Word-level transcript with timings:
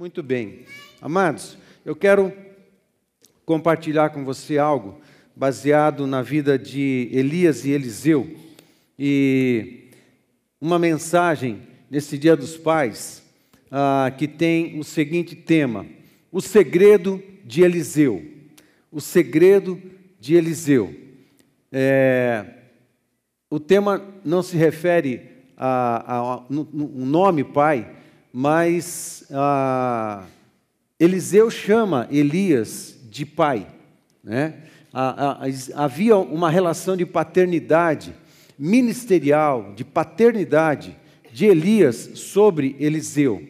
Muito 0.00 0.22
bem. 0.22 0.60
Amados, 0.98 1.58
eu 1.84 1.94
quero 1.94 2.32
compartilhar 3.44 4.08
com 4.08 4.24
você 4.24 4.56
algo 4.56 4.98
baseado 5.36 6.06
na 6.06 6.22
vida 6.22 6.58
de 6.58 7.10
Elias 7.12 7.66
e 7.66 7.70
Eliseu 7.72 8.34
e 8.98 9.90
uma 10.58 10.78
mensagem 10.78 11.60
nesse 11.90 12.16
Dia 12.16 12.34
dos 12.34 12.56
Pais 12.56 13.22
ah, 13.70 14.10
que 14.16 14.26
tem 14.26 14.80
o 14.80 14.84
seguinte 14.84 15.36
tema: 15.36 15.84
O 16.32 16.40
segredo 16.40 17.22
de 17.44 17.60
Eliseu. 17.60 18.24
O 18.90 19.02
segredo 19.02 19.78
de 20.18 20.34
Eliseu. 20.34 20.94
É, 21.70 22.46
o 23.50 23.60
tema 23.60 24.02
não 24.24 24.42
se 24.42 24.56
refere 24.56 25.28
a, 25.58 26.38
a, 26.38 26.44
no 26.48 27.04
nome 27.04 27.44
pai, 27.44 27.99
mas 28.32 29.24
ah, 29.30 30.24
Eliseu 30.98 31.50
chama 31.50 32.08
Elias 32.10 32.96
de 33.10 33.24
pai. 33.24 33.66
Né? 34.22 34.54
havia 35.74 36.16
uma 36.16 36.50
relação 36.50 36.96
de 36.96 37.06
paternidade 37.06 38.12
ministerial, 38.58 39.72
de 39.74 39.84
paternidade 39.84 40.96
de 41.32 41.46
Elias 41.46 42.10
sobre 42.14 42.76
Eliseu. 42.78 43.42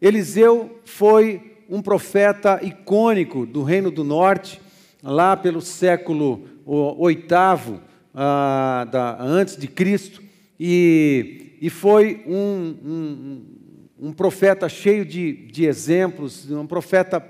Eliseu 0.00 0.80
foi 0.84 1.58
um 1.68 1.82
profeta 1.82 2.60
icônico 2.62 3.44
do 3.44 3.62
Reino 3.62 3.90
do 3.90 4.04
Norte, 4.04 4.60
lá 5.02 5.36
pelo 5.36 5.60
século 5.60 6.48
oitavo 6.64 7.80
ah, 8.14 9.16
antes 9.20 9.56
de 9.56 9.66
Cristo, 9.66 10.22
e, 10.58 11.56
e 11.60 11.68
foi 11.68 12.22
um, 12.26 12.76
um, 12.84 13.42
um 13.98 14.12
profeta 14.12 14.68
cheio 14.68 15.04
de, 15.04 15.32
de 15.32 15.64
exemplos, 15.64 16.50
um 16.50 16.66
profeta 16.66 17.24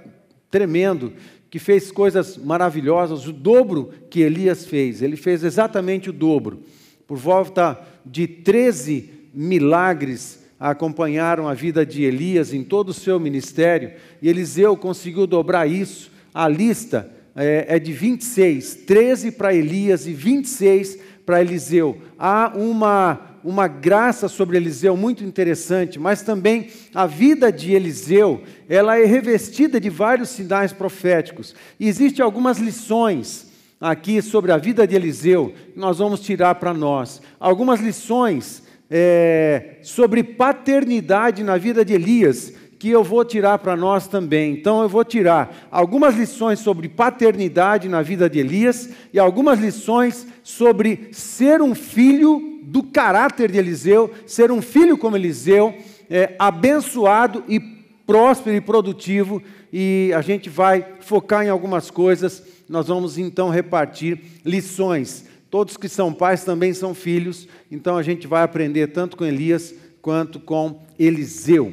tremendo, 0.50 1.12
que 1.50 1.58
fez 1.58 1.92
coisas 1.92 2.36
maravilhosas, 2.36 3.26
o 3.26 3.32
dobro 3.32 3.92
que 4.10 4.20
Elias 4.20 4.66
fez. 4.66 5.02
Ele 5.02 5.16
fez 5.16 5.44
exatamente 5.44 6.10
o 6.10 6.12
dobro. 6.12 6.62
Por 7.06 7.16
volta 7.16 7.80
de 8.04 8.26
13 8.26 9.10
milagres 9.32 10.42
acompanharam 10.58 11.46
a 11.46 11.54
vida 11.54 11.84
de 11.84 12.02
Elias 12.02 12.54
em 12.54 12.64
todo 12.64 12.88
o 12.88 12.94
seu 12.94 13.20
ministério, 13.20 13.92
e 14.22 14.28
Eliseu 14.28 14.76
conseguiu 14.76 15.26
dobrar 15.26 15.68
isso. 15.68 16.10
A 16.32 16.48
lista 16.48 17.10
é, 17.36 17.66
é 17.68 17.78
de 17.78 17.92
26, 17.92 18.76
13 18.86 19.32
para 19.32 19.54
Elias 19.54 20.06
e 20.06 20.12
26 20.12 20.98
para 21.26 21.40
Eliseu. 21.40 21.98
Há 22.18 22.52
uma 22.56 23.33
uma 23.44 23.68
graça 23.68 24.26
sobre 24.26 24.56
Eliseu 24.56 24.96
muito 24.96 25.22
interessante, 25.22 25.98
mas 25.98 26.22
também 26.22 26.68
a 26.94 27.06
vida 27.06 27.52
de 27.52 27.72
Eliseu, 27.74 28.42
ela 28.66 28.98
é 28.98 29.04
revestida 29.04 29.78
de 29.78 29.90
vários 29.90 30.30
sinais 30.30 30.72
proféticos. 30.72 31.54
E 31.78 31.86
existem 31.86 32.24
algumas 32.24 32.58
lições 32.58 33.52
aqui 33.78 34.22
sobre 34.22 34.50
a 34.50 34.56
vida 34.56 34.86
de 34.86 34.96
Eliseu 34.96 35.52
que 35.74 35.78
nós 35.78 35.98
vamos 35.98 36.20
tirar 36.20 36.54
para 36.54 36.72
nós. 36.72 37.20
Algumas 37.38 37.80
lições 37.80 38.62
é, 38.90 39.76
sobre 39.82 40.24
paternidade 40.24 41.42
na 41.42 41.58
vida 41.58 41.84
de 41.84 41.92
Elias 41.92 42.54
que 42.78 42.90
eu 42.90 43.02
vou 43.02 43.24
tirar 43.24 43.58
para 43.58 43.76
nós 43.76 44.06
também. 44.06 44.52
Então 44.52 44.82
eu 44.82 44.88
vou 44.88 45.04
tirar 45.04 45.68
algumas 45.70 46.14
lições 46.14 46.58
sobre 46.58 46.88
paternidade 46.88 47.88
na 47.88 48.02
vida 48.02 48.28
de 48.28 48.38
Elias 48.38 48.90
e 49.12 49.18
algumas 49.18 49.58
lições 49.58 50.26
sobre 50.42 51.08
ser 51.12 51.62
um 51.62 51.74
filho 51.74 52.53
do 52.66 52.82
caráter 52.82 53.50
de 53.50 53.58
Eliseu, 53.58 54.12
ser 54.26 54.50
um 54.50 54.62
filho 54.62 54.96
como 54.96 55.16
Eliseu, 55.16 55.74
é, 56.08 56.34
abençoado 56.38 57.44
e 57.48 57.60
próspero 58.06 58.56
e 58.56 58.60
produtivo, 58.60 59.42
e 59.72 60.12
a 60.14 60.20
gente 60.20 60.48
vai 60.48 60.86
focar 61.00 61.44
em 61.44 61.48
algumas 61.48 61.90
coisas, 61.90 62.42
nós 62.68 62.88
vamos 62.88 63.18
então 63.18 63.48
repartir 63.48 64.20
lições. 64.44 65.24
Todos 65.50 65.76
que 65.76 65.88
são 65.88 66.12
pais 66.12 66.44
também 66.44 66.72
são 66.74 66.94
filhos, 66.94 67.48
então 67.70 67.96
a 67.96 68.02
gente 68.02 68.26
vai 68.26 68.42
aprender 68.42 68.88
tanto 68.88 69.16
com 69.16 69.24
Elias 69.24 69.74
quanto 70.02 70.40
com 70.40 70.82
Eliseu 70.98 71.72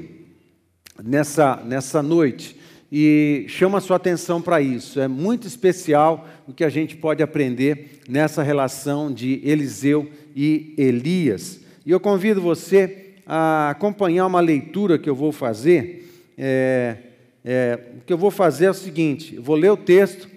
nessa, 1.03 1.58
nessa 1.66 2.02
noite. 2.02 2.56
E 2.91 3.46
chama 3.47 3.78
a 3.78 3.81
sua 3.81 3.96
atenção 3.96 4.41
para 4.41 4.62
isso, 4.62 5.00
é 5.00 5.08
muito 5.08 5.47
especial 5.47 6.28
o 6.46 6.53
que 6.53 6.63
a 6.63 6.69
gente 6.69 6.97
pode 6.97 7.23
aprender 7.23 8.02
nessa 8.08 8.44
relação 8.44 9.12
de 9.12 9.40
Eliseu 9.44 10.12
e 10.36 10.74
Elias. 10.78 11.59
E 11.86 11.92
eu 11.92 12.00
convido 12.00 12.42
você 12.42 13.14
a 13.25 13.69
acompanhar 13.69 14.25
uma 14.28 14.40
leitura 14.40 15.00
que 15.00 15.09
eu 15.09 15.16
vou 15.16 15.31
fazer. 15.31 16.09
É, 16.38 16.97
é, 17.44 17.80
o 17.97 18.06
que 18.06 18.14
eu 18.14 18.18
vou 18.18 18.31
fazer 18.31 18.66
é 18.66 18.70
o 18.72 18.74
seguinte: 18.74 19.38
vou 19.38 19.56
ler 19.56 19.72
o 19.72 19.78
texto, 19.78 20.28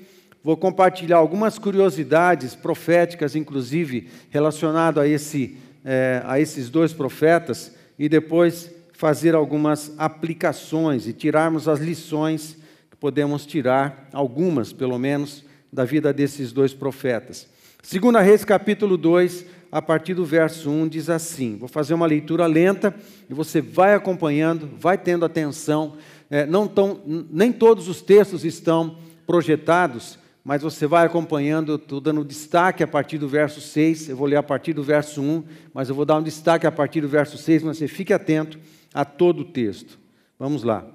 vou 0.42 0.56
compartilhar 0.56 1.16
algumas 1.16 1.58
curiosidades 1.58 2.54
proféticas, 2.54 3.36
inclusive 3.36 4.08
relacionado 4.30 5.00
a, 5.00 5.08
esse, 5.08 5.56
é, 5.84 6.22
a 6.24 6.40
esses 6.40 6.70
dois 6.70 6.92
profetas, 6.92 7.74
e 7.98 8.08
depois 8.08 8.70
fazer 8.92 9.34
algumas 9.34 9.92
aplicações 9.98 11.06
e 11.06 11.12
tirarmos 11.12 11.68
as 11.68 11.80
lições 11.80 12.56
que 12.90 12.96
podemos 12.96 13.44
tirar, 13.44 14.08
algumas 14.12 14.72
pelo 14.72 14.98
menos, 14.98 15.44
da 15.72 15.84
vida 15.84 16.12
desses 16.12 16.52
dois 16.52 16.72
profetas. 16.72 17.48
Segunda 17.82 18.22
Reis, 18.22 18.44
capítulo 18.44 18.96
2, 18.96 19.44
a 19.74 19.82
partir 19.82 20.14
do 20.14 20.24
verso 20.24 20.70
1, 20.70 20.86
diz 20.86 21.10
assim: 21.10 21.56
vou 21.56 21.66
fazer 21.66 21.94
uma 21.94 22.06
leitura 22.06 22.46
lenta 22.46 22.94
e 23.28 23.34
você 23.34 23.60
vai 23.60 23.92
acompanhando, 23.92 24.70
vai 24.78 24.96
tendo 24.96 25.24
atenção. 25.24 25.96
É, 26.30 26.46
não 26.46 26.68
tão, 26.68 27.00
nem 27.04 27.52
todos 27.52 27.88
os 27.88 28.00
textos 28.00 28.44
estão 28.44 28.96
projetados, 29.26 30.16
mas 30.44 30.62
você 30.62 30.86
vai 30.86 31.04
acompanhando, 31.04 31.74
estou 31.74 32.00
dando 32.00 32.24
destaque 32.24 32.84
a 32.84 32.86
partir 32.86 33.18
do 33.18 33.26
verso 33.26 33.60
6, 33.60 34.10
eu 34.10 34.16
vou 34.16 34.28
ler 34.28 34.36
a 34.36 34.44
partir 34.44 34.74
do 34.74 34.82
verso 34.84 35.20
1, 35.20 35.42
mas 35.74 35.88
eu 35.88 35.94
vou 35.96 36.04
dar 36.04 36.18
um 36.18 36.22
destaque 36.22 36.68
a 36.68 36.72
partir 36.72 37.00
do 37.00 37.08
verso 37.08 37.36
6, 37.36 37.64
mas 37.64 37.76
você 37.76 37.88
fique 37.88 38.12
atento 38.12 38.60
a 38.94 39.04
todo 39.04 39.40
o 39.40 39.44
texto. 39.44 39.98
Vamos 40.38 40.62
lá. 40.62 40.86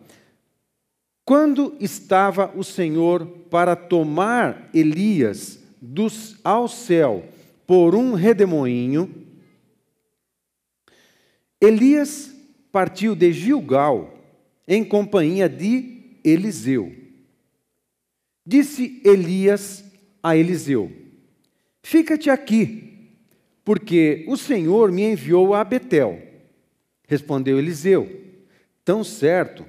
Quando 1.26 1.76
estava 1.82 2.50
o 2.56 2.64
Senhor 2.64 3.26
para 3.50 3.76
tomar 3.76 4.70
Elias 4.74 5.60
dos, 5.82 6.38
ao 6.46 6.70
céu, 6.70 7.26
por 7.70 7.94
um 7.94 8.16
redemoinho, 8.16 9.28
Elias 11.62 12.36
partiu 12.72 13.14
de 13.16 13.32
Gilgal 13.32 14.12
em 14.68 14.84
companhia 14.84 15.48
de 15.48 16.18
Eliseu. 16.24 16.92
Disse 18.44 19.00
Elias 19.06 19.86
a 20.24 20.36
Eliseu: 20.36 20.92
Fica-te 21.84 22.32
aqui, 22.32 23.12
porque 23.64 24.26
o 24.28 24.36
Senhor 24.36 24.92
me 24.92 25.04
enviou 25.04 25.54
a 25.54 25.64
Betel. 25.64 26.20
Respondeu 27.08 27.60
Eliseu: 27.60 28.10
Tão 28.84 29.04
certo 29.04 29.64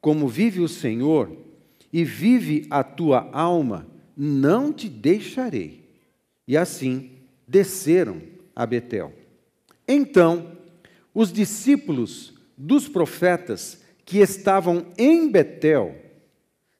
como 0.00 0.26
vive 0.26 0.60
o 0.60 0.66
Senhor 0.66 1.30
e 1.92 2.02
vive 2.02 2.66
a 2.68 2.82
tua 2.82 3.30
alma, 3.32 3.86
não 4.16 4.72
te 4.72 4.88
deixarei. 4.88 5.84
E 6.48 6.56
assim 6.56 7.13
desceram 7.46 8.20
a 8.54 8.64
Betel. 8.66 9.12
Então, 9.86 10.56
os 11.12 11.32
discípulos 11.32 12.34
dos 12.56 12.88
profetas 12.88 13.82
que 14.04 14.18
estavam 14.18 14.86
em 14.98 15.30
Betel 15.30 15.96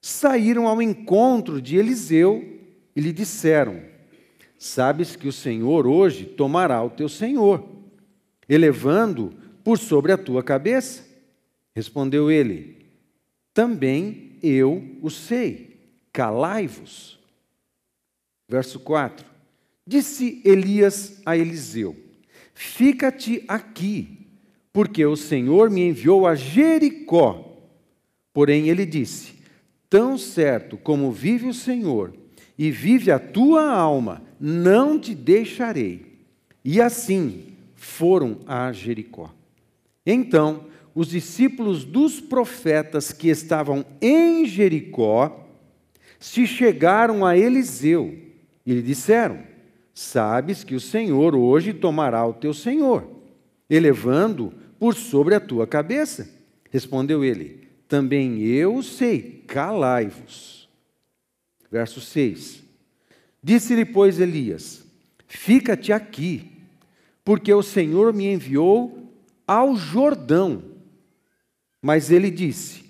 saíram 0.01 0.67
ao 0.67 0.83
encontro 0.83 1.61
de 1.61 1.77
Eliseu 1.77 2.61
e 2.95 3.01
lhe 3.01 3.13
disseram: 3.13 3.83
Sabes 4.59 5.17
que 5.17 5.29
o 5.29 5.33
Senhor 5.33 5.87
hoje 5.87 6.25
tomará 6.25 6.83
o 6.83 6.91
teu 6.91 7.09
senhor, 7.09 7.67
elevando 8.49 9.33
por 9.63 9.79
sobre 9.79 10.13
a 10.13 10.19
tua 10.19 10.43
cabeça? 10.43 11.05
Respondeu 11.75 12.31
ele: 12.31 12.87
Também 13.53 14.39
eu 14.43 14.99
o 15.03 15.11
sei. 15.11 15.75
Calai-vos. 16.13 17.19
Verso 18.49 18.79
4. 18.79 19.34
Disse 19.87 20.41
Elias 20.45 21.21
a 21.27 21.37
Eliseu: 21.37 21.95
Fica-te 22.55 23.45
aqui, 23.47 24.27
porque 24.73 25.05
o 25.05 25.17
Senhor 25.17 25.69
me 25.71 25.89
enviou 25.89 26.27
a 26.27 26.35
Jericó. 26.35 27.59
Porém, 28.33 28.69
ele 28.69 28.87
disse: 28.87 29.35
Tão 29.91 30.17
certo 30.17 30.77
como 30.77 31.13
vive 31.13 31.49
o 31.49 31.55
Senhor 31.55 32.15
e 32.57 32.71
vive 32.71 33.11
a 33.11 33.19
tua 33.19 33.71
alma, 33.71 34.23
não 34.41 34.99
te 34.99 35.15
deixarei. 35.15 36.15
E 36.65 36.81
assim 36.81 37.55
foram 37.75 38.41
a 38.47 38.73
Jericó. 38.73 39.33
Então, 40.07 40.67
os 40.95 41.09
discípulos 41.09 41.85
dos 41.85 42.21
profetas 42.21 43.13
que 43.13 43.29
estavam 43.29 43.85
em 44.01 44.47
Jericó 44.47 45.47
se 46.19 46.47
chegaram 46.47 47.27
a 47.27 47.37
Eliseu 47.37 48.17
e 48.65 48.73
lhe 48.73 48.83
disseram: 48.83 49.54
Sabes 49.95 50.65
que 50.65 50.75
o 50.75 50.81
Senhor 50.81 51.37
hoje 51.37 51.73
tomará 51.73 52.27
o 52.27 52.35
teu 52.35 52.53
senhor, 52.53 53.09
elevando 53.71 54.53
por 54.79 54.95
sobre 54.95 55.37
a 55.37 55.41
tua 55.41 55.67
cabeça. 55.67 56.29
Respondeu 56.71 57.25
ele: 57.25 57.65
também 57.89 58.43
eu 58.43 58.83
sei, 58.83 59.45
calai-vos. 59.47 60.69
Verso 61.71 62.01
6. 62.01 62.63
Disse-lhe, 63.41 63.85
pois, 63.85 64.19
Elias: 64.19 64.85
Fica-te 65.29 65.93
aqui, 65.93 66.51
porque 67.25 67.53
o 67.53 67.63
Senhor 67.63 68.13
me 68.13 68.27
enviou 68.27 69.13
ao 69.47 69.77
Jordão. 69.77 70.63
Mas 71.81 72.11
ele 72.11 72.33
disse: 72.33 72.85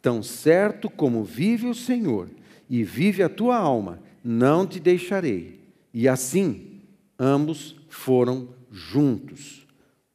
Tão 0.00 0.22
certo 0.22 0.90
como 0.90 1.24
vive 1.24 1.66
o 1.66 1.74
Senhor 1.74 2.28
e 2.68 2.84
vive 2.84 3.22
a 3.22 3.28
tua 3.28 3.56
alma, 3.56 4.00
não 4.22 4.66
te 4.66 4.78
deixarei. 4.78 5.63
E 5.94 6.08
assim, 6.08 6.80
ambos 7.16 7.76
foram 7.88 8.48
juntos. 8.68 9.64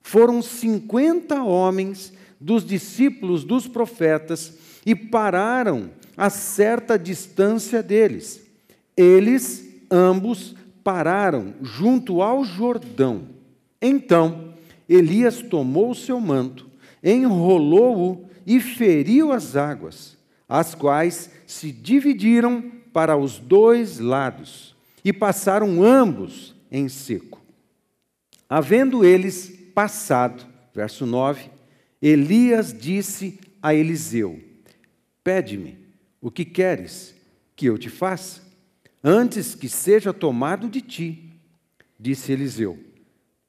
Foram 0.01 0.41
cinquenta 0.41 1.41
homens 1.41 2.11
dos 2.37 2.65
discípulos 2.65 3.45
dos 3.45 3.65
profetas 3.65 4.57
e 4.85 4.93
pararam 4.93 5.91
a 6.17 6.29
certa 6.29 6.99
distância 6.99 7.81
deles. 7.81 8.45
Eles 8.97 9.65
ambos 9.89 10.53
pararam 10.83 11.53
junto 11.61 12.21
ao 12.21 12.43
Jordão. 12.43 13.29
Então, 13.81 14.53
Elias 14.87 15.41
tomou 15.41 15.91
o 15.91 15.95
seu 15.95 16.19
manto, 16.19 16.67
enrolou-o 17.01 18.25
e 18.45 18.59
feriu 18.59 19.31
as 19.31 19.55
águas, 19.55 20.17
as 20.47 20.75
quais 20.75 21.29
se 21.47 21.71
dividiram 21.71 22.69
para 22.91 23.15
os 23.15 23.37
dois 23.37 23.99
lados 23.99 24.75
e 25.09 25.13
passaram 25.13 25.83
ambos 25.83 26.55
em 26.71 26.87
seco. 26.87 27.41
Havendo 28.47 29.03
eles 29.03 29.51
passado, 29.73 30.45
verso 30.71 31.03
9, 31.03 31.49
Elias 31.99 32.71
disse 32.71 33.39
a 33.59 33.73
Eliseu: 33.73 34.39
Pede-me 35.23 35.79
o 36.21 36.29
que 36.29 36.45
queres 36.45 37.15
que 37.55 37.65
eu 37.65 37.75
te 37.75 37.89
faça, 37.89 38.43
antes 39.03 39.55
que 39.55 39.67
seja 39.67 40.13
tomado 40.13 40.69
de 40.69 40.79
ti. 40.79 41.33
Disse 41.99 42.31
Eliseu: 42.31 42.77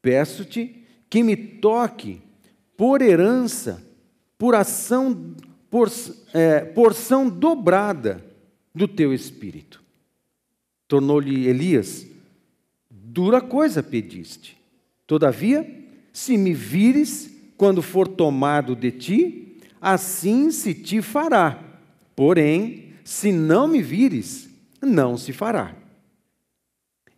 Peço-te 0.01 0.83
que 1.11 1.23
me 1.23 1.37
toque 1.37 2.23
por 2.75 3.03
herança, 3.03 3.87
por 4.39 4.55
ação, 4.55 5.35
por, 5.69 5.93
é, 6.33 6.61
porção 6.61 7.29
dobrada 7.29 8.25
do 8.75 8.89
teu 8.89 9.13
espírito. 9.13 9.80
Tornou-lhe 10.91 11.47
Elias: 11.47 12.05
Dura 12.91 13.41
coisa 13.41 13.81
pediste. 13.81 14.59
Todavia, 15.07 15.65
se 16.13 16.37
me 16.37 16.53
vires 16.53 17.31
quando 17.57 17.81
for 17.81 18.09
tomado 18.09 18.75
de 18.75 18.91
ti, 18.91 19.57
assim 19.81 20.51
se 20.51 20.75
te 20.75 21.01
fará. 21.01 21.63
Porém, 22.17 22.89
se 23.05 23.31
não 23.31 23.69
me 23.69 23.81
vires, 23.81 24.51
não 24.83 25.17
se 25.17 25.33
fará. 25.33 25.77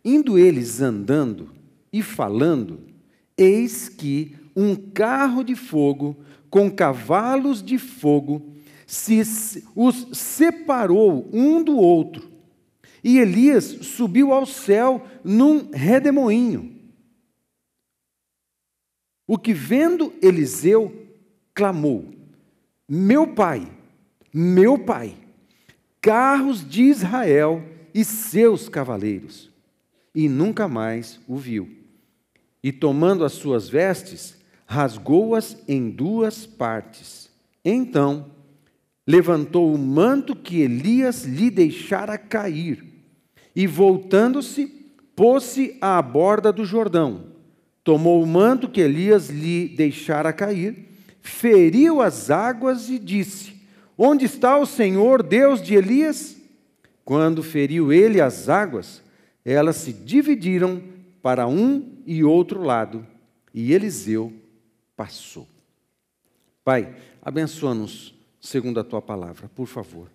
Indo 0.05 0.37
eles 0.37 0.79
andando 0.79 1.49
e 1.91 2.03
falando, 2.03 2.79
eis 3.35 3.89
que 3.89 4.35
um 4.55 4.75
carro 4.75 5.43
de 5.43 5.55
fogo 5.55 6.15
com 6.47 6.69
cavalos 6.69 7.63
de 7.63 7.79
fogo 7.79 8.53
se 8.85 9.23
os 9.75 10.09
separou 10.13 11.27
um 11.33 11.63
do 11.63 11.75
outro. 11.75 12.32
E 13.03 13.19
Elias 13.19 13.65
subiu 13.65 14.31
ao 14.31 14.45
céu 14.45 15.05
num 15.23 15.71
redemoinho. 15.71 16.73
O 19.27 19.37
que 19.37 19.53
vendo 19.53 20.13
Eliseu 20.21 21.07
clamou: 21.53 22.13
Meu 22.87 23.27
pai, 23.27 23.71
meu 24.33 24.77
pai, 24.77 25.15
carros 26.01 26.67
de 26.67 26.83
Israel 26.83 27.63
e 27.93 28.03
seus 28.03 28.67
cavaleiros. 28.67 29.51
E 30.15 30.29
nunca 30.29 30.67
mais 30.67 31.19
o 31.27 31.37
viu. 31.37 31.69
E 32.63 32.71
tomando 32.71 33.25
as 33.25 33.33
suas 33.33 33.67
vestes, 33.67 34.37
rasgou-as 34.65 35.57
em 35.67 35.89
duas 35.89 36.45
partes. 36.45 37.29
Então, 37.65 38.31
levantou 39.07 39.73
o 39.73 39.77
manto 39.77 40.35
que 40.35 40.61
Elias 40.61 41.25
lhe 41.25 41.49
deixara 41.49 42.17
cair, 42.17 42.92
e 43.55 43.67
voltando-se, 43.67 44.67
pôs-se 45.15 45.77
à 45.79 46.01
borda 46.01 46.51
do 46.51 46.65
Jordão 46.65 47.33
tomou 47.83 48.23
o 48.23 48.27
manto 48.27 48.69
que 48.69 48.81
Elias 48.81 49.29
lhe 49.29 49.67
deixara 49.67 50.31
cair, 50.31 50.87
feriu 51.21 52.01
as 52.01 52.29
águas 52.31 52.89
e 52.89 52.97
disse: 52.97 53.53
Onde 53.97 54.25
está 54.25 54.57
o 54.57 54.65
Senhor, 54.65 55.21
Deus 55.21 55.61
de 55.61 55.75
Elias? 55.75 56.37
Quando 57.03 57.43
feriu 57.43 57.91
ele 57.91 58.21
as 58.21 58.47
águas, 58.47 59.03
elas 59.43 59.75
se 59.75 59.91
dividiram 59.91 60.81
para 61.21 61.47
um 61.47 61.97
e 62.05 62.23
outro 62.23 62.61
lado, 62.63 63.05
e 63.53 63.73
Eliseu 63.73 64.31
passou. 64.95 65.47
Pai, 66.63 66.95
abençoa-nos 67.21 68.15
segundo 68.39 68.79
a 68.79 68.83
tua 68.83 69.01
palavra, 69.01 69.49
por 69.53 69.67
favor, 69.67 70.09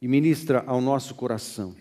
e 0.00 0.08
ministra 0.08 0.64
ao 0.66 0.80
nosso 0.80 1.14
coração 1.14 1.74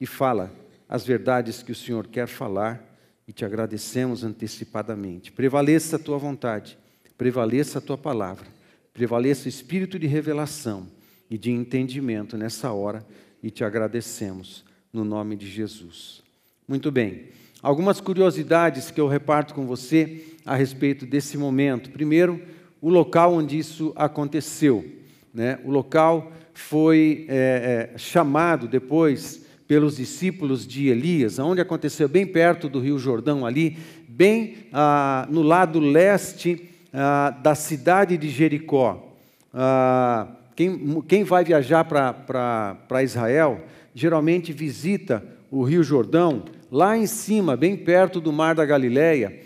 e 0.00 0.06
fala 0.06 0.52
as 0.88 1.04
verdades 1.04 1.62
que 1.62 1.72
o 1.72 1.74
Senhor 1.74 2.06
quer 2.06 2.26
falar 2.26 2.94
e 3.26 3.32
te 3.32 3.44
agradecemos 3.44 4.22
antecipadamente. 4.22 5.32
Prevaleça 5.32 5.96
a 5.96 5.98
tua 5.98 6.18
vontade, 6.18 6.78
prevaleça 7.16 7.78
a 7.78 7.82
tua 7.82 7.96
palavra, 7.96 8.46
prevaleça 8.92 9.46
o 9.46 9.48
espírito 9.48 9.98
de 9.98 10.06
revelação 10.06 10.86
e 11.30 11.38
de 11.38 11.50
entendimento 11.50 12.36
nessa 12.36 12.72
hora 12.72 13.04
e 13.42 13.50
te 13.50 13.64
agradecemos 13.64 14.64
no 14.92 15.04
nome 15.04 15.36
de 15.36 15.48
Jesus. 15.48 16.22
Muito 16.68 16.90
bem. 16.90 17.28
Algumas 17.62 18.00
curiosidades 18.00 18.90
que 18.90 19.00
eu 19.00 19.08
reparto 19.08 19.54
com 19.54 19.66
você 19.66 20.24
a 20.44 20.54
respeito 20.54 21.06
desse 21.06 21.38
momento. 21.38 21.90
Primeiro, 21.90 22.40
o 22.80 22.90
local 22.90 23.34
onde 23.34 23.58
isso 23.58 23.92
aconteceu. 23.96 24.84
Né? 25.32 25.58
O 25.64 25.70
local 25.70 26.30
foi 26.52 27.24
é, 27.28 27.90
é, 27.94 27.98
chamado 27.98 28.68
depois 28.68 29.43
pelos 29.66 29.96
discípulos 29.96 30.66
de 30.66 30.88
Elias, 30.88 31.38
onde 31.38 31.60
aconteceu 31.60 32.08
bem 32.08 32.26
perto 32.26 32.68
do 32.68 32.80
Rio 32.80 32.98
Jordão, 32.98 33.46
ali, 33.46 33.76
bem 34.06 34.56
ah, 34.72 35.26
no 35.30 35.42
lado 35.42 35.80
leste 35.80 36.68
ah, 36.92 37.30
da 37.30 37.54
cidade 37.54 38.16
de 38.16 38.28
Jericó. 38.28 39.12
Ah, 39.52 40.28
quem, 40.54 41.02
quem 41.08 41.24
vai 41.24 41.44
viajar 41.44 41.84
para 41.84 43.02
Israel 43.02 43.64
geralmente 43.94 44.52
visita 44.52 45.24
o 45.50 45.62
Rio 45.62 45.82
Jordão, 45.82 46.44
lá 46.70 46.96
em 46.96 47.06
cima, 47.06 47.56
bem 47.56 47.76
perto 47.76 48.20
do 48.20 48.32
Mar 48.32 48.54
da 48.54 48.64
Galileia, 48.64 49.40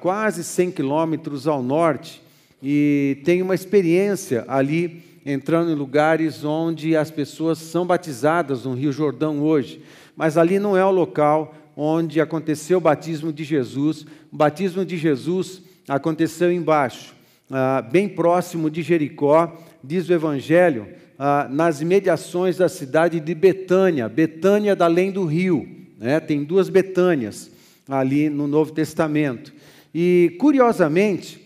quase 0.00 0.44
100 0.44 0.72
quilômetros 0.72 1.46
ao 1.46 1.62
norte, 1.62 2.22
e 2.62 3.18
tem 3.24 3.40
uma 3.40 3.54
experiência 3.54 4.44
ali 4.46 5.05
entrando 5.26 5.72
em 5.72 5.74
lugares 5.74 6.44
onde 6.44 6.96
as 6.96 7.10
pessoas 7.10 7.58
são 7.58 7.84
batizadas 7.84 8.64
no 8.64 8.74
Rio 8.74 8.92
Jordão 8.92 9.42
hoje, 9.42 9.82
mas 10.14 10.38
ali 10.38 10.60
não 10.60 10.76
é 10.76 10.84
o 10.84 10.90
local 10.92 11.52
onde 11.76 12.20
aconteceu 12.20 12.78
o 12.78 12.80
batismo 12.80 13.32
de 13.32 13.42
Jesus. 13.42 14.06
O 14.32 14.36
batismo 14.36 14.84
de 14.84 14.96
Jesus 14.96 15.60
aconteceu 15.88 16.52
embaixo, 16.52 17.12
ah, 17.50 17.82
bem 17.82 18.08
próximo 18.08 18.70
de 18.70 18.82
Jericó, 18.82 19.60
diz 19.82 20.08
o 20.08 20.12
Evangelho, 20.12 20.86
ah, 21.18 21.48
nas 21.50 21.80
imediações 21.80 22.56
da 22.56 22.68
cidade 22.68 23.18
de 23.18 23.34
Betânia, 23.34 24.08
Betânia 24.08 24.76
da 24.76 24.84
além 24.84 25.10
do 25.10 25.24
rio. 25.24 25.68
Né? 25.98 26.20
Tem 26.20 26.44
duas 26.44 26.68
Betânias 26.68 27.50
ali 27.88 28.30
no 28.30 28.46
Novo 28.46 28.70
Testamento. 28.70 29.52
E, 29.92 30.36
curiosamente, 30.38 31.40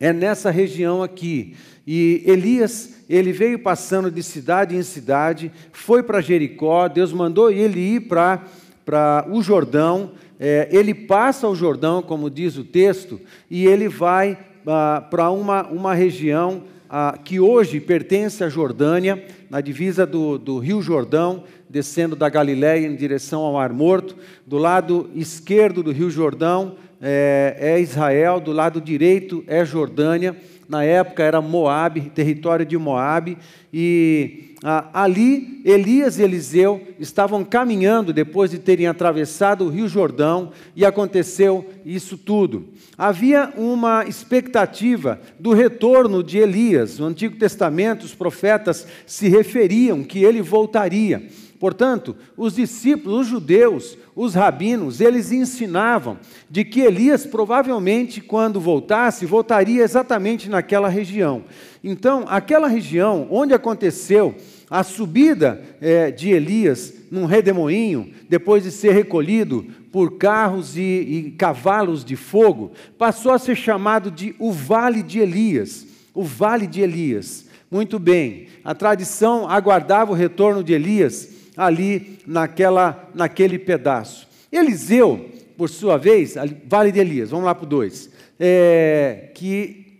é 0.00 0.12
nessa 0.12 0.50
região 0.50 1.02
aqui 1.04 1.54
e 1.92 2.22
Elias, 2.24 3.02
ele 3.08 3.32
veio 3.32 3.58
passando 3.58 4.12
de 4.12 4.22
cidade 4.22 4.76
em 4.76 4.82
cidade, 4.84 5.50
foi 5.72 6.04
para 6.04 6.20
Jericó, 6.20 6.86
Deus 6.86 7.12
mandou 7.12 7.50
ele 7.50 7.80
ir 7.80 8.02
para 8.02 9.26
o 9.28 9.42
Jordão, 9.42 10.12
é, 10.38 10.68
ele 10.70 10.94
passa 10.94 11.48
o 11.48 11.54
Jordão, 11.56 12.00
como 12.00 12.30
diz 12.30 12.56
o 12.56 12.62
texto, 12.62 13.20
e 13.50 13.66
ele 13.66 13.88
vai 13.88 14.38
ah, 14.64 15.04
para 15.10 15.32
uma, 15.32 15.66
uma 15.66 15.92
região 15.92 16.62
ah, 16.88 17.18
que 17.24 17.40
hoje 17.40 17.80
pertence 17.80 18.44
à 18.44 18.48
Jordânia, 18.48 19.24
na 19.50 19.60
divisa 19.60 20.06
do, 20.06 20.38
do 20.38 20.60
Rio 20.60 20.80
Jordão, 20.80 21.42
descendo 21.68 22.14
da 22.14 22.28
Galiléia 22.28 22.86
em 22.86 22.94
direção 22.94 23.40
ao 23.40 23.54
Mar 23.54 23.72
Morto. 23.72 24.14
Do 24.46 24.58
lado 24.58 25.10
esquerdo 25.12 25.82
do 25.82 25.90
Rio 25.90 26.08
Jordão 26.08 26.76
é, 27.02 27.56
é 27.58 27.80
Israel, 27.80 28.38
do 28.38 28.52
lado 28.52 28.80
direito 28.80 29.42
é 29.48 29.64
Jordânia 29.64 30.36
na 30.70 30.84
época 30.84 31.24
era 31.24 31.40
Moabe, 31.40 32.12
território 32.14 32.64
de 32.64 32.78
Moabe, 32.78 33.36
e 33.72 34.54
ah, 34.62 34.88
ali 34.92 35.60
Elias 35.64 36.16
e 36.16 36.22
Eliseu 36.22 36.80
estavam 36.96 37.44
caminhando 37.44 38.12
depois 38.12 38.52
de 38.52 38.58
terem 38.58 38.86
atravessado 38.86 39.64
o 39.64 39.68
Rio 39.68 39.88
Jordão 39.88 40.52
e 40.76 40.84
aconteceu 40.84 41.68
isso 41.84 42.16
tudo. 42.16 42.68
Havia 42.96 43.52
uma 43.56 44.04
expectativa 44.04 45.20
do 45.40 45.52
retorno 45.52 46.22
de 46.22 46.38
Elias. 46.38 47.00
No 47.00 47.06
Antigo 47.06 47.36
Testamento, 47.36 48.04
os 48.04 48.14
profetas 48.14 48.86
se 49.04 49.28
referiam 49.28 50.04
que 50.04 50.22
ele 50.22 50.40
voltaria. 50.40 51.26
Portanto, 51.60 52.16
os 52.38 52.54
discípulos, 52.54 53.20
os 53.20 53.26
judeus, 53.26 53.98
os 54.16 54.34
rabinos, 54.34 54.98
eles 54.98 55.30
ensinavam 55.30 56.16
de 56.48 56.64
que 56.64 56.80
Elias 56.80 57.26
provavelmente, 57.26 58.22
quando 58.22 58.58
voltasse, 58.58 59.26
voltaria 59.26 59.84
exatamente 59.84 60.48
naquela 60.48 60.88
região. 60.88 61.44
Então, 61.84 62.24
aquela 62.26 62.66
região 62.66 63.28
onde 63.30 63.52
aconteceu 63.52 64.34
a 64.70 64.82
subida 64.82 65.62
é, 65.82 66.10
de 66.10 66.30
Elias 66.30 66.94
num 67.10 67.26
redemoinho, 67.26 68.10
depois 68.26 68.62
de 68.62 68.70
ser 68.70 68.92
recolhido 68.92 69.66
por 69.92 70.16
carros 70.16 70.78
e, 70.78 70.80
e 70.80 71.30
cavalos 71.32 72.02
de 72.02 72.16
fogo, 72.16 72.72
passou 72.96 73.32
a 73.32 73.38
ser 73.38 73.54
chamado 73.54 74.10
de 74.10 74.34
o 74.38 74.50
Vale 74.50 75.02
de 75.02 75.18
Elias. 75.18 75.86
O 76.14 76.22
Vale 76.22 76.66
de 76.66 76.80
Elias. 76.80 77.44
Muito 77.70 77.98
bem, 77.98 78.46
a 78.64 78.74
tradição 78.74 79.46
aguardava 79.46 80.12
o 80.12 80.14
retorno 80.14 80.64
de 80.64 80.72
Elias 80.72 81.39
ali 81.60 82.18
naquela, 82.26 83.10
naquele 83.14 83.58
pedaço. 83.58 84.26
Eliseu, 84.50 85.28
por 85.58 85.68
sua 85.68 85.98
vez, 85.98 86.36
Vale 86.66 86.90
de 86.90 86.98
Elias, 86.98 87.30
vamos 87.30 87.44
lá 87.44 87.54
para 87.54 87.64
o 87.64 87.68
2, 87.68 88.10
é, 88.40 89.28
que, 89.34 89.98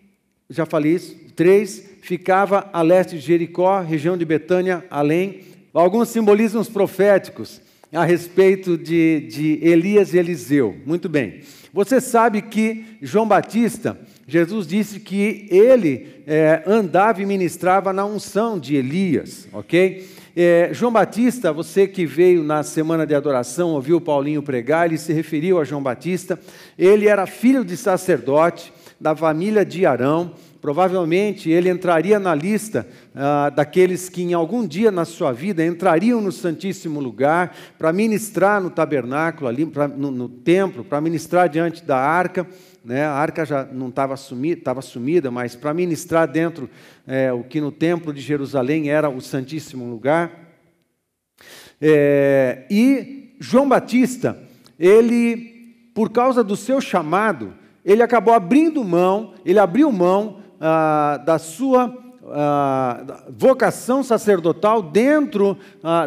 já 0.48 0.64
falei 0.64 0.94
isso, 0.94 1.14
3, 1.36 1.90
ficava 2.00 2.70
a 2.72 2.80
leste 2.80 3.16
de 3.16 3.20
Jericó, 3.20 3.82
região 3.82 4.16
de 4.16 4.24
Betânia, 4.24 4.82
além. 4.90 5.42
Alguns 5.74 6.08
simbolismos 6.08 6.68
proféticos 6.68 7.60
a 7.92 8.04
respeito 8.04 8.78
de, 8.78 9.28
de 9.30 9.58
Elias 9.62 10.14
e 10.14 10.18
Eliseu. 10.18 10.74
Muito 10.86 11.08
bem. 11.08 11.40
Você 11.72 12.00
sabe 12.00 12.40
que 12.42 12.96
João 13.02 13.28
Batista, 13.28 13.98
Jesus 14.26 14.66
disse 14.66 14.98
que 14.98 15.46
ele 15.50 16.22
é, 16.26 16.62
andava 16.66 17.20
e 17.20 17.26
ministrava 17.26 17.92
na 17.92 18.04
unção 18.04 18.58
de 18.58 18.74
Elias, 18.74 19.46
ok? 19.52 20.08
É, 20.36 20.70
João 20.72 20.92
Batista, 20.92 21.52
você 21.52 21.88
que 21.88 22.06
veio 22.06 22.42
na 22.44 22.62
semana 22.62 23.04
de 23.06 23.14
adoração, 23.14 23.70
ouviu 23.70 24.00
Paulinho 24.00 24.42
pregar, 24.42 24.86
ele 24.86 24.98
se 24.98 25.12
referiu 25.12 25.60
a 25.60 25.64
João 25.64 25.82
Batista. 25.82 26.38
Ele 26.78 27.08
era 27.08 27.26
filho 27.26 27.64
de 27.64 27.76
sacerdote 27.76 28.72
da 29.00 29.14
família 29.16 29.64
de 29.64 29.84
Arão. 29.84 30.32
Provavelmente 30.60 31.50
ele 31.50 31.70
entraria 31.70 32.18
na 32.18 32.34
lista 32.34 32.86
ah, 33.14 33.48
daqueles 33.48 34.10
que 34.10 34.22
em 34.22 34.34
algum 34.34 34.66
dia 34.66 34.90
na 34.90 35.06
sua 35.06 35.32
vida 35.32 35.64
entrariam 35.64 36.20
no 36.20 36.30
Santíssimo 36.30 37.00
Lugar 37.00 37.56
para 37.78 37.92
ministrar 37.94 38.60
no 38.60 38.68
tabernáculo, 38.68 39.48
ali 39.48 39.64
pra, 39.64 39.88
no, 39.88 40.10
no 40.10 40.28
templo, 40.28 40.84
para 40.84 41.00
ministrar 41.00 41.48
diante 41.48 41.82
da 41.82 41.96
arca 41.96 42.46
né? 42.84 43.04
a 43.04 43.12
arca 43.12 43.44
já 43.44 43.64
não 43.64 43.88
estava 43.88 44.16
sumida, 44.16 44.80
sumida, 44.80 45.30
mas 45.30 45.54
para 45.54 45.74
ministrar 45.74 46.26
dentro 46.26 46.68
é, 47.06 47.32
o 47.32 47.44
que 47.44 47.60
no 47.60 47.70
templo 47.70 48.12
de 48.12 48.20
Jerusalém 48.20 48.90
era 48.90 49.08
o 49.08 49.20
Santíssimo 49.20 49.88
Lugar. 49.88 50.30
É, 51.80 52.66
e 52.70 53.34
João 53.38 53.68
Batista, 53.68 54.38
ele, 54.78 55.90
por 55.94 56.10
causa 56.10 56.44
do 56.44 56.56
seu 56.56 56.80
chamado, 56.80 57.54
ele 57.84 58.02
acabou 58.02 58.34
abrindo 58.34 58.84
mão, 58.84 59.34
ele 59.44 59.58
abriu 59.58 59.90
mão 59.90 60.40
ah, 60.60 61.22
da 61.24 61.38
sua 61.38 61.96
vocação 63.36 64.02
sacerdotal 64.02 64.82
dentro 64.82 65.58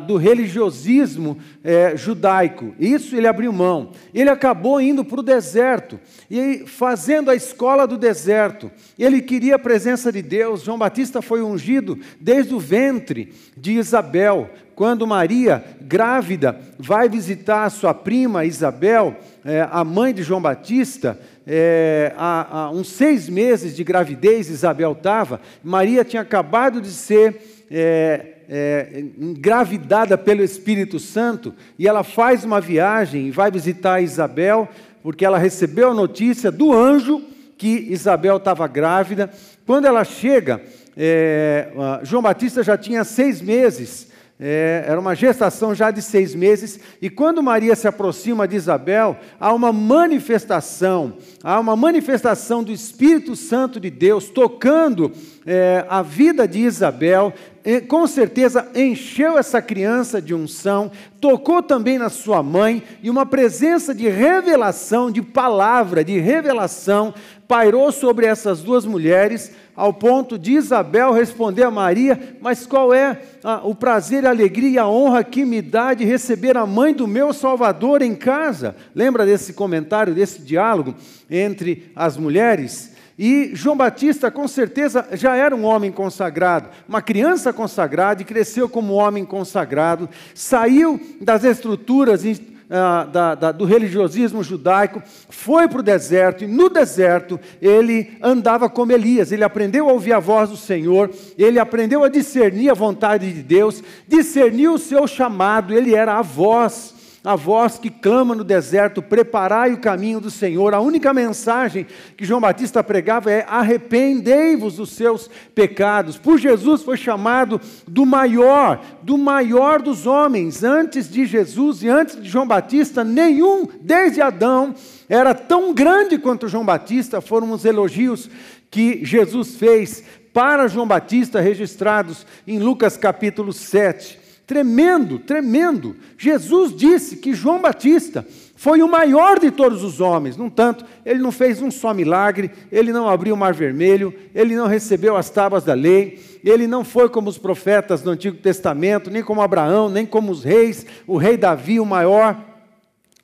do 0.07 0.17
religiosismo 0.17 1.37
é, 1.63 1.95
judaico. 1.97 2.73
Isso 2.79 3.15
ele 3.15 3.27
abriu 3.27 3.51
mão. 3.51 3.91
Ele 4.13 4.29
acabou 4.29 4.79
indo 4.79 5.03
para 5.03 5.19
o 5.19 5.23
deserto 5.23 5.99
e 6.29 6.63
fazendo 6.65 7.29
a 7.29 7.35
escola 7.35 7.87
do 7.87 7.97
deserto. 7.97 8.71
Ele 8.97 9.21
queria 9.21 9.55
a 9.55 9.59
presença 9.59 10.11
de 10.11 10.21
Deus. 10.21 10.63
João 10.63 10.77
Batista 10.77 11.21
foi 11.21 11.41
ungido 11.41 11.99
desde 12.19 12.53
o 12.53 12.59
ventre 12.59 13.33
de 13.57 13.73
Isabel. 13.73 14.49
Quando 14.75 15.05
Maria, 15.05 15.63
grávida, 15.81 16.59
vai 16.79 17.07
visitar 17.07 17.69
sua 17.69 17.93
prima 17.93 18.45
Isabel, 18.45 19.15
é, 19.45 19.67
a 19.69 19.83
mãe 19.83 20.13
de 20.13 20.23
João 20.23 20.41
Batista, 20.41 21.19
é, 21.45 22.11
há, 22.17 22.47
há, 22.49 22.71
uns 22.71 22.89
seis 22.89 23.29
meses 23.29 23.75
de 23.75 23.83
gravidez, 23.83 24.49
Isabel 24.49 24.93
estava, 24.93 25.39
Maria 25.63 26.03
tinha 26.03 26.21
acabado 26.21 26.81
de 26.81 26.89
ser 26.89 27.65
é, 27.69 28.33
é, 28.49 29.03
engravidada 29.19 30.17
pelo 30.17 30.43
Espírito 30.43 30.99
Santo, 30.99 31.53
e 31.77 31.87
ela 31.87 32.03
faz 32.03 32.43
uma 32.43 32.59
viagem 32.59 33.27
e 33.27 33.31
vai 33.31 33.51
visitar 33.51 34.01
Isabel, 34.01 34.67
porque 35.03 35.25
ela 35.25 35.37
recebeu 35.37 35.91
a 35.91 35.93
notícia 35.93 36.51
do 36.51 36.73
anjo 36.73 37.21
que 37.57 37.87
Isabel 37.89 38.37
estava 38.37 38.67
grávida. 38.67 39.29
Quando 39.65 39.85
ela 39.85 40.03
chega, 40.03 40.61
é, 40.97 41.67
João 42.03 42.23
Batista 42.23 42.63
já 42.63 42.77
tinha 42.77 43.03
seis 43.03 43.41
meses 43.41 44.12
é, 44.39 44.83
era 44.87 44.99
uma 44.99 45.15
gestação 45.15 45.75
já 45.75 45.91
de 45.91 46.01
seis 46.01 46.33
meses, 46.33 46.79
e 47.01 47.09
quando 47.09 47.43
Maria 47.43 47.75
se 47.75 47.87
aproxima 47.87 48.47
de 48.47 48.55
Isabel, 48.55 49.17
há 49.39 49.53
uma 49.53 49.71
manifestação, 49.71 51.13
há 51.43 51.59
uma 51.59 51.75
manifestação 51.75 52.63
do 52.63 52.71
Espírito 52.71 53.35
Santo 53.35 53.79
de 53.79 53.89
Deus 53.89 54.29
tocando 54.29 55.11
é, 55.45 55.85
a 55.87 56.01
vida 56.01 56.47
de 56.47 56.59
Isabel, 56.59 57.33
e, 57.63 57.79
com 57.79 58.05
certeza 58.07 58.67
encheu 58.75 59.37
essa 59.37 59.61
criança 59.61 60.21
de 60.21 60.33
unção, 60.33 60.91
tocou 61.21 61.61
também 61.61 61.97
na 61.97 62.09
sua 62.09 62.43
mãe, 62.43 62.83
e 63.01 63.09
uma 63.09 63.25
presença 63.25 63.93
de 63.93 64.09
revelação, 64.09 65.11
de 65.11 65.21
palavra, 65.21 66.03
de 66.03 66.19
revelação, 66.19 67.13
pairou 67.53 67.91
sobre 67.91 68.25
essas 68.25 68.63
duas 68.63 68.83
mulheres 68.83 69.51
ao 69.75 69.93
ponto 69.93 70.39
de 70.39 70.53
Isabel 70.53 71.11
responder 71.11 71.61
a 71.61 71.69
Maria: 71.69 72.35
Mas 72.41 72.65
qual 72.65 72.91
é 72.91 73.21
a, 73.43 73.57
o 73.63 73.75
prazer, 73.75 74.25
a 74.25 74.31
alegria 74.31 74.69
e 74.71 74.79
a 74.79 74.87
honra 74.87 75.23
que 75.23 75.45
me 75.45 75.61
dá 75.61 75.93
de 75.93 76.03
receber 76.03 76.57
a 76.57 76.65
mãe 76.65 76.95
do 76.95 77.07
meu 77.07 77.31
Salvador 77.31 78.01
em 78.01 78.15
casa? 78.15 78.75
Lembra 78.95 79.23
desse 79.23 79.53
comentário, 79.53 80.15
desse 80.15 80.41
diálogo 80.41 80.95
entre 81.29 81.91
as 81.95 82.17
mulheres? 82.17 82.91
E 83.19 83.51
João 83.53 83.77
Batista, 83.77 84.31
com 84.31 84.47
certeza, 84.47 85.07
já 85.11 85.35
era 85.35 85.55
um 85.55 85.63
homem 85.63 85.91
consagrado, 85.91 86.69
uma 86.89 87.03
criança 87.03 87.53
consagrada 87.53 88.23
e 88.23 88.25
cresceu 88.25 88.67
como 88.67 88.93
homem 88.93 89.23
consagrado, 89.23 90.09
saiu 90.33 90.99
das 91.21 91.43
estruturas 91.43 92.25
ah, 92.69 93.03
da, 93.05 93.35
da, 93.35 93.51
do 93.51 93.65
religiosismo 93.65 94.43
judaico, 94.43 95.01
foi 95.29 95.67
para 95.67 95.79
o 95.79 95.83
deserto, 95.83 96.43
e 96.43 96.47
no 96.47 96.69
deserto 96.69 97.39
ele 97.61 98.17
andava 98.21 98.69
como 98.69 98.91
Elias, 98.91 99.31
ele 99.31 99.43
aprendeu 99.43 99.89
a 99.89 99.93
ouvir 99.93 100.13
a 100.13 100.19
voz 100.19 100.49
do 100.49 100.57
Senhor, 100.57 101.09
ele 101.37 101.59
aprendeu 101.59 102.03
a 102.03 102.09
discernir 102.09 102.69
a 102.69 102.73
vontade 102.73 103.31
de 103.31 103.43
Deus, 103.43 103.83
discerniu 104.07 104.73
o 104.73 104.79
seu 104.79 105.07
chamado, 105.07 105.73
ele 105.73 105.95
era 105.95 106.17
a 106.17 106.21
voz 106.21 107.02
a 107.23 107.37
voz 107.37 107.79
que 107.79 107.89
clama 107.89 108.35
no 108.35 108.43
deserto: 108.43 109.01
preparai 109.01 109.71
o 109.71 109.79
caminho 109.79 110.19
do 110.19 110.29
Senhor. 110.29 110.73
A 110.73 110.81
única 110.81 111.13
mensagem 111.13 111.87
que 112.17 112.25
João 112.25 112.41
Batista 112.41 112.83
pregava 112.83 113.31
é: 113.31 113.45
arrependei-vos 113.47 114.75
dos 114.75 114.89
seus 114.89 115.29
pecados. 115.55 116.17
Por 116.17 116.37
Jesus 116.37 116.83
foi 116.83 116.97
chamado 116.97 117.61
do 117.87 118.05
maior, 118.05 118.83
do 119.01 119.17
maior 119.17 119.81
dos 119.81 120.05
homens. 120.05 120.63
Antes 120.63 121.09
de 121.09 121.25
Jesus 121.25 121.81
e 121.81 121.87
antes 121.87 122.21
de 122.21 122.27
João 122.27 122.45
Batista, 122.45 123.03
nenhum, 123.03 123.67
desde 123.81 124.21
Adão, 124.21 124.75
era 125.07 125.33
tão 125.33 125.73
grande 125.73 126.17
quanto 126.17 126.49
João 126.49 126.65
Batista. 126.65 127.21
Foram 127.21 127.51
os 127.51 127.63
elogios 127.63 128.29
que 128.69 129.05
Jesus 129.05 129.55
fez 129.55 130.03
para 130.33 130.67
João 130.67 130.87
Batista, 130.87 131.39
registrados 131.39 132.25
em 132.45 132.59
Lucas 132.59 132.97
capítulo 132.97 133.53
7. 133.53 134.22
Tremendo, 134.45 135.19
tremendo. 135.19 135.95
Jesus 136.17 136.75
disse 136.75 137.17
que 137.17 137.33
João 137.33 137.61
Batista 137.61 138.25
foi 138.55 138.81
o 138.81 138.87
maior 138.87 139.39
de 139.39 139.51
todos 139.51 139.83
os 139.83 139.99
homens. 140.01 140.37
No 140.37 140.45
entanto, 140.45 140.85
ele 141.05 141.19
não 141.19 141.31
fez 141.31 141.61
um 141.61 141.71
só 141.71 141.93
milagre, 141.93 142.51
ele 142.71 142.91
não 142.91 143.09
abriu 143.09 143.35
o 143.35 143.37
mar 143.37 143.53
vermelho, 143.53 144.13
ele 144.33 144.55
não 144.55 144.67
recebeu 144.67 145.15
as 145.15 145.29
tábuas 145.29 145.63
da 145.63 145.73
lei, 145.73 146.19
ele 146.43 146.67
não 146.67 146.83
foi 146.83 147.09
como 147.09 147.29
os 147.29 147.37
profetas 147.37 148.01
do 148.01 148.09
Antigo 148.09 148.37
Testamento, 148.37 149.09
nem 149.09 149.23
como 149.23 149.41
Abraão, 149.41 149.89
nem 149.89 150.05
como 150.05 150.31
os 150.31 150.43
reis, 150.43 150.85
o 151.07 151.17
rei 151.17 151.37
Davi, 151.37 151.79
o 151.79 151.85
maior 151.85 152.52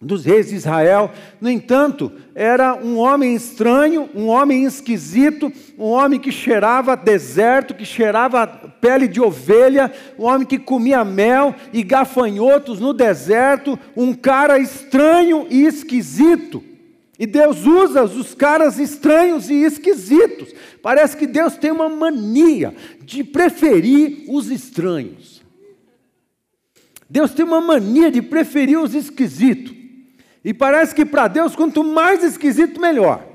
dos 0.01 0.23
reis 0.23 0.47
de 0.47 0.55
Israel. 0.55 1.11
No 1.41 1.49
entanto, 1.49 2.11
era 2.33 2.73
um 2.75 2.97
homem 2.97 3.35
estranho, 3.35 4.09
um 4.15 4.27
homem 4.27 4.63
esquisito, 4.63 5.51
um 5.77 5.85
homem 5.87 6.19
que 6.19 6.31
cheirava 6.31 6.95
deserto, 6.95 7.73
que 7.73 7.83
cheirava 7.83 8.47
pele 8.47 9.07
de 9.07 9.19
ovelha, 9.19 9.91
um 10.17 10.23
homem 10.23 10.47
que 10.47 10.57
comia 10.57 11.03
mel 11.03 11.53
e 11.73 11.83
gafanhotos 11.83 12.79
no 12.79 12.93
deserto, 12.93 13.77
um 13.95 14.13
cara 14.13 14.57
estranho 14.57 15.45
e 15.49 15.65
esquisito. 15.65 16.63
E 17.17 17.27
Deus 17.27 17.65
usa 17.65 18.05
os 18.05 18.33
caras 18.33 18.79
estranhos 18.79 19.49
e 19.49 19.63
esquisitos. 19.63 20.53
Parece 20.81 21.17
que 21.17 21.27
Deus 21.27 21.57
tem 21.57 21.69
uma 21.69 21.89
mania 21.89 22.73
de 23.01 23.25
preferir 23.25 24.23
os 24.29 24.49
estranhos. 24.49 25.43
Deus 27.09 27.31
tem 27.31 27.43
uma 27.43 27.59
mania 27.59 28.09
de 28.09 28.21
preferir 28.21 28.79
os 28.79 28.95
esquisitos. 28.95 29.78
E 30.43 30.53
parece 30.53 30.95
que 30.95 31.05
para 31.05 31.27
Deus, 31.27 31.55
quanto 31.55 31.83
mais 31.83 32.23
esquisito, 32.23 32.79
melhor. 32.79 33.25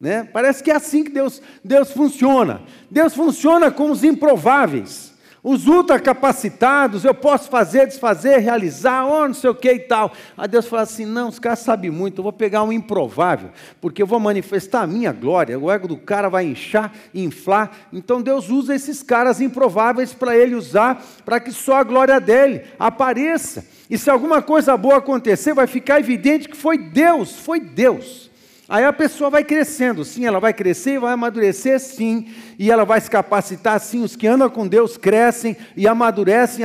Né? 0.00 0.24
Parece 0.24 0.62
que 0.62 0.70
é 0.70 0.74
assim 0.74 1.04
que 1.04 1.10
Deus, 1.10 1.40
Deus 1.64 1.92
funciona. 1.92 2.62
Deus 2.90 3.14
funciona 3.14 3.70
com 3.70 3.90
os 3.90 4.02
improváveis. 4.02 5.11
Os 5.44 5.66
ultracapacitados, 5.66 7.04
eu 7.04 7.12
posso 7.12 7.50
fazer, 7.50 7.88
desfazer, 7.88 8.38
realizar, 8.38 9.04
ou 9.06 9.26
não 9.26 9.34
sei 9.34 9.50
o 9.50 9.54
que 9.54 9.72
e 9.72 9.78
tal. 9.80 10.12
Aí 10.38 10.46
Deus 10.46 10.68
fala 10.68 10.82
assim: 10.82 11.04
não, 11.04 11.28
os 11.28 11.40
caras 11.40 11.58
sabem 11.58 11.90
muito, 11.90 12.20
eu 12.20 12.22
vou 12.22 12.32
pegar 12.32 12.62
um 12.62 12.72
improvável, 12.72 13.50
porque 13.80 14.00
eu 14.00 14.06
vou 14.06 14.20
manifestar 14.20 14.82
a 14.82 14.86
minha 14.86 15.10
glória, 15.10 15.58
o 15.58 15.68
ego 15.68 15.88
do 15.88 15.96
cara 15.96 16.28
vai 16.28 16.46
inchar, 16.46 16.92
inflar. 17.12 17.72
Então 17.92 18.22
Deus 18.22 18.50
usa 18.50 18.72
esses 18.72 19.02
caras 19.02 19.40
improváveis 19.40 20.14
para 20.14 20.36
ele 20.36 20.54
usar, 20.54 21.04
para 21.24 21.40
que 21.40 21.50
só 21.50 21.78
a 21.78 21.82
glória 21.82 22.20
dele 22.20 22.62
apareça. 22.78 23.66
E 23.90 23.98
se 23.98 24.08
alguma 24.08 24.42
coisa 24.42 24.76
boa 24.76 24.98
acontecer, 24.98 25.54
vai 25.54 25.66
ficar 25.66 25.98
evidente 25.98 26.48
que 26.48 26.56
foi 26.56 26.78
Deus, 26.78 27.36
foi 27.36 27.58
Deus. 27.58 28.31
Aí 28.72 28.86
a 28.86 28.92
pessoa 28.94 29.28
vai 29.28 29.44
crescendo, 29.44 30.02
sim, 30.02 30.24
ela 30.24 30.40
vai 30.40 30.54
crescer 30.54 30.92
e 30.92 30.98
vai 30.98 31.12
amadurecer, 31.12 31.78
sim, 31.78 32.28
e 32.58 32.70
ela 32.70 32.86
vai 32.86 32.98
se 33.02 33.10
capacitar, 33.10 33.78
sim. 33.78 34.02
Os 34.02 34.16
que 34.16 34.26
andam 34.26 34.48
com 34.48 34.66
Deus 34.66 34.96
crescem 34.96 35.54
e 35.76 35.86
amadurecem, 35.86 36.64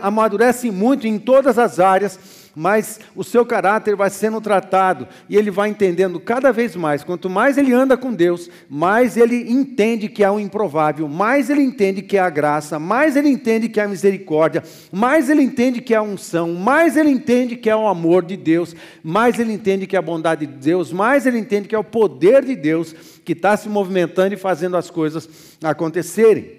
amadurecem 0.00 0.70
muito 0.70 1.08
em 1.08 1.18
todas 1.18 1.58
as 1.58 1.80
áreas, 1.80 2.16
mas 2.58 2.98
o 3.14 3.22
seu 3.22 3.46
caráter 3.46 3.94
vai 3.94 4.10
sendo 4.10 4.40
tratado 4.40 5.06
e 5.28 5.36
ele 5.36 5.48
vai 5.48 5.68
entendendo 5.68 6.18
cada 6.18 6.50
vez 6.50 6.74
mais. 6.74 7.04
Quanto 7.04 7.30
mais 7.30 7.56
ele 7.56 7.72
anda 7.72 7.96
com 7.96 8.12
Deus, 8.12 8.50
mais 8.68 9.16
ele 9.16 9.48
entende 9.48 10.08
que 10.08 10.24
há 10.24 10.32
um 10.32 10.40
improvável, 10.40 11.06
mais 11.06 11.48
ele 11.50 11.62
entende 11.62 12.02
que 12.02 12.18
há 12.18 12.26
a 12.26 12.30
graça, 12.30 12.76
mais 12.76 13.14
ele 13.14 13.28
entende 13.28 13.68
que 13.68 13.78
há 13.78 13.84
a 13.84 13.88
misericórdia, 13.88 14.64
mais 14.90 15.30
ele 15.30 15.40
entende 15.40 15.80
que 15.80 15.94
há 15.94 16.00
a 16.00 16.02
unção, 16.02 16.52
mais 16.52 16.96
ele 16.96 17.10
entende 17.10 17.54
que 17.54 17.70
há 17.70 17.76
o 17.76 17.86
amor 17.86 18.24
de 18.24 18.36
Deus, 18.36 18.74
mais 19.04 19.38
ele 19.38 19.52
entende 19.52 19.86
que 19.86 19.94
há 19.94 20.00
a 20.00 20.02
bondade 20.02 20.44
de 20.44 20.54
Deus, 20.54 20.92
mais 20.92 21.26
ele 21.26 21.38
entende 21.38 21.68
que 21.68 21.76
é 21.76 21.78
o 21.78 21.84
poder 21.84 22.44
de 22.44 22.56
Deus 22.56 22.92
que 23.24 23.34
está 23.34 23.56
se 23.56 23.68
movimentando 23.68 24.34
e 24.34 24.36
fazendo 24.36 24.76
as 24.76 24.90
coisas 24.90 25.28
acontecerem. 25.62 26.50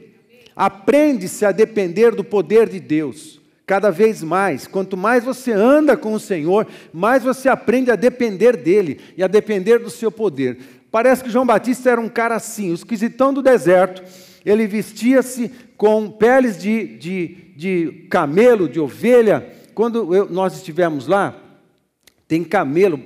Aprende-se 0.56 1.46
a 1.46 1.52
depender 1.52 2.16
do 2.16 2.24
poder 2.24 2.70
de 2.70 2.80
Deus. 2.80 3.39
Cada 3.70 3.92
vez 3.92 4.24
mais, 4.24 4.66
quanto 4.66 4.98
mais 4.98 5.24
você 5.24 5.52
anda 5.52 5.96
com 5.96 6.14
o 6.14 6.20
Senhor, 6.20 6.66
mais 6.92 7.22
você 7.22 7.48
aprende 7.48 7.92
a 7.92 7.96
depender 7.96 8.58
dele 8.58 9.00
e 9.16 9.22
a 9.22 9.28
depender 9.28 9.78
do 9.78 9.92
seu 9.92 10.12
poder. 10.12 10.58
Parece 10.90 11.24
que 11.24 11.30
João 11.30 11.46
Batista 11.46 11.92
era 11.92 12.02
um 12.02 12.10
cara 12.10 12.34
assim, 12.34 12.72
o 12.72 12.74
esquisitão 12.74 13.32
do 13.32 13.44
deserto. 13.44 14.02
Ele 14.44 14.66
vestia-se 14.66 15.52
com 15.78 16.10
peles 16.10 16.58
de, 16.58 16.98
de, 16.98 17.28
de 17.56 18.08
camelo, 18.10 18.68
de 18.68 18.80
ovelha. 18.80 19.48
Quando 19.76 20.16
eu, 20.16 20.28
nós 20.28 20.56
estivemos 20.56 21.06
lá, 21.06 21.40
tem 22.28 22.44
camelo, 22.44 23.00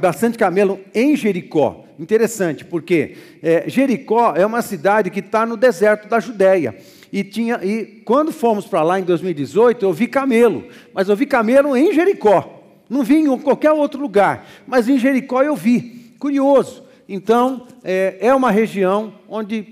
bastante 0.00 0.38
camelo 0.38 0.80
em 0.94 1.14
Jericó. 1.14 1.84
Interessante, 1.98 2.64
porque 2.64 3.14
é, 3.42 3.68
Jericó 3.68 4.32
é 4.34 4.46
uma 4.46 4.62
cidade 4.62 5.10
que 5.10 5.20
está 5.20 5.44
no 5.44 5.54
deserto 5.54 6.08
da 6.08 6.18
Judéia. 6.18 6.74
E, 7.12 7.22
tinha, 7.22 7.60
e 7.62 8.02
quando 8.04 8.32
fomos 8.32 8.66
para 8.66 8.82
lá 8.82 8.98
em 8.98 9.04
2018, 9.04 9.84
eu 9.84 9.92
vi 9.92 10.06
camelo, 10.06 10.64
mas 10.92 11.08
eu 11.08 11.16
vi 11.16 11.26
camelo 11.26 11.76
em 11.76 11.92
Jericó. 11.92 12.52
Não 12.88 13.02
vi 13.02 13.16
em 13.16 13.38
qualquer 13.38 13.72
outro 13.72 14.00
lugar, 14.00 14.46
mas 14.66 14.88
em 14.88 14.98
Jericó 14.98 15.42
eu 15.42 15.56
vi. 15.56 16.14
Curioso. 16.18 16.84
Então, 17.08 17.66
é, 17.84 18.16
é 18.20 18.34
uma 18.34 18.50
região 18.50 19.14
onde 19.28 19.66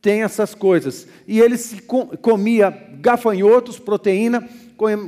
tem 0.00 0.22
essas 0.22 0.54
coisas. 0.54 1.06
E 1.26 1.40
ele 1.40 1.56
se 1.56 1.82
comia 1.82 2.70
gafanhotos, 3.00 3.78
proteína, 3.78 4.48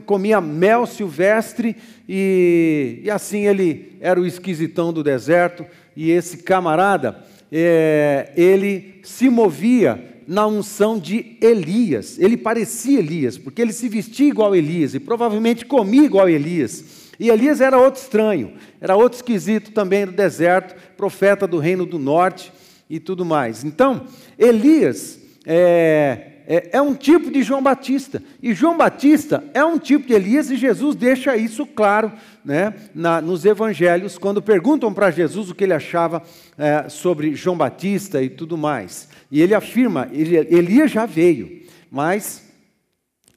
comia 0.04 0.40
mel 0.40 0.86
silvestre, 0.86 1.76
e, 2.08 3.00
e 3.02 3.10
assim 3.10 3.46
ele 3.46 3.96
era 4.00 4.20
o 4.20 4.26
esquisitão 4.26 4.92
do 4.92 5.02
deserto. 5.02 5.64
E 5.96 6.10
esse 6.10 6.38
camarada, 6.38 7.24
é, 7.50 8.32
ele 8.36 9.00
se 9.02 9.28
movia 9.28 10.11
na 10.26 10.46
unção 10.46 10.98
de 10.98 11.36
Elias. 11.40 12.18
Ele 12.18 12.36
parecia 12.36 12.98
Elias, 12.98 13.38
porque 13.38 13.60
ele 13.62 13.72
se 13.72 13.88
vestia 13.88 14.28
igual 14.28 14.54
Elias 14.54 14.94
e 14.94 15.00
provavelmente 15.00 15.64
comia 15.64 16.04
igual 16.04 16.28
Elias. 16.28 16.84
E 17.18 17.30
Elias 17.30 17.60
era 17.60 17.78
outro 17.78 18.00
estranho, 18.00 18.52
era 18.80 18.96
outro 18.96 19.16
esquisito 19.16 19.70
também 19.70 20.06
do 20.06 20.12
deserto, 20.12 20.74
profeta 20.96 21.46
do 21.46 21.58
reino 21.58 21.86
do 21.86 21.98
norte 21.98 22.52
e 22.88 22.98
tudo 22.98 23.24
mais. 23.24 23.64
Então, 23.64 24.06
Elias 24.38 25.18
é, 25.46 26.31
é, 26.46 26.70
é, 26.72 26.82
um 26.82 26.94
tipo 26.94 27.30
de 27.30 27.42
João 27.42 27.62
Batista. 27.62 28.22
E 28.42 28.54
João 28.54 28.76
Batista 28.76 29.42
é 29.54 29.64
um 29.64 29.78
tipo 29.78 30.06
de 30.06 30.14
Elias, 30.14 30.50
e 30.50 30.56
Jesus 30.56 30.94
deixa 30.94 31.36
isso 31.36 31.66
claro 31.66 32.12
né, 32.44 32.74
na, 32.94 33.20
nos 33.20 33.44
evangelhos, 33.44 34.18
quando 34.18 34.42
perguntam 34.42 34.92
para 34.92 35.10
Jesus 35.10 35.50
o 35.50 35.54
que 35.54 35.64
ele 35.64 35.74
achava 35.74 36.22
é, 36.58 36.88
sobre 36.88 37.34
João 37.34 37.56
Batista 37.56 38.22
e 38.22 38.28
tudo 38.28 38.56
mais. 38.56 39.08
E 39.30 39.40
ele 39.40 39.54
afirma: 39.54 40.08
Elias 40.12 40.90
já 40.90 41.06
veio, 41.06 41.62
mas 41.90 42.50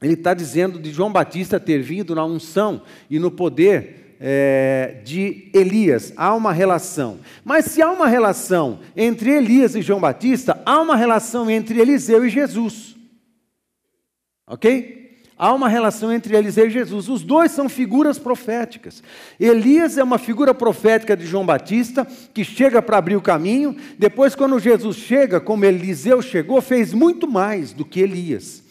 ele 0.02 0.14
está 0.14 0.34
dizendo 0.34 0.80
de 0.80 0.92
João 0.92 1.12
Batista 1.12 1.60
ter 1.60 1.82
vindo 1.82 2.14
na 2.14 2.26
unção 2.26 2.82
e 3.10 3.18
no 3.18 3.32
poder 3.32 4.06
é, 4.20 5.02
de 5.04 5.50
Elias. 5.54 6.14
Há 6.16 6.34
uma 6.34 6.54
relação. 6.54 7.20
Mas 7.44 7.66
se 7.66 7.82
há 7.82 7.90
uma 7.92 8.08
relação 8.08 8.80
entre 8.96 9.32
Elias 9.32 9.76
e 9.76 9.82
João 9.82 10.00
Batista, 10.00 10.62
há 10.66 10.80
uma 10.82 10.96
relação 10.96 11.50
entre 11.50 11.80
Eliseu 11.80 12.26
e 12.26 12.30
Jesus. 12.30 12.95
Ok? 14.48 15.06
Há 15.38 15.54
uma 15.54 15.68
relação 15.68 16.14
entre 16.14 16.36
Eliseu 16.36 16.68
e 16.68 16.70
Jesus. 16.70 17.10
Os 17.10 17.22
dois 17.22 17.52
são 17.52 17.68
figuras 17.68 18.18
proféticas. 18.18 19.04
Elias 19.38 19.98
é 19.98 20.04
uma 20.04 20.18
figura 20.18 20.54
profética 20.54 21.16
de 21.16 21.26
João 21.26 21.46
Batista, 21.46 22.08
que 22.34 22.46
chega 22.46 22.82
para 22.82 22.98
abrir 22.98 23.18
o 23.18 23.22
caminho. 23.22 23.76
Depois, 24.00 24.34
quando 24.34 24.58
Jesus 24.60 24.96
chega, 24.96 25.42
como 25.42 25.66
Eliseu 25.66 26.22
chegou, 26.22 26.62
fez 26.62 26.94
muito 26.94 27.28
mais 27.28 27.74
do 27.74 27.84
que 27.84 28.00
Elias. 28.00 28.64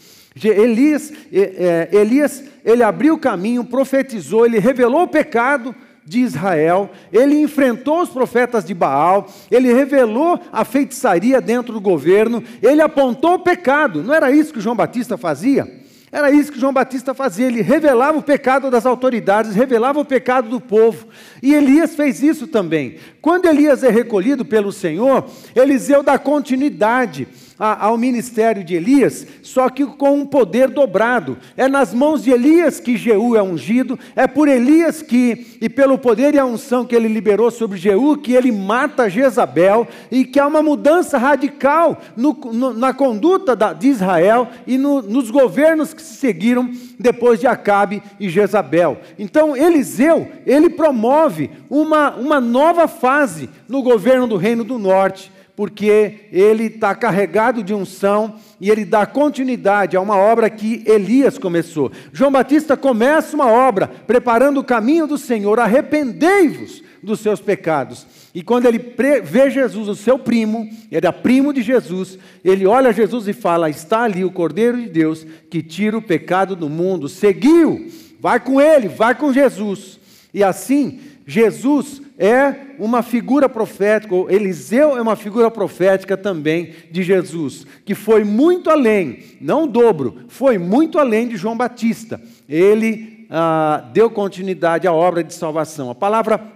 Elias, 0.43 1.13
é, 1.33 1.89
Elias 1.93 2.43
ele 2.65 2.83
abriu 2.83 3.15
o 3.15 3.19
caminho, 3.19 3.65
profetizou, 3.65 4.47
ele 4.47 4.59
revelou 4.59 5.03
o 5.03 5.09
pecado 5.09 5.75
de 6.05 6.21
Israel, 6.21 6.91
ele 7.13 7.41
enfrentou 7.41 8.03
os 8.03 8.11
profetas 8.11 8.65
de 8.65 8.75
Baal, 8.75 9.27
ele 9.51 9.73
revelou 9.73 10.39
a 10.53 10.65
feitiçaria 10.65 11.41
dentro 11.41 11.73
do 11.73 11.81
governo, 11.81 12.43
ele 12.63 12.83
apontou 12.83 13.35
o 13.35 13.39
pecado. 13.39 14.03
Não 14.03 14.13
era 14.13 14.31
isso 14.31 14.53
que 14.53 14.61
João 14.61 14.77
Batista 14.77 15.17
fazia? 15.17 15.83
Era 16.13 16.31
isso 16.31 16.53
que 16.53 16.61
João 16.61 16.73
Batista 16.73 17.13
fazia, 17.13 17.49
ele 17.49 17.61
revelava 17.61 18.19
o 18.19 18.23
pecado 18.23 18.71
das 18.71 18.87
autoridades, 18.87 19.57
revelava 19.57 19.99
o 19.99 20.05
pecado 20.05 20.49
do 20.49 20.61
povo. 20.61 21.09
E 21.43 21.53
Elias 21.53 21.97
fez 21.97 22.23
isso 22.23 22.47
também. 22.47 22.99
Quando 23.21 23.47
Elias 23.47 23.83
é 23.83 23.91
recolhido 23.91 24.45
pelo 24.45 24.71
Senhor, 24.71 25.27
Eliseu 25.57 26.05
dá 26.05 26.17
continuidade 26.17 27.27
ao 27.59 27.97
ministério 27.97 28.65
de 28.65 28.75
Elias, 28.75 29.27
só 29.43 29.69
que 29.69 29.87
com 29.87 30.19
um 30.19 30.27
poder 30.27 30.69
dobrado. 30.69 31.39
É 31.57 31.69
nas 31.69 31.95
mãos 31.95 32.23
de 32.23 32.31
Elias 32.31 32.81
que 32.81 32.97
Jeú 32.97 33.37
é 33.37 33.43
ungido, 33.43 33.99
é 34.17 34.27
por 34.27 34.49
Elias 34.49 35.03
que, 35.03 35.59
e 35.61 35.69
pelo 35.69 35.97
poder 35.97 36.35
e 36.35 36.39
a 36.39 36.45
unção 36.45 36.85
que 36.85 36.95
ele 36.95 37.09
liberou 37.09 37.51
sobre 37.51 37.79
Jeú, 37.79 38.17
que 38.17 38.33
ele 38.33 38.51
mata 38.51 39.09
Jezabel 39.09 39.87
e 40.11 40.25
que 40.25 40.41
há 40.41 40.47
uma 40.47 40.63
mudança 40.63 41.17
radical 41.17 42.01
no, 42.17 42.33
no, 42.53 42.75
na 42.75 42.93
conduta 42.93 43.55
da, 43.55 43.73
de 43.73 43.89
Israel 43.89 44.49
e 44.67 44.77
no, 44.77 45.01
nos 45.01 45.31
governos 45.31 45.95
que 45.95 46.03
se 46.03 46.17
seguiram 46.17 46.71
depois 46.99 47.39
de 47.39 47.47
Acabe 47.47 48.03
e 48.19 48.29
Jezabel. 48.29 48.99
Então, 49.19 49.57
Eliseu, 49.57 50.29
ele 50.45 50.71
promove 50.71 51.51
uma, 51.71 52.15
uma 52.17 52.41
nova 52.41 52.89
fase 52.89 53.49
no 53.69 53.83
governo 53.83 54.27
do 54.27 54.37
Reino 54.37 54.65
do 54.65 54.79
Norte 54.79 55.34
porque 55.57 56.29
ele 56.33 56.65
está 56.65 56.95
carregado 56.95 57.63
de 57.63 57.73
unção 57.73 58.37
e 58.61 58.71
ele 58.71 58.85
dá 58.85 59.07
continuidade 59.07 59.97
a 59.97 60.01
uma 60.01 60.17
obra 60.17 60.51
que 60.51 60.83
Elias 60.87 61.39
começou. 61.39 61.93
João 62.13 62.33
Batista 62.33 62.77
começa 62.77 63.37
uma 63.37 63.51
obra 63.51 63.87
preparando 63.87 64.59
o 64.59 64.65
caminho 64.65 65.07
do 65.07 65.17
Senhor, 65.17 65.61
arrependei-vos 65.61 66.83
dos 67.03 67.21
seus 67.21 67.41
pecados. 67.41 68.07
E 68.35 68.43
quando 68.43 68.67
ele 68.67 68.95
vê 69.23 69.49
Jesus, 69.49 69.87
o 69.87 69.95
seu 69.95 70.19
primo, 70.19 70.69
ele 70.91 71.07
é 71.07 71.13
primo 71.13 71.53
de 71.53 71.63
Jesus, 71.63 72.19
ele 72.45 72.67
olha 72.67 72.93
Jesus 72.93 73.29
e 73.29 73.33
fala: 73.33 73.71
Está 73.71 74.03
ali 74.03 74.25
o 74.25 74.33
Cordeiro 74.33 74.77
de 74.77 74.89
Deus 74.89 75.25
que 75.49 75.63
tira 75.63 75.97
o 75.97 76.03
pecado 76.03 76.57
do 76.57 76.69
mundo. 76.69 77.09
Seguiu, 77.09 77.89
vai 78.19 78.41
com 78.41 78.61
ele, 78.61 78.89
vai 78.89 79.15
com 79.15 79.33
Jesus. 79.33 80.01
E 80.33 80.43
assim, 80.43 80.99
Jesus 81.27 82.03
é 82.19 82.55
uma 82.79 83.03
figura 83.03 83.49
profética, 83.49 84.15
ou 84.15 84.31
Eliseu 84.31 84.97
é 84.97 85.03
uma 85.03 85.17
figura 85.17 85.51
profética 85.51 86.17
também 86.17 86.75
de 86.91 87.03
Jesus, 87.03 87.67
que 87.85 87.95
foi 87.95 88.25
muito 88.25 88.69
além, 88.69 89.21
não 89.41 89.67
dobro, 89.67 90.25
foi 90.29 90.59
muito 90.59 90.99
além 90.99 91.29
de 91.29 91.37
João 91.37 91.57
Batista. 91.57 92.21
Ele 92.49 93.27
ah, 93.31 93.91
deu 93.93 94.11
continuidade 94.11 94.87
à 94.87 94.93
obra 94.93 95.25
de 95.25 95.33
salvação. 95.35 95.91
A 95.91 95.95
palavra 95.95 96.53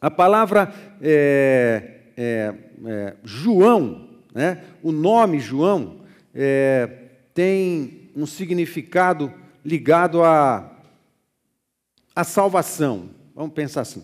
A 0.00 0.10
palavra 0.10 0.72
é, 1.02 1.98
é, 2.16 2.54
é, 2.86 3.14
João, 3.24 4.08
né? 4.32 4.62
o 4.80 4.92
nome 4.92 5.40
João, 5.40 6.02
é, 6.32 6.88
tem 7.34 8.10
um 8.14 8.26
significado 8.26 9.32
ligado 9.64 10.22
à 10.22 10.70
a, 12.14 12.20
a 12.20 12.24
salvação. 12.24 13.10
Vamos 13.38 13.54
pensar 13.54 13.82
assim: 13.82 14.02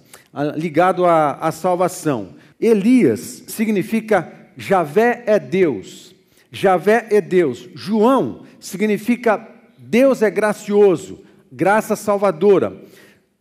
ligado 0.55 1.05
à, 1.05 1.33
à 1.33 1.51
salvação. 1.51 2.37
Elias 2.61 3.43
significa 3.49 4.33
Javé 4.57 5.25
é 5.27 5.41
Deus. 5.41 6.15
Javé 6.53 7.09
é 7.11 7.21
Deus. 7.21 7.69
João 7.75 8.45
significa 8.61 9.45
Deus 9.77 10.23
é 10.23 10.31
gracioso, 10.31 11.19
graça 11.51 11.97
salvadora. 11.97 12.81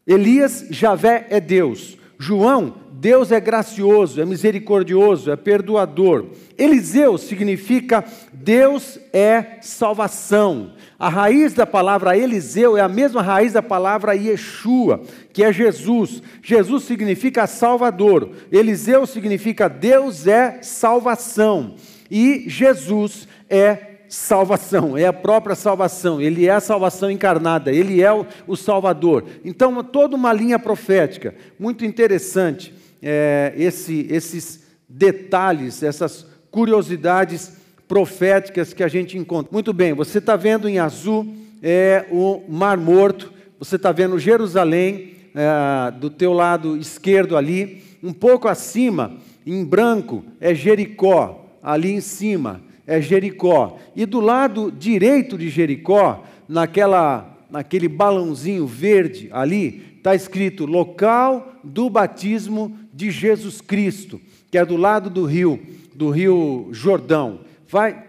Elias, 0.07 0.65
Javé 0.71 1.27
é 1.29 1.39
Deus. 1.39 1.95
João, 2.17 2.73
Deus 2.91 3.31
é 3.31 3.39
gracioso, 3.39 4.19
é 4.19 4.25
misericordioso, 4.25 5.29
é 5.29 5.35
perdoador. 5.35 6.25
Eliseu 6.57 7.19
significa 7.19 8.03
Deus 8.33 8.97
é 9.13 9.59
salvação. 9.61 10.73
A 11.03 11.09
raiz 11.09 11.51
da 11.51 11.67
palavra 11.67 12.17
Eliseu 12.17 12.77
é 12.77 12.79
a 12.79 12.87
mesma 12.87 13.21
raiz 13.21 13.51
da 13.51 13.61
palavra 13.61 14.15
Yeshua, 14.15 15.01
que 15.33 15.43
é 15.43 15.51
Jesus. 15.51 16.23
Jesus 16.41 16.85
significa 16.85 17.45
Salvador. 17.45 18.29
Eliseu 18.49 19.05
significa 19.05 19.67
Deus 19.67 20.27
é 20.27 20.61
salvação. 20.61 21.75
E 22.09 22.45
Jesus 22.47 23.27
é 23.49 23.97
salvação, 24.07 24.97
é 24.97 25.05
a 25.05 25.11
própria 25.11 25.55
salvação, 25.55 26.21
ele 26.21 26.47
é 26.47 26.51
a 26.51 26.61
salvação 26.61 27.11
encarnada, 27.11 27.69
ele 27.69 28.01
é 28.01 28.13
o, 28.47 28.55
Salvador. 28.55 29.25
Então, 29.43 29.83
toda 29.83 30.15
uma 30.15 30.31
linha 30.31 30.57
profética, 30.57 31.35
muito 31.59 31.83
interessante, 31.83 32.73
é, 33.01 33.53
esse, 33.57 34.07
esses 34.09 34.63
detalhes, 34.87 35.83
essas 35.83 36.25
curiosidades 36.49 37.61
proféticas 37.87 38.73
que 38.73 38.83
a 38.83 38.87
gente 38.87 39.17
encontra. 39.17 39.51
Muito 39.51 39.73
bem, 39.73 39.93
você 39.93 40.17
está 40.17 40.35
vendo 40.35 40.67
em 40.67 40.79
azul 40.79 41.33
é, 41.61 42.05
o 42.11 42.41
Mar 42.47 42.77
Morto, 42.77 43.31
você 43.59 43.75
está 43.75 43.91
vendo 43.91 44.19
Jerusalém, 44.19 45.13
é, 45.35 45.91
do 45.91 46.09
teu 46.09 46.33
lado 46.33 46.77
esquerdo 46.77 47.37
ali, 47.37 47.83
um 48.01 48.13
pouco 48.13 48.47
acima, 48.47 49.17
em 49.45 49.63
branco, 49.63 50.23
é 50.39 50.53
Jericó, 50.53 51.45
ali 51.61 51.91
em 51.91 52.01
cima 52.01 52.61
é 52.85 53.01
Jericó. 53.01 53.77
E 53.95 54.05
do 54.05 54.19
lado 54.19 54.71
direito 54.71 55.37
de 55.37 55.49
Jericó, 55.49 56.23
naquela, 56.47 57.37
naquele 57.49 57.87
balãozinho 57.87 58.65
verde 58.67 59.29
ali, 59.31 59.93
está 59.97 60.13
escrito 60.13 60.65
local 60.65 61.53
do 61.63 61.89
batismo 61.89 62.77
de 62.93 63.09
Jesus 63.09 63.61
Cristo, 63.61 64.19
que 64.51 64.57
é 64.57 64.65
do 64.65 64.75
lado 64.75 65.09
do 65.09 65.25
rio, 65.25 65.59
do 65.95 66.09
rio 66.09 66.69
Jordão. 66.71 67.39
Vai 67.73 68.03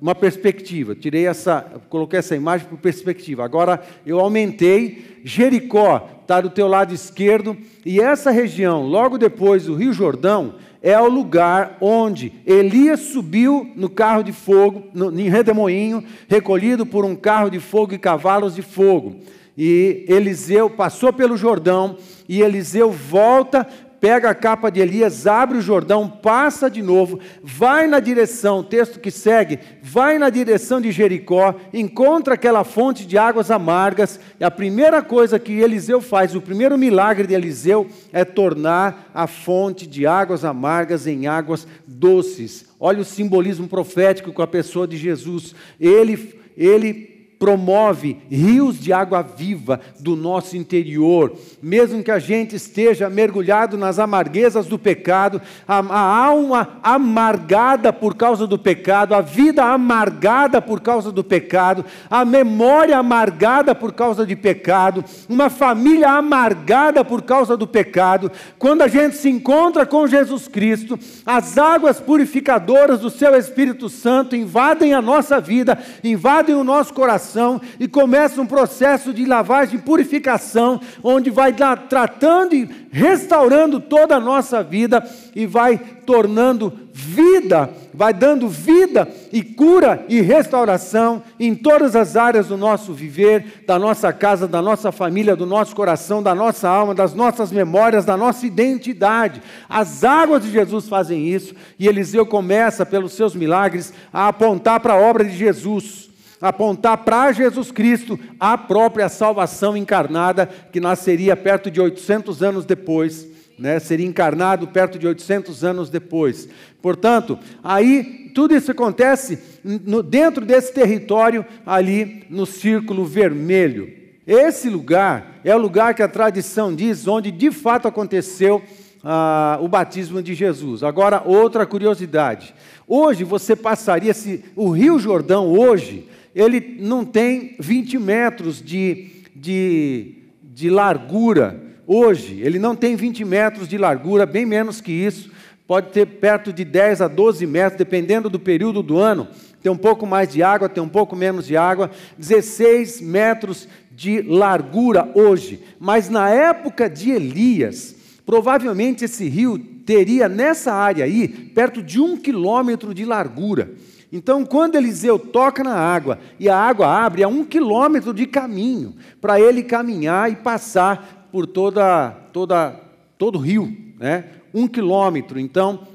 uma 0.00 0.14
perspectiva. 0.14 0.94
Tirei 0.94 1.26
essa, 1.26 1.60
coloquei 1.90 2.20
essa 2.20 2.34
imagem 2.34 2.66
por 2.66 2.78
perspectiva. 2.78 3.44
Agora 3.44 3.82
eu 4.06 4.18
aumentei. 4.18 5.20
Jericó 5.22 6.08
está 6.22 6.40
do 6.40 6.48
teu 6.48 6.66
lado 6.66 6.94
esquerdo 6.94 7.54
e 7.84 8.00
essa 8.00 8.30
região, 8.30 8.86
logo 8.86 9.18
depois 9.18 9.66
do 9.66 9.74
Rio 9.74 9.92
Jordão, 9.92 10.54
é 10.80 10.98
o 10.98 11.06
lugar 11.06 11.76
onde 11.82 12.32
Elias 12.46 13.00
subiu 13.00 13.70
no 13.76 13.90
carro 13.90 14.22
de 14.22 14.32
fogo, 14.32 14.84
no, 14.94 15.10
em 15.20 15.28
redemoinho, 15.28 16.02
recolhido 16.26 16.86
por 16.86 17.04
um 17.04 17.14
carro 17.14 17.50
de 17.50 17.60
fogo 17.60 17.92
e 17.92 17.98
cavalos 17.98 18.54
de 18.54 18.62
fogo. 18.62 19.16
E 19.54 20.06
Eliseu 20.08 20.70
passou 20.70 21.12
pelo 21.12 21.36
Jordão, 21.36 21.98
e 22.26 22.40
Eliseu 22.40 22.90
volta 22.90 23.66
pega 24.00 24.30
a 24.30 24.34
capa 24.34 24.70
de 24.70 24.80
Elias, 24.80 25.26
abre 25.26 25.58
o 25.58 25.62
Jordão, 25.62 26.08
passa 26.08 26.70
de 26.70 26.82
novo, 26.82 27.20
vai 27.42 27.86
na 27.86 28.00
direção, 28.00 28.62
texto 28.62 29.00
que 29.00 29.10
segue, 29.10 29.58
vai 29.82 30.18
na 30.18 30.30
direção 30.30 30.80
de 30.80 30.90
Jericó, 30.92 31.54
encontra 31.72 32.34
aquela 32.34 32.64
fonte 32.64 33.06
de 33.06 33.18
águas 33.18 33.50
amargas, 33.50 34.18
e 34.38 34.44
a 34.44 34.50
primeira 34.50 35.02
coisa 35.02 35.38
que 35.38 35.60
Eliseu 35.60 36.00
faz, 36.00 36.34
o 36.34 36.40
primeiro 36.40 36.78
milagre 36.78 37.26
de 37.26 37.34
Eliseu 37.34 37.86
é 38.12 38.24
tornar 38.24 39.10
a 39.14 39.26
fonte 39.26 39.86
de 39.86 40.06
águas 40.06 40.44
amargas 40.44 41.06
em 41.06 41.26
águas 41.26 41.66
doces. 41.86 42.66
Olha 42.80 43.00
o 43.00 43.04
simbolismo 43.04 43.66
profético 43.66 44.32
com 44.32 44.42
a 44.42 44.46
pessoa 44.46 44.86
de 44.86 44.96
Jesus. 44.96 45.54
Ele 45.80 46.38
ele 46.58 47.07
promove 47.38 48.16
rios 48.28 48.80
de 48.80 48.92
água 48.92 49.22
viva 49.22 49.80
do 50.00 50.16
nosso 50.16 50.56
interior, 50.56 51.32
mesmo 51.62 52.02
que 52.02 52.10
a 52.10 52.18
gente 52.18 52.56
esteja 52.56 53.08
mergulhado 53.08 53.78
nas 53.78 53.98
amarguezas 53.98 54.66
do 54.66 54.78
pecado, 54.78 55.40
a, 55.66 55.78
a, 55.78 56.26
alma 56.26 56.78
amargada 56.82 57.92
por 57.92 58.16
causa 58.16 58.46
do 58.46 58.58
pecado, 58.58 59.14
a 59.14 59.20
vida 59.20 59.64
amargada 59.64 60.60
por 60.60 60.80
causa 60.80 61.12
do 61.12 61.22
pecado, 61.22 61.84
a 62.10 62.24
memória 62.24 62.98
amargada 62.98 63.74
por 63.74 63.92
causa 63.92 64.26
de 64.26 64.34
pecado, 64.34 65.04
uma 65.28 65.48
família 65.48 66.10
amargada 66.10 67.04
por 67.04 67.22
causa 67.22 67.56
do 67.56 67.66
pecado, 67.66 68.32
quando 68.58 68.82
a 68.82 68.88
gente 68.88 69.16
se 69.16 69.28
encontra 69.28 69.86
com 69.86 70.08
Jesus 70.08 70.48
Cristo, 70.48 70.98
as 71.24 71.56
águas 71.56 72.00
purificadoras 72.00 73.00
do 73.00 73.10
seu 73.10 73.36
Espírito 73.36 73.88
Santo 73.88 74.34
invadem 74.34 74.92
a 74.92 75.00
nossa 75.00 75.40
vida, 75.40 75.78
invadem 76.02 76.54
o 76.54 76.64
nosso 76.64 76.92
coração 76.92 77.27
coração 77.28 77.60
e 77.78 77.86
começa 77.86 78.40
um 78.40 78.46
processo 78.46 79.12
de 79.12 79.24
lavagem, 79.26 79.78
purificação, 79.78 80.80
onde 81.02 81.30
vai 81.30 81.54
tratando 81.88 82.54
e 82.54 82.68
restaurando 82.90 83.80
toda 83.80 84.16
a 84.16 84.20
nossa 84.20 84.62
vida 84.62 85.06
e 85.36 85.46
vai 85.46 85.78
tornando 86.06 86.72
vida, 86.92 87.70
vai 87.92 88.14
dando 88.14 88.48
vida 88.48 89.06
e 89.30 89.42
cura 89.42 90.04
e 90.08 90.22
restauração 90.22 91.22
em 91.38 91.54
todas 91.54 91.94
as 91.94 92.16
áreas 92.16 92.46
do 92.46 92.56
nosso 92.56 92.94
viver, 92.94 93.62
da 93.66 93.78
nossa 93.78 94.10
casa, 94.12 94.48
da 94.48 94.62
nossa 94.62 94.90
família, 94.90 95.36
do 95.36 95.44
nosso 95.44 95.76
coração, 95.76 96.22
da 96.22 96.34
nossa 96.34 96.68
alma, 96.68 96.94
das 96.94 97.12
nossas 97.12 97.52
memórias, 97.52 98.06
da 98.06 98.16
nossa 98.16 98.46
identidade. 98.46 99.42
As 99.68 100.02
águas 100.02 100.42
de 100.42 100.50
Jesus 100.50 100.88
fazem 100.88 101.28
isso 101.28 101.54
e 101.78 101.86
Eliseu 101.86 102.24
começa, 102.24 102.86
pelos 102.86 103.12
seus 103.12 103.34
milagres, 103.34 103.92
a 104.12 104.28
apontar 104.28 104.80
para 104.80 104.94
a 104.94 104.98
obra 104.98 105.24
de 105.24 105.36
Jesus 105.36 106.08
apontar 106.40 106.98
para 106.98 107.32
Jesus 107.32 107.70
Cristo 107.70 108.18
a 108.38 108.56
própria 108.56 109.08
salvação 109.08 109.76
encarnada, 109.76 110.46
que 110.46 110.80
nasceria 110.80 111.36
perto 111.36 111.70
de 111.70 111.80
800 111.80 112.42
anos 112.42 112.64
depois, 112.64 113.26
né? 113.58 113.78
seria 113.78 114.06
encarnado 114.06 114.68
perto 114.68 114.98
de 114.98 115.06
800 115.06 115.64
anos 115.64 115.90
depois. 115.90 116.48
Portanto, 116.80 117.38
aí 117.62 118.30
tudo 118.34 118.54
isso 118.54 118.70
acontece 118.70 119.38
no, 119.64 120.02
dentro 120.02 120.46
desse 120.46 120.72
território 120.72 121.44
ali 121.66 122.24
no 122.30 122.46
círculo 122.46 123.04
vermelho. 123.04 123.92
Esse 124.26 124.68
lugar 124.68 125.40
é 125.42 125.54
o 125.54 125.58
lugar 125.58 125.94
que 125.94 126.02
a 126.02 126.08
tradição 126.08 126.74
diz 126.74 127.08
onde 127.08 127.30
de 127.30 127.50
fato 127.50 127.88
aconteceu 127.88 128.62
ah, 129.02 129.58
o 129.60 129.66
batismo 129.66 130.22
de 130.22 130.34
Jesus. 130.34 130.82
Agora, 130.82 131.22
outra 131.24 131.64
curiosidade. 131.66 132.54
Hoje 132.86 133.24
você 133.24 133.56
passaria, 133.56 134.12
se 134.14 134.44
o 134.54 134.70
Rio 134.70 134.98
Jordão 134.98 135.48
hoje 135.48 136.08
ele 136.38 136.76
não 136.78 137.04
tem 137.04 137.56
20 137.58 137.98
metros 137.98 138.62
de, 138.62 139.08
de, 139.34 140.14
de 140.40 140.70
largura 140.70 141.60
hoje, 141.84 142.40
ele 142.40 142.60
não 142.60 142.76
tem 142.76 142.94
20 142.94 143.24
metros 143.24 143.66
de 143.66 143.76
largura, 143.76 144.24
bem 144.24 144.46
menos 144.46 144.80
que 144.80 144.92
isso, 144.92 145.32
pode 145.66 145.90
ter 145.90 146.06
perto 146.06 146.52
de 146.52 146.64
10 146.64 147.00
a 147.00 147.08
12 147.08 147.44
metros, 147.44 147.76
dependendo 147.76 148.30
do 148.30 148.38
período 148.38 148.84
do 148.84 148.98
ano. 148.98 149.26
Tem 149.60 149.72
um 149.72 149.76
pouco 149.76 150.06
mais 150.06 150.32
de 150.32 150.40
água, 150.40 150.68
tem 150.68 150.80
um 150.82 150.88
pouco 150.88 151.16
menos 151.16 151.44
de 151.44 151.56
água, 151.56 151.90
16 152.16 153.00
metros 153.00 153.68
de 153.90 154.22
largura 154.22 155.10
hoje. 155.16 155.60
Mas 155.80 156.08
na 156.08 156.30
época 156.30 156.88
de 156.88 157.10
Elias, 157.10 157.96
provavelmente 158.24 159.04
esse 159.04 159.28
rio 159.28 159.58
teria 159.58 160.28
nessa 160.28 160.72
área 160.72 161.04
aí 161.04 161.26
perto 161.26 161.82
de 161.82 162.00
um 162.00 162.16
quilômetro 162.16 162.94
de 162.94 163.04
largura. 163.04 163.72
Então, 164.10 164.44
quando 164.44 164.76
Eliseu 164.76 165.18
toca 165.18 165.62
na 165.62 165.74
água 165.74 166.18
e 166.40 166.48
a 166.48 166.56
água 166.56 166.86
abre, 166.86 167.22
é 167.22 167.28
um 167.28 167.44
quilômetro 167.44 168.14
de 168.14 168.26
caminho 168.26 168.94
para 169.20 169.38
ele 169.40 169.62
caminhar 169.62 170.32
e 170.32 170.36
passar 170.36 171.28
por 171.30 171.46
toda, 171.46 172.10
toda, 172.32 172.70
todo 173.18 173.36
o 173.36 173.40
rio, 173.40 173.76
né? 173.98 174.24
Um 174.54 174.66
quilômetro. 174.66 175.38
Então, 175.38 175.86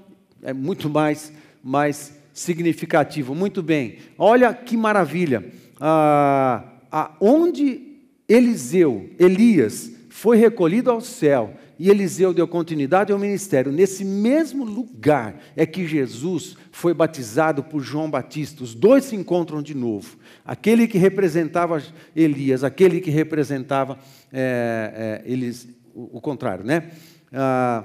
é 0.43 0.53
muito 0.53 0.89
mais, 0.89 1.33
mais 1.63 2.13
significativo. 2.31 3.33
Muito 3.33 3.63
bem. 3.63 3.97
Olha 4.17 4.53
que 4.53 4.77
maravilha. 4.77 5.43
Ah, 5.79 6.63
onde 7.19 7.81
Eliseu, 8.27 9.09
Elias, 9.17 9.91
foi 10.09 10.37
recolhido 10.37 10.91
ao 10.91 11.01
céu 11.01 11.55
e 11.83 11.89
Eliseu 11.89 12.33
deu 12.33 12.47
continuidade 12.47 13.11
ao 13.11 13.19
ministério. 13.19 13.69
Nesse 13.69 14.05
mesmo 14.05 14.63
lugar 14.63 15.35
é 15.53 15.65
que 15.65 15.85
Jesus 15.85 16.55
foi 16.71 16.93
batizado 16.93 17.61
por 17.61 17.81
João 17.81 18.09
Batista. 18.09 18.63
Os 18.63 18.73
dois 18.73 19.03
se 19.03 19.17
encontram 19.17 19.61
de 19.61 19.75
novo. 19.75 20.17
Aquele 20.45 20.87
que 20.87 20.97
representava 20.97 21.83
Elias, 22.15 22.63
aquele 22.63 23.01
que 23.01 23.11
representava 23.11 23.99
é, 24.31 25.21
é, 25.25 25.29
eles, 25.29 25.67
o, 25.93 26.19
o, 26.19 26.21
contrário, 26.21 26.63
né? 26.63 26.89
Ah, 27.33 27.83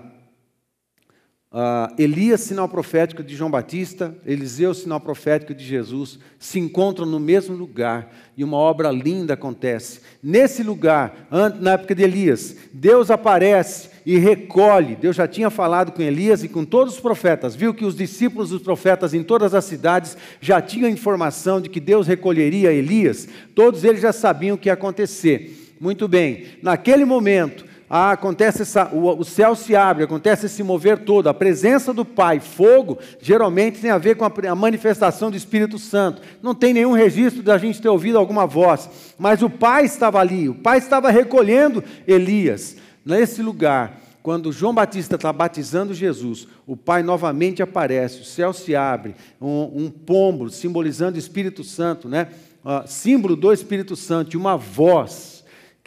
ah, 1.50 1.90
Elias, 1.98 2.42
sinal 2.42 2.68
profético 2.68 3.22
de 3.22 3.34
João 3.34 3.50
Batista, 3.50 4.14
Eliseu, 4.26 4.74
sinal 4.74 5.00
profético 5.00 5.54
de 5.54 5.64
Jesus, 5.64 6.18
se 6.38 6.58
encontram 6.58 7.06
no 7.06 7.18
mesmo 7.18 7.56
lugar 7.56 8.12
e 8.37 8.44
uma 8.44 8.58
obra 8.58 8.90
linda 8.90 9.32
acontece. 9.32 10.00
Nesse 10.22 10.62
lugar, 10.62 11.26
na 11.58 11.72
época 11.72 11.94
de 11.94 12.02
Elias, 12.02 12.54
Deus 12.70 13.11
aparece 13.11 13.88
e 14.04 14.18
recolhe. 14.18 14.94
Deus 14.94 15.16
já 15.16 15.26
tinha 15.26 15.48
falado 15.48 15.92
com 15.92 16.02
Elias 16.02 16.44
e 16.44 16.48
com 16.48 16.66
todos 16.66 16.94
os 16.94 17.00
profetas, 17.00 17.56
viu 17.56 17.72
que 17.72 17.84
os 17.84 17.96
discípulos 17.96 18.50
dos 18.50 18.62
profetas 18.62 19.14
em 19.14 19.22
todas 19.22 19.54
as 19.54 19.64
cidades 19.64 20.18
já 20.42 20.61
tinham 20.61 20.90
informação 20.90 21.62
de 21.62 21.70
que 21.70 21.80
Deus 21.80 22.06
recolheria 22.06 22.72
Elias, 22.72 23.26
todos 23.54 23.84
eles 23.84 24.02
já 24.02 24.12
sabiam 24.12 24.54
o 24.54 24.58
que 24.58 24.68
ia 24.68 24.74
acontecer. 24.74 25.74
Muito 25.80 26.06
bem, 26.06 26.44
naquele 26.62 27.06
momento, 27.06 27.64
ah, 27.90 28.12
acontece 28.12 28.62
essa, 28.62 28.88
o, 28.92 29.20
o, 29.20 29.24
céu 29.24 29.55
se 29.55 29.74
abre, 29.74 30.05
acontece 30.05 30.46
esse 30.46 30.62
mover 30.62 30.98
todo. 30.98 31.29
A 31.29 31.35
presença 31.35 31.94
do 31.94 32.05
Pai, 32.05 32.38
fogo, 32.38 32.98
geralmente 33.20 33.81
tem 33.81 33.90
a 33.90 33.96
ver 33.96 34.16
com 34.16 34.27
a, 34.27 34.33
a, 34.51 34.55
manifestação 34.55 35.31
do 35.31 35.37
Espírito 35.37 35.79
Santo. 35.79 36.20
Não 36.42 36.55
tem 36.55 36.74
nenhum 36.74 36.92
registro 36.92 37.42
da 37.42 37.57
gente 37.57 37.81
ter 37.81 37.88
ouvido 37.88 38.18
alguma 38.18 38.46
voz, 38.46 38.90
mas 39.18 39.42
o 39.42 39.48
Pai 39.48 39.87
estava 39.87 40.18
ali, 40.20 40.51
o 40.51 40.55
Pai 40.55 40.79
estava 40.79 41.11
recolhendo 41.11 41.83
Elias. 42.07 42.77
Nesse 43.05 43.40
lugar, 43.40 43.98
quando 44.22 44.53
João 44.53 44.74
Batista 44.74 45.14
está 45.14 45.33
batizando 45.33 45.94
Jesus, 45.94 46.46
o 46.66 46.77
Pai 46.77 47.03
novamente 47.03 47.62
aparece, 47.62 48.20
o 48.20 48.24
céu 48.24 48.53
se 48.53 48.77
abre, 48.77 49.14
um, 49.40 49.85
um 49.85 49.90
pombo 49.90 50.51
simbolizando 50.51 51.16
o 51.16 51.18
Espírito 51.18 51.64
Santo, 51.64 52.07
né? 52.07 52.29
Ah, 52.62 52.85
símbolo 52.87 53.35
do 53.35 53.51
Espírito 53.51 53.96
Santo, 53.96 54.35
e 54.35 54.37
uma 54.37 54.59
voz 54.59 55.38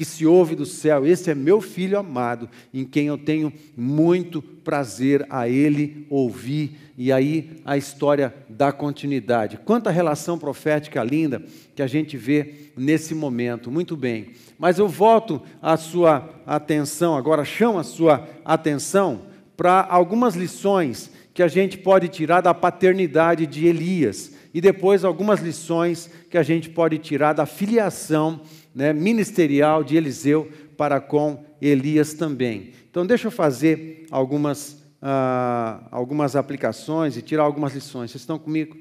que 0.02 0.06
se 0.06 0.26
ouve 0.26 0.56
do 0.56 0.66
céu: 0.66 1.06
Esse 1.06 1.30
é 1.30 1.36
meu 1.36 1.62
filho 1.62 2.00
amado, 2.00 2.50
em 2.74 2.84
quem 2.84 3.06
eu 3.06 3.20
tenho 3.20 3.54
muito 3.78 4.42
prazer 4.42 5.24
a 5.30 5.48
ele 5.48 6.08
ouvir. 6.10 6.76
E 6.98 7.12
aí 7.12 7.62
a 7.64 7.78
história 7.78 8.34
dá 8.50 8.72
continuidade. 8.72 9.60
Quanta 9.64 9.92
relação 9.92 10.40
profética 10.40 11.04
linda 11.04 11.44
que 11.76 11.84
a 11.84 11.88
gente 11.88 12.18
vê 12.18 12.72
nesse 12.76 13.14
momento. 13.14 13.70
Muito 13.70 13.96
bem. 13.96 14.32
Mas 14.58 14.80
eu 14.80 14.88
volto 14.88 15.40
a 15.62 15.78
sua 15.78 16.34
atenção, 16.48 17.16
agora 17.16 17.46
chamo 17.46 17.78
a 17.78 17.84
sua 17.84 18.28
atenção 18.44 19.28
para 19.56 19.86
algumas 19.88 20.34
lições 20.34 21.12
que 21.32 21.44
a 21.44 21.48
gente 21.48 21.78
pode 21.78 22.08
tirar 22.08 22.42
da 22.42 22.56
paternidade 22.56 23.46
de 23.46 23.68
Elias 23.68 24.34
e 24.52 24.60
depois 24.60 25.06
algumas 25.06 25.42
lições 25.42 26.10
que 26.28 26.40
a 26.40 26.44
gente 26.44 26.70
pode 26.70 26.98
tirar 26.98 27.34
da 27.34 27.46
filiação 27.46 28.42
né, 28.74 28.94
ministerial 28.94 29.84
de 29.84 29.98
Eliseu 29.98 30.50
para 30.78 31.00
com 31.00 31.44
Elias 31.62 32.14
também. 32.14 32.72
Então, 32.90 33.06
deixa 33.06 33.28
eu 33.28 33.32
fazer 33.32 34.06
algumas, 34.10 34.84
ah, 35.02 35.88
algumas 35.92 36.36
aplicações 36.36 37.16
e 37.16 37.22
tirar 37.22 37.44
algumas 37.44 37.74
lições. 37.74 38.12
Vocês 38.12 38.22
estão 38.22 38.40
comigo? 38.40 38.76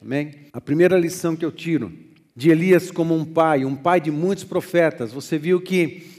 Amém? 0.00 0.32
A 0.52 0.60
primeira 0.60 0.98
lição 0.98 1.34
que 1.36 1.44
eu 1.44 1.52
tiro 1.52 1.92
de 2.36 2.50
Elias 2.50 2.90
como 2.90 3.14
um 3.14 3.24
pai, 3.24 3.64
um 3.64 3.76
pai 3.76 4.00
de 4.00 4.10
muitos 4.10 4.44
profetas. 4.44 5.12
Você 5.12 5.38
viu 5.38 5.60
que 5.60 6.10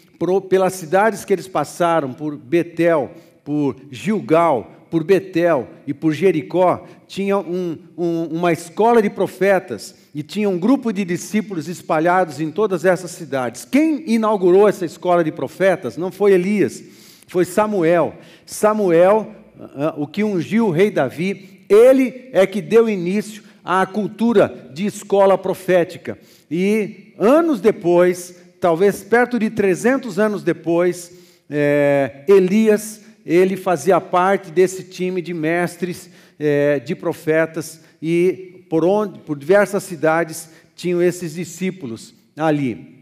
pelas 0.49 0.73
cidades 0.73 1.25
que 1.25 1.33
eles 1.33 1.47
passaram, 1.47 2.13
por 2.13 2.37
Betel, 2.37 3.11
por 3.43 3.75
Gilgal, 3.91 4.74
por 4.89 5.03
Betel 5.03 5.67
e 5.85 5.93
por 5.93 6.13
Jericó, 6.13 6.85
tinha 7.07 7.37
um, 7.37 7.77
um, 7.97 8.23
uma 8.25 8.51
escola 8.51 9.01
de 9.01 9.09
profetas 9.09 9.95
e 10.13 10.23
tinha 10.23 10.49
um 10.49 10.57
grupo 10.57 10.91
de 10.91 11.03
discípulos 11.03 11.67
espalhados 11.67 12.39
em 12.39 12.51
todas 12.51 12.85
essas 12.85 13.11
cidades. 13.11 13.65
Quem 13.65 14.03
inaugurou 14.07 14.67
essa 14.67 14.85
escola 14.85 15.23
de 15.23 15.31
profetas 15.31 15.97
não 15.97 16.11
foi 16.11 16.33
Elias, 16.33 16.83
foi 17.27 17.45
Samuel. 17.45 18.15
Samuel, 18.45 19.33
uh, 19.57 20.01
o 20.01 20.07
que 20.07 20.23
ungiu 20.23 20.67
o 20.67 20.71
rei 20.71 20.89
Davi, 20.89 21.65
ele 21.69 22.29
é 22.31 22.45
que 22.45 22.61
deu 22.61 22.89
início 22.89 23.43
à 23.63 23.85
cultura 23.85 24.69
de 24.73 24.85
escola 24.85 25.37
profética. 25.37 26.17
E 26.49 27.13
anos 27.17 27.59
depois, 27.59 28.35
talvez 28.61 29.03
perto 29.03 29.39
de 29.39 29.49
300 29.49 30.19
anos 30.19 30.43
depois, 30.43 31.11
é, 31.49 32.23
Elias 32.27 33.01
ele 33.25 33.57
fazia 33.57 33.99
parte 33.99 34.51
desse 34.51 34.83
time 34.83 35.21
de 35.21 35.33
mestres, 35.33 36.09
é, 36.37 36.79
de 36.79 36.93
profetas, 36.95 37.81
e 38.01 38.65
por, 38.69 38.85
onde, 38.85 39.19
por 39.19 39.37
diversas 39.37 39.83
cidades 39.83 40.49
tinham 40.75 41.01
esses 41.01 41.33
discípulos 41.33 42.13
ali. 42.37 42.95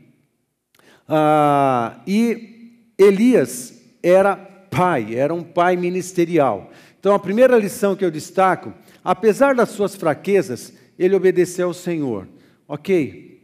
Ah, 1.08 2.02
e 2.08 2.82
Elias 2.98 3.82
era 4.02 4.36
pai, 4.36 5.16
era 5.16 5.34
um 5.34 5.44
pai 5.44 5.76
ministerial. 5.76 6.72
Então, 7.00 7.14
a 7.14 7.20
primeira 7.20 7.58
lição 7.58 7.96
que 7.96 8.06
eu 8.06 8.12
destaco, 8.12 8.74
apesar 9.04 9.54
das 9.54 9.70
suas 9.70 9.94
fraquezas, 9.96 10.74
ele 10.98 11.16
obedeceu 11.16 11.68
ao 11.68 11.74
Senhor. 11.74 12.28
Ok? 12.68 13.42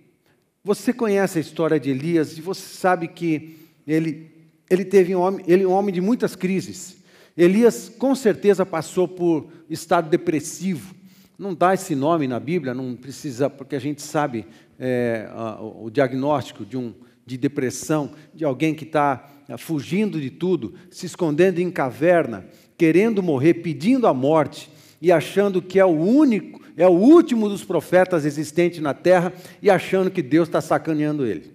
Você 0.63 0.93
conhece 0.93 1.37
a 1.37 1.41
história 1.41 1.79
de 1.79 1.89
Elias 1.89 2.37
e 2.37 2.41
você 2.41 2.61
sabe 2.61 3.07
que 3.07 3.57
ele 3.85 4.28
ele 4.69 4.85
teve 4.85 5.15
um 5.15 5.21
homem, 5.21 5.45
ele 5.47 5.65
um 5.65 5.71
homem 5.71 5.93
de 5.93 6.01
muitas 6.01 6.35
crises. 6.35 6.97
Elias 7.35 7.89
com 7.89 8.13
certeza 8.13 8.65
passou 8.65 9.07
por 9.07 9.49
estado 9.69 10.09
depressivo. 10.09 10.93
Não 11.37 11.53
dá 11.53 11.73
esse 11.73 11.95
nome 11.95 12.27
na 12.27 12.39
Bíblia, 12.39 12.73
não 12.73 12.95
precisa, 12.95 13.49
porque 13.49 13.75
a 13.75 13.79
gente 13.79 14.01
sabe 14.01 14.45
é, 14.77 15.29
o 15.61 15.89
diagnóstico 15.89 16.65
de, 16.65 16.75
um, 16.75 16.93
de 17.25 17.37
depressão, 17.37 18.11
de 18.33 18.43
alguém 18.43 18.75
que 18.75 18.83
está 18.83 19.29
é, 19.47 19.57
fugindo 19.57 20.19
de 20.19 20.29
tudo, 20.29 20.73
se 20.91 21.05
escondendo 21.05 21.59
em 21.59 21.71
caverna, 21.71 22.45
querendo 22.77 23.23
morrer, 23.23 23.55
pedindo 23.55 24.05
a 24.05 24.13
morte 24.13 24.69
e 25.01 25.11
achando 25.11 25.61
que 25.61 25.79
é 25.79 25.85
o 25.85 25.97
único, 25.97 26.61
é 26.75 26.87
o 26.87 26.91
último 26.91 27.47
dos 27.47 27.63
profetas 27.63 28.25
existentes 28.25 28.81
na 28.81 28.93
terra 28.93 29.33
e 29.61 29.69
achando 29.69 30.11
que 30.11 30.21
Deus 30.21 30.47
está 30.47 30.59
sacaneando 30.59 31.25
ele. 31.25 31.53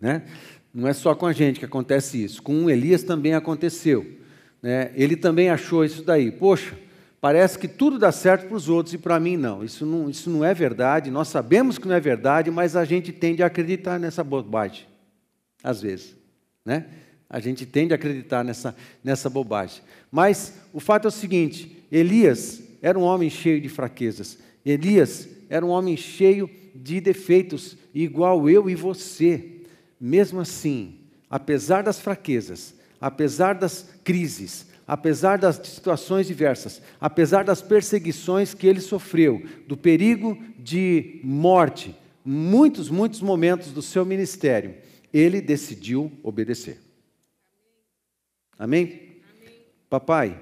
Né? 0.00 0.24
Não 0.76 0.86
é 0.86 0.92
só 0.92 1.14
com 1.14 1.24
a 1.24 1.32
gente 1.32 1.58
que 1.58 1.64
acontece 1.64 2.22
isso. 2.22 2.42
Com 2.42 2.68
Elias 2.68 3.02
também 3.02 3.32
aconteceu. 3.32 4.06
Né? 4.60 4.92
Ele 4.94 5.16
também 5.16 5.48
achou 5.48 5.82
isso 5.82 6.02
daí. 6.02 6.30
Poxa, 6.30 6.76
parece 7.18 7.58
que 7.58 7.66
tudo 7.66 7.98
dá 7.98 8.12
certo 8.12 8.46
para 8.46 8.54
os 8.54 8.68
outros 8.68 8.92
e 8.92 8.98
para 8.98 9.18
mim 9.18 9.38
não. 9.38 9.64
Isso, 9.64 9.86
não. 9.86 10.10
isso 10.10 10.28
não 10.28 10.44
é 10.44 10.52
verdade. 10.52 11.10
Nós 11.10 11.28
sabemos 11.28 11.78
que 11.78 11.88
não 11.88 11.94
é 11.94 12.00
verdade, 12.00 12.50
mas 12.50 12.76
a 12.76 12.84
gente 12.84 13.10
tende 13.10 13.42
a 13.42 13.46
acreditar 13.46 13.98
nessa 13.98 14.22
bobagem. 14.22 14.84
Às 15.64 15.80
vezes. 15.80 16.14
Né? 16.62 16.84
A 17.30 17.40
gente 17.40 17.64
tende 17.64 17.94
a 17.94 17.96
acreditar 17.96 18.44
nessa, 18.44 18.76
nessa 19.02 19.30
bobagem. 19.30 19.80
Mas 20.12 20.52
o 20.74 20.78
fato 20.78 21.06
é 21.06 21.08
o 21.08 21.10
seguinte: 21.10 21.86
Elias 21.90 22.62
era 22.82 22.98
um 22.98 23.02
homem 23.02 23.30
cheio 23.30 23.62
de 23.62 23.70
fraquezas. 23.70 24.36
Elias 24.62 25.26
era 25.48 25.64
um 25.64 25.70
homem 25.70 25.96
cheio 25.96 26.50
de 26.74 27.00
defeitos, 27.00 27.78
igual 27.94 28.50
eu 28.50 28.68
e 28.68 28.74
você. 28.74 29.55
Mesmo 30.00 30.40
assim, 30.40 31.00
apesar 31.28 31.82
das 31.82 31.98
fraquezas, 31.98 32.74
apesar 33.00 33.54
das 33.54 33.88
crises, 34.04 34.66
apesar 34.86 35.38
das 35.38 35.56
situações 35.56 36.26
diversas, 36.26 36.80
apesar 37.00 37.44
das 37.44 37.60
perseguições 37.60 38.54
que 38.54 38.66
ele 38.66 38.80
sofreu, 38.80 39.42
do 39.66 39.76
perigo 39.76 40.38
de 40.58 41.20
morte, 41.24 41.94
muitos, 42.24 42.88
muitos 42.88 43.20
momentos 43.20 43.72
do 43.72 43.82
seu 43.82 44.04
ministério, 44.04 44.76
ele 45.12 45.40
decidiu 45.40 46.12
obedecer. 46.22 46.80
Amém? 48.58 48.84
Amém? 48.84 49.20
Papai, 49.88 50.40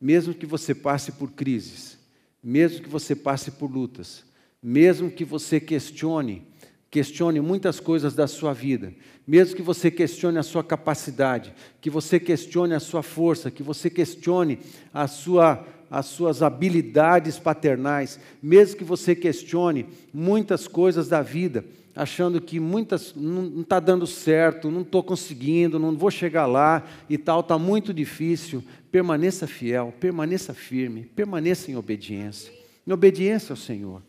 mesmo 0.00 0.34
que 0.34 0.46
você 0.46 0.74
passe 0.74 1.12
por 1.12 1.32
crises, 1.32 1.98
mesmo 2.42 2.82
que 2.82 2.88
você 2.88 3.14
passe 3.14 3.50
por 3.52 3.70
lutas, 3.70 4.24
mesmo 4.62 5.10
que 5.10 5.24
você 5.24 5.60
questione 5.60 6.46
Questione 6.90 7.40
muitas 7.40 7.80
coisas 7.80 8.14
da 8.14 8.26
sua 8.26 8.54
vida, 8.54 8.94
mesmo 9.26 9.54
que 9.54 9.62
você 9.62 9.90
questione 9.90 10.38
a 10.38 10.42
sua 10.42 10.64
capacidade, 10.64 11.52
que 11.82 11.90
você 11.90 12.18
questione 12.18 12.72
a 12.72 12.80
sua 12.80 13.02
força, 13.02 13.50
que 13.50 13.62
você 13.62 13.90
questione 13.90 14.58
a 14.92 15.06
sua, 15.06 15.66
as 15.90 16.06
suas 16.06 16.42
habilidades 16.42 17.38
paternais, 17.38 18.18
mesmo 18.42 18.78
que 18.78 18.84
você 18.84 19.14
questione 19.14 19.84
muitas 20.14 20.66
coisas 20.66 21.08
da 21.08 21.20
vida, 21.20 21.62
achando 21.94 22.40
que 22.40 22.58
muitas 22.58 23.12
não 23.14 23.60
está 23.60 23.78
dando 23.78 24.06
certo, 24.06 24.70
não 24.70 24.80
estou 24.80 25.02
conseguindo, 25.02 25.78
não 25.78 25.94
vou 25.94 26.10
chegar 26.10 26.46
lá 26.46 26.86
e 27.10 27.18
tal, 27.18 27.40
está 27.40 27.58
muito 27.58 27.92
difícil. 27.92 28.64
Permaneça 28.90 29.46
fiel, 29.46 29.92
permaneça 30.00 30.54
firme, 30.54 31.04
permaneça 31.14 31.70
em 31.70 31.76
obediência, 31.76 32.50
em 32.86 32.92
obediência 32.92 33.52
ao 33.52 33.56
Senhor. 33.58 34.07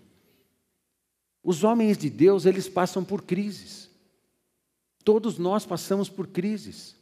Os 1.49 1.63
homens 1.63 1.97
de 1.97 2.11
Deus, 2.11 2.45
eles 2.45 2.69
passam 2.69 3.03
por 3.03 3.23
crises. 3.23 3.89
Todos 5.03 5.39
nós 5.39 5.65
passamos 5.65 6.07
por 6.07 6.27
crises. 6.27 6.95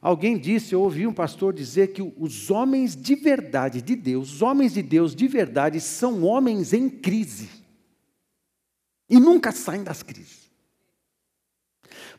Alguém 0.00 0.38
disse, 0.38 0.74
eu 0.74 0.80
ouvi 0.80 1.06
um 1.06 1.12
pastor 1.12 1.52
dizer 1.52 1.92
que 1.92 2.00
os 2.00 2.50
homens 2.50 2.96
de 2.96 3.14
verdade 3.14 3.82
de 3.82 3.94
Deus, 3.94 4.32
os 4.32 4.40
homens 4.40 4.72
de 4.72 4.80
Deus 4.80 5.14
de 5.14 5.28
verdade, 5.28 5.78
são 5.78 6.24
homens 6.24 6.72
em 6.72 6.88
crise. 6.88 7.50
E 9.10 9.20
nunca 9.20 9.52
saem 9.52 9.84
das 9.84 10.02
crises. 10.02 10.50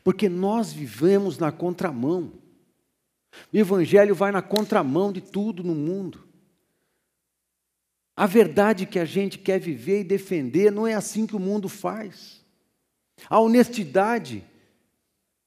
Porque 0.04 0.28
nós 0.28 0.72
vivemos 0.72 1.38
na 1.38 1.50
contramão. 1.50 2.34
O 3.52 3.56
Evangelho 3.56 4.14
vai 4.14 4.30
na 4.30 4.42
contramão 4.42 5.10
de 5.10 5.20
tudo 5.20 5.64
no 5.64 5.74
mundo. 5.74 6.27
A 8.18 8.26
verdade 8.26 8.84
que 8.84 8.98
a 8.98 9.04
gente 9.04 9.38
quer 9.38 9.60
viver 9.60 10.00
e 10.00 10.04
defender 10.04 10.72
não 10.72 10.88
é 10.88 10.92
assim 10.92 11.24
que 11.24 11.36
o 11.36 11.38
mundo 11.38 11.68
faz. 11.68 12.44
A 13.30 13.38
honestidade, 13.38 14.42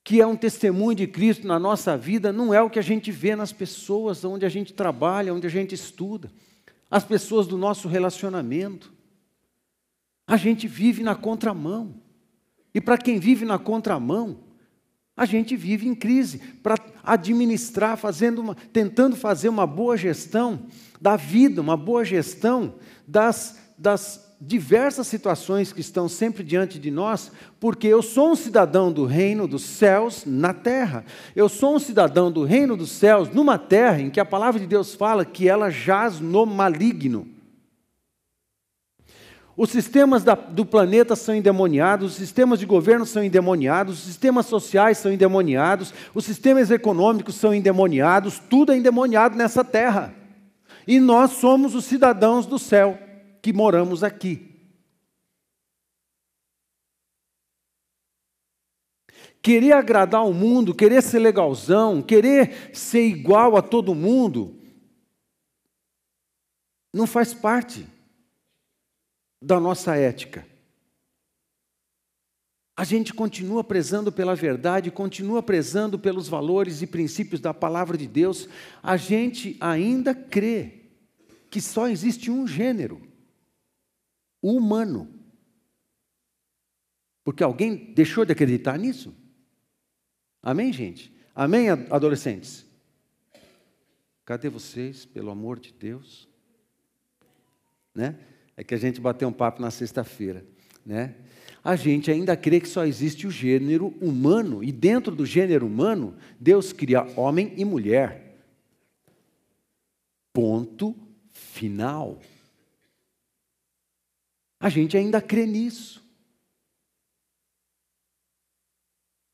que 0.05 0.21
é 0.21 0.25
um 0.25 0.37
testemunho 0.37 0.95
de 0.95 1.05
Cristo 1.05 1.45
na 1.45 1.59
nossa 1.59 1.97
vida, 1.97 2.31
não 2.31 2.53
é 2.53 2.61
o 2.61 2.69
que 2.69 2.79
a 2.79 2.81
gente 2.81 3.11
vê 3.11 3.35
nas 3.35 3.51
pessoas 3.51 4.23
onde 4.23 4.45
a 4.45 4.49
gente 4.49 4.71
trabalha, 4.71 5.33
onde 5.33 5.45
a 5.45 5.49
gente 5.49 5.75
estuda, 5.75 6.31
as 6.89 7.03
pessoas 7.03 7.45
do 7.45 7.57
nosso 7.57 7.89
relacionamento. 7.89 8.93
A 10.25 10.37
gente 10.37 10.65
vive 10.65 11.03
na 11.03 11.13
contramão. 11.13 11.93
E 12.73 12.79
para 12.79 12.97
quem 12.97 13.19
vive 13.19 13.43
na 13.43 13.59
contramão, 13.59 14.39
a 15.15 15.25
gente 15.25 15.55
vive 15.55 15.87
em 15.87 15.95
crise 15.95 16.39
para 16.63 16.75
administrar, 17.03 17.97
fazendo 17.97 18.39
uma, 18.39 18.55
tentando 18.55 19.15
fazer 19.15 19.49
uma 19.49 19.67
boa 19.67 19.97
gestão 19.97 20.65
da 20.99 21.15
vida, 21.15 21.61
uma 21.61 21.75
boa 21.75 22.05
gestão 22.05 22.75
das, 23.07 23.59
das 23.77 24.31
diversas 24.39 25.05
situações 25.05 25.71
que 25.71 25.81
estão 25.81 26.09
sempre 26.09 26.43
diante 26.43 26.79
de 26.79 26.89
nós, 26.89 27.31
porque 27.59 27.87
eu 27.87 28.01
sou 28.01 28.31
um 28.31 28.35
cidadão 28.35 28.91
do 28.91 29.05
reino 29.05 29.47
dos 29.47 29.61
céus 29.61 30.23
na 30.25 30.53
terra. 30.53 31.05
Eu 31.35 31.47
sou 31.47 31.75
um 31.75 31.79
cidadão 31.79 32.31
do 32.31 32.43
reino 32.43 32.75
dos 32.75 32.89
céus 32.89 33.29
numa 33.29 33.59
terra 33.59 34.01
em 34.01 34.09
que 34.09 34.19
a 34.19 34.25
palavra 34.25 34.59
de 34.59 34.65
Deus 34.65 34.95
fala 34.95 35.23
que 35.23 35.47
ela 35.47 35.69
jaz 35.69 36.19
no 36.19 36.45
maligno. 36.45 37.27
Os 39.61 39.69
sistemas 39.69 40.23
da, 40.23 40.33
do 40.33 40.65
planeta 40.65 41.15
são 41.15 41.35
endemoniados, 41.35 42.13
os 42.13 42.17
sistemas 42.17 42.59
de 42.59 42.65
governo 42.65 43.05
são 43.05 43.23
endemoniados, 43.23 43.99
os 43.99 44.05
sistemas 44.05 44.47
sociais 44.47 44.97
são 44.97 45.13
endemoniados, 45.13 45.93
os 46.15 46.25
sistemas 46.25 46.71
econômicos 46.71 47.35
são 47.35 47.53
endemoniados, 47.53 48.39
tudo 48.39 48.71
é 48.71 48.75
endemoniado 48.75 49.35
nessa 49.35 49.63
terra. 49.63 50.15
E 50.87 50.99
nós 50.99 51.33
somos 51.33 51.75
os 51.75 51.85
cidadãos 51.85 52.47
do 52.47 52.57
céu 52.57 52.97
que 53.39 53.53
moramos 53.53 54.03
aqui. 54.03 54.49
Querer 59.43 59.73
agradar 59.73 60.25
o 60.25 60.33
mundo, 60.33 60.73
querer 60.73 61.03
ser 61.03 61.19
legalzão, 61.19 62.01
querer 62.01 62.71
ser 62.73 63.05
igual 63.05 63.55
a 63.55 63.61
todo 63.61 63.93
mundo, 63.93 64.55
não 66.91 67.05
faz 67.05 67.31
parte 67.31 67.90
da 69.41 69.59
nossa 69.59 69.95
ética. 69.95 70.45
A 72.75 72.83
gente 72.83 73.13
continua 73.13 73.63
prezando 73.63 74.11
pela 74.11 74.35
verdade, 74.35 74.91
continua 74.91 75.43
prezando 75.43 75.99
pelos 75.99 76.27
valores 76.27 76.81
e 76.81 76.87
princípios 76.87 77.41
da 77.41 77.53
palavra 77.53 77.97
de 77.97 78.07
Deus. 78.07 78.47
A 78.81 78.97
gente 78.97 79.57
ainda 79.59 80.15
crê 80.15 80.81
que 81.49 81.59
só 81.59 81.87
existe 81.87 82.31
um 82.31 82.47
gênero, 82.47 83.01
o 84.41 84.53
humano. 84.53 85.13
Porque 87.23 87.43
alguém 87.43 87.93
deixou 87.93 88.25
de 88.25 88.31
acreditar 88.31 88.77
nisso? 88.79 89.13
Amém, 90.41 90.71
gente? 90.73 91.15
Amém, 91.35 91.69
adolescentes? 91.69 92.65
Cadê 94.25 94.49
vocês, 94.49 95.05
pelo 95.05 95.29
amor 95.29 95.59
de 95.59 95.71
Deus? 95.71 96.27
Né? 97.93 98.17
É 98.55 98.63
que 98.63 98.73
a 98.73 98.77
gente 98.77 98.99
bateu 98.99 99.27
um 99.27 99.33
papo 99.33 99.61
na 99.61 99.71
sexta-feira, 99.71 100.45
né? 100.85 101.15
A 101.63 101.75
gente 101.75 102.09
ainda 102.09 102.35
crê 102.35 102.59
que 102.59 102.67
só 102.67 102.85
existe 102.85 103.27
o 103.27 103.31
gênero 103.31 103.87
humano, 104.01 104.63
e 104.63 104.71
dentro 104.71 105.15
do 105.15 105.25
gênero 105.25 105.65
humano, 105.67 106.15
Deus 106.39 106.73
cria 106.73 107.03
homem 107.15 107.53
e 107.55 107.63
mulher. 107.63 108.35
Ponto 110.33 110.95
final. 111.31 112.19
A 114.59 114.69
gente 114.69 114.97
ainda 114.97 115.21
crê 115.21 115.45
nisso. 115.45 116.01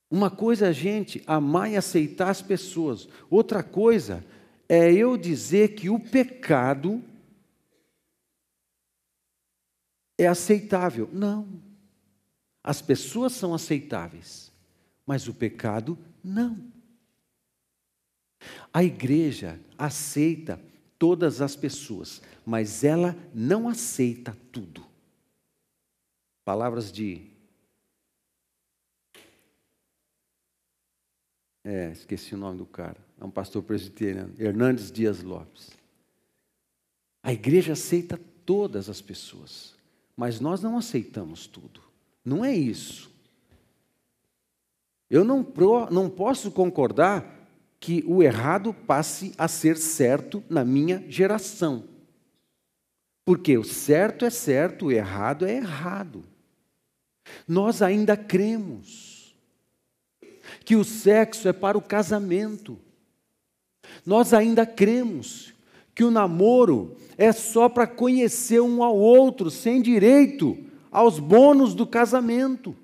Uma 0.10 0.30
coisa 0.30 0.68
é 0.68 0.70
a 0.70 0.74
gente 0.74 1.22
amar 1.28 1.70
e 1.70 1.76
aceitar 1.76 2.30
as 2.30 2.42
pessoas, 2.42 3.10
outra 3.30 3.62
coisa 3.62 4.24
é 4.70 4.92
eu 4.92 5.18
dizer 5.18 5.76
que 5.76 5.90
o 5.90 6.00
pecado 6.00 7.04
é 10.18 10.28
aceitável. 10.28 11.10
Não. 11.12 11.48
As 12.64 12.82
pessoas 12.82 13.34
são 13.34 13.54
aceitáveis, 13.54 14.52
mas 15.06 15.28
o 15.28 15.34
pecado 15.34 15.98
não. 16.24 16.72
A 18.74 18.84
igreja 18.84 19.60
aceita 19.78 20.60
todas 21.00 21.42
as 21.42 21.56
pessoas, 21.56 22.22
mas 22.46 22.84
ela 22.84 23.16
não 23.34 23.70
aceita 23.70 24.36
tudo. 24.52 24.86
Palavras 26.44 26.92
de. 26.92 27.30
É, 31.64 31.92
esqueci 31.92 32.34
o 32.34 32.38
nome 32.38 32.58
do 32.58 32.66
cara. 32.66 32.98
É 33.20 33.26
um 33.26 33.32
pastor 33.32 33.64
presbiteriano, 33.64 34.34
Hernandes 34.38 34.92
Dias 34.92 35.22
Lopes. 35.22 35.72
A 37.22 37.34
igreja 37.34 37.74
aceita 37.74 38.20
todas 38.46 38.90
as 38.90 39.02
pessoas, 39.02 39.77
mas 40.18 40.40
nós 40.40 40.64
não 40.64 40.76
aceitamos 40.76 41.46
tudo. 41.46 41.80
Não 42.26 42.44
é 42.44 42.54
isso. 42.54 43.12
Eu 45.10 45.24
não, 45.24 45.44
pro, 45.44 45.90
não 45.92 46.10
posso 46.10 46.50
concordar 46.52 47.38
que 47.80 48.04
o 48.08 48.24
errado 48.24 48.74
passe 48.74 49.34
a 49.38 49.48
ser 49.48 49.78
certo 49.78 50.44
na 50.50 50.66
minha 50.66 51.06
geração. 51.08 51.84
Porque 53.24 53.58
o 53.58 53.64
certo 53.64 54.26
é 54.26 54.30
certo, 54.32 54.88
o 54.88 54.92
errado 54.92 55.46
é 55.46 55.56
errado. 55.56 56.24
Nós 57.48 57.82
ainda 57.82 58.18
cremos 58.18 59.38
que 60.66 60.76
o 60.76 60.84
sexo 60.84 61.48
é 61.48 61.54
para 61.54 61.78
o 61.78 61.82
casamento. 61.82 62.80
Nós 64.06 64.34
ainda 64.34 64.66
cremos 64.66 65.54
que 65.98 66.04
o 66.04 66.12
namoro 66.12 66.96
é 67.18 67.32
só 67.32 67.68
para 67.68 67.88
conhecer 67.88 68.62
um 68.62 68.84
ao 68.84 68.96
outro, 68.96 69.50
sem 69.50 69.82
direito 69.82 70.56
aos 70.92 71.18
bônus 71.18 71.74
do 71.74 71.88
casamento. 71.88 72.76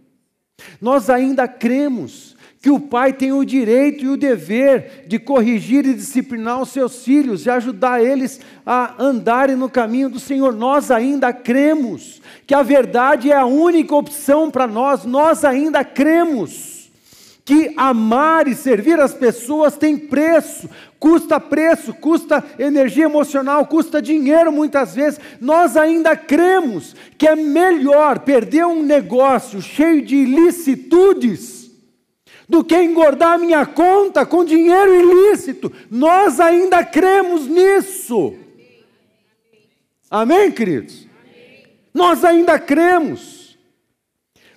Nós 0.82 1.12
ainda 1.12 1.48
cremos 1.48 2.36
que 2.60 2.72
o 2.72 2.80
pai 2.80 3.14
tem 3.14 3.32
o 3.32 3.46
direito 3.46 4.04
e 4.04 4.10
o 4.10 4.18
dever 4.18 5.06
de 5.08 5.20
corrigir 5.20 5.86
e 5.86 5.94
disciplinar 5.94 6.60
os 6.60 6.70
seus 6.70 7.04
filhos 7.04 7.46
e 7.46 7.52
ajudar 7.52 8.04
eles 8.04 8.42
a 8.66 8.96
andarem 8.98 9.56
no 9.56 9.70
caminho 9.70 10.10
do 10.10 10.20
Senhor. 10.20 10.52
Nós 10.52 10.90
ainda 10.90 11.32
cremos 11.32 12.20
que 12.48 12.56
a 12.56 12.64
verdade 12.64 13.30
é 13.30 13.36
a 13.36 13.46
única 13.46 13.94
opção 13.94 14.50
para 14.50 14.66
nós, 14.66 15.06
nós 15.06 15.46
ainda 15.46 15.84
cremos 15.84 16.73
que 17.46 17.74
amar 17.76 18.48
e 18.48 18.56
servir 18.56 19.00
as 19.00 19.14
pessoas 19.14 19.76
tem 19.76 19.98
preço, 19.98 20.70
custa 20.98 21.40
preço, 21.40 21.94
custa 21.94 22.44
energia 22.58 23.06
emocional, 23.06 23.66
custa 23.66 24.02
dinheiro 24.02 24.52
muitas 24.52 24.96
vezes. 24.96 25.20
Nós 25.42 25.76
ainda 25.76 26.16
cremos 26.16 26.96
que 27.18 27.28
é 27.28 27.36
melhor 27.36 28.20
perder 28.20 28.66
um 28.66 28.82
negócio 28.82 29.62
cheio 29.62 30.02
de 30.02 30.16
ilicitudes 30.16 31.70
do 32.48 32.64
que 32.64 32.82
engordar 32.82 33.34
a 33.34 33.38
minha 33.38 33.66
conta 33.66 34.26
com 34.26 34.46
dinheiro 34.46 34.94
ilícito. 34.94 35.72
Nós 35.90 36.40
ainda 36.40 36.84
cremos 36.84 37.48
nisso. 37.48 38.36
Amém, 40.10 40.52
queridos? 40.52 41.08
Nós 41.94 42.24
ainda 42.24 42.58
cremos. 42.58 43.43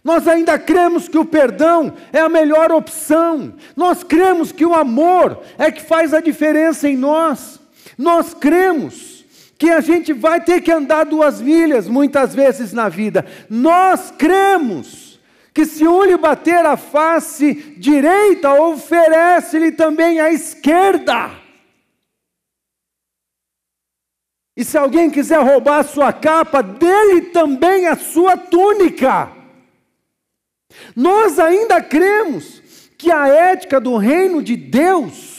Nós 0.07 0.29
ainda 0.29 0.57
cremos 0.57 1.09
que 1.09 1.19
o 1.19 1.25
perdão 1.25 1.93
é 2.13 2.21
a 2.21 2.29
melhor 2.29 2.71
opção. 2.71 3.55
Nós 3.75 4.05
cremos 4.05 4.53
que 4.53 4.65
o 4.65 4.73
amor 4.73 5.43
é 5.59 5.69
que 5.69 5.83
faz 5.83 6.15
a 6.15 6.21
diferença 6.21 6.89
em 6.89 6.97
nós. 6.97 7.59
Nós 7.99 8.33
cremos 8.33 9.25
que 9.59 9.69
a 9.69 9.81
gente 9.81 10.13
vai 10.13 10.41
ter 10.41 10.61
que 10.61 10.71
andar 10.71 11.07
duas 11.07 11.41
milhas 11.41 11.89
muitas 11.89 12.33
vezes 12.37 12.73
na 12.73 12.89
vida. 12.89 13.27
Nós 13.51 14.13
cremos 14.17 15.19
que 15.53 15.67
se 15.67 15.85
um 15.89 16.05
lhe 16.05 16.17
bater 16.17 16.65
a 16.65 16.77
face 16.77 17.75
direita, 17.77 18.55
oferece-lhe 18.55 19.73
também 19.73 20.21
a 20.21 20.33
esquerda. 20.33 21.33
E 24.57 24.65
se 24.65 24.79
alguém 24.79 25.11
quiser 25.11 25.41
roubar 25.41 25.81
a 25.81 25.83
sua 25.85 26.13
capa, 26.13 26.63
dele 26.63 27.23
também 27.33 27.89
a 27.89 27.97
sua 27.97 28.37
túnica. 28.37 29.35
Nós 30.95 31.39
ainda 31.39 31.83
cremos 31.83 32.63
que 32.97 33.11
a 33.11 33.29
ética 33.29 33.81
do 33.81 33.97
reino 33.97 34.43
de 34.43 34.57
Deus 34.57 35.37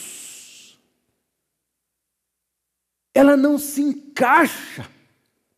ela 3.17 3.35
não 3.35 3.57
se 3.57 3.81
encaixa 3.81 4.87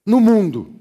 no 0.05 0.21
mundo. 0.21 0.73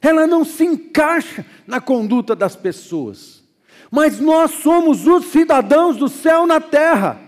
Ela 0.00 0.24
não 0.24 0.44
se 0.44 0.64
encaixa 0.64 1.44
na 1.66 1.80
conduta 1.80 2.36
das 2.36 2.54
pessoas. 2.54 3.42
Mas 3.90 4.20
nós 4.20 4.52
somos 4.52 5.04
os 5.04 5.26
cidadãos 5.26 5.96
do 5.96 6.08
céu 6.08 6.46
na 6.46 6.60
terra. 6.60 7.20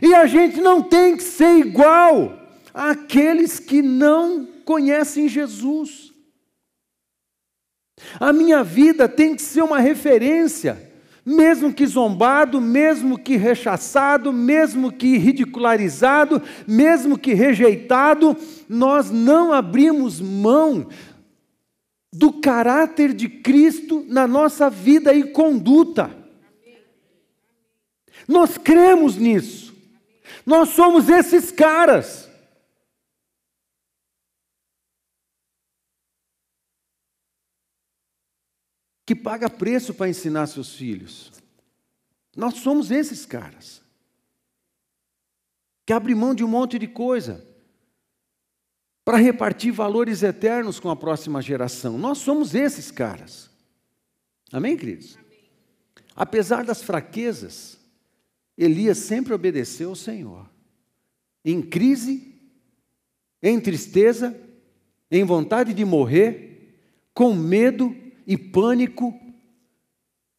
E 0.00 0.14
a 0.14 0.26
gente 0.26 0.60
não 0.60 0.80
tem 0.80 1.16
que 1.16 1.24
ser 1.24 1.58
igual 1.58 2.38
àqueles 2.72 3.58
que 3.58 3.82
não 3.82 4.46
conhecem 4.64 5.28
Jesus. 5.28 6.11
A 8.18 8.32
minha 8.32 8.62
vida 8.62 9.08
tem 9.08 9.34
que 9.34 9.42
ser 9.42 9.62
uma 9.62 9.78
referência, 9.78 10.90
mesmo 11.24 11.72
que 11.72 11.86
zombado, 11.86 12.60
mesmo 12.60 13.18
que 13.18 13.36
rechaçado, 13.36 14.32
mesmo 14.32 14.90
que 14.92 15.16
ridicularizado, 15.16 16.42
mesmo 16.66 17.18
que 17.18 17.32
rejeitado, 17.32 18.36
nós 18.68 19.10
não 19.10 19.52
abrimos 19.52 20.20
mão 20.20 20.88
do 22.12 22.32
caráter 22.32 23.14
de 23.14 23.28
Cristo 23.28 24.04
na 24.08 24.26
nossa 24.26 24.68
vida 24.68 25.14
e 25.14 25.24
conduta. 25.24 26.10
Nós 28.28 28.58
cremos 28.58 29.16
nisso. 29.16 29.74
Nós 30.44 30.70
somos 30.70 31.08
esses 31.08 31.50
caras. 31.50 32.28
Que 39.04 39.14
paga 39.14 39.50
preço 39.50 39.92
para 39.94 40.08
ensinar 40.08 40.46
seus 40.46 40.74
filhos. 40.74 41.32
Nós 42.36 42.54
somos 42.54 42.90
esses 42.90 43.26
caras. 43.26 43.82
Que 45.84 45.92
abre 45.92 46.14
mão 46.14 46.34
de 46.34 46.44
um 46.44 46.48
monte 46.48 46.78
de 46.78 46.86
coisa 46.86 47.46
para 49.04 49.18
repartir 49.18 49.72
valores 49.72 50.22
eternos 50.22 50.78
com 50.78 50.88
a 50.88 50.96
próxima 50.96 51.42
geração. 51.42 51.98
Nós 51.98 52.18
somos 52.18 52.54
esses 52.54 52.90
caras. 52.90 53.50
Amém, 54.52 54.76
queridos? 54.76 55.18
Apesar 56.14 56.64
das 56.64 56.82
fraquezas, 56.82 57.78
Elias 58.56 58.98
sempre 58.98 59.32
obedeceu 59.32 59.90
ao 59.90 59.96
Senhor. 59.96 60.48
Em 61.44 61.60
crise, 61.60 62.32
em 63.42 63.58
tristeza, 63.60 64.38
em 65.10 65.24
vontade 65.24 65.74
de 65.74 65.84
morrer, 65.84 66.78
com 67.12 67.34
medo 67.34 67.96
e 68.26 68.36
pânico, 68.36 69.12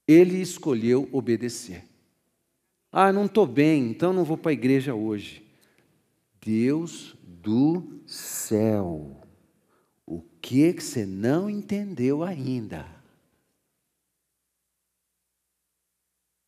ele 0.08 0.42
escolheu 0.42 1.08
obedecer. 1.12 1.84
Ah, 2.92 3.12
não 3.12 3.26
estou 3.26 3.48
bem, 3.48 3.90
então 3.90 4.14
não 4.14 4.24
vou 4.24 4.38
para 4.38 4.52
a 4.52 4.54
igreja 4.54 4.94
hoje. 4.94 5.44
Deus 6.40 7.16
do 7.24 8.02
céu, 8.06 9.22
o 10.06 10.22
que, 10.42 10.74
que 10.74 10.84
você 10.84 11.06
não 11.06 11.50
entendeu 11.50 12.24
ainda? 12.24 12.86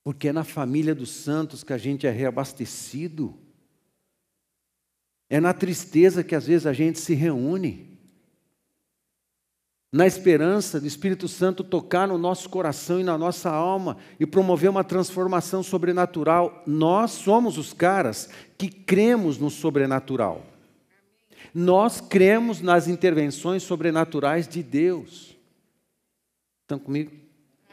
Porque 0.04 0.28
é 0.28 0.32
na 0.32 0.44
família 0.44 0.94
dos 0.94 1.10
santos 1.10 1.64
que 1.64 1.74
a 1.74 1.80
gente 1.80 2.06
é 2.06 2.12
reabastecido. 2.12 3.36
É 5.28 5.40
na 5.40 5.52
tristeza 5.52 6.24
que 6.24 6.36
às 6.36 6.46
vezes 6.46 6.68
a 6.68 6.74
gente 6.74 7.00
se 7.00 7.16
reúne. 7.16 7.95
Na 9.96 10.06
esperança 10.06 10.78
do 10.78 10.86
Espírito 10.86 11.26
Santo 11.26 11.64
tocar 11.64 12.06
no 12.06 12.18
nosso 12.18 12.50
coração 12.50 13.00
e 13.00 13.04
na 13.06 13.18
nossa 13.18 13.50
alma 13.50 13.96
e 14.20 14.26
promover 14.26 14.70
uma 14.70 14.84
transformação 14.84 15.64
sobrenatural. 15.64 16.62
Nós 16.68 17.12
somos 17.12 17.58
os 17.58 17.72
caras 17.72 18.30
que 18.58 18.68
cremos 18.68 19.38
no 19.38 19.50
sobrenatural. 19.50 20.46
Nós 21.54 22.02
cremos 22.02 22.60
nas 22.60 22.90
intervenções 22.90 23.64
sobrenaturais 23.64 24.50
de 24.50 24.62
Deus. 24.62 25.34
Estão 26.64 26.78
comigo? 26.78 27.14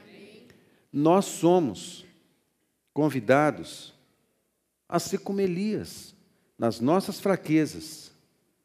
Amém. 0.01 0.47
Nós 0.93 1.25
somos 1.25 2.05
convidados 2.95 3.93
a 4.89 5.01
ser 5.01 5.19
como 5.19 5.41
Elias, 5.41 6.15
nas 6.57 6.79
nossas 6.79 7.19
fraquezas. 7.19 8.13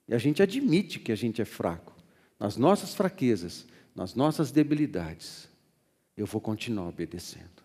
E 0.07 0.13
a 0.13 0.19
gente 0.19 0.43
admite 0.43 0.99
que 0.99 1.11
a 1.11 1.15
gente 1.15 1.41
é 1.41 1.45
fraco. 1.45 1.96
Nas 2.39 2.57
nossas 2.57 2.93
fraquezas, 2.93 3.65
nas 3.95 4.13
nossas 4.13 4.51
debilidades, 4.51 5.49
eu 6.15 6.25
vou 6.25 6.39
continuar 6.39 6.87
obedecendo. 6.87 7.63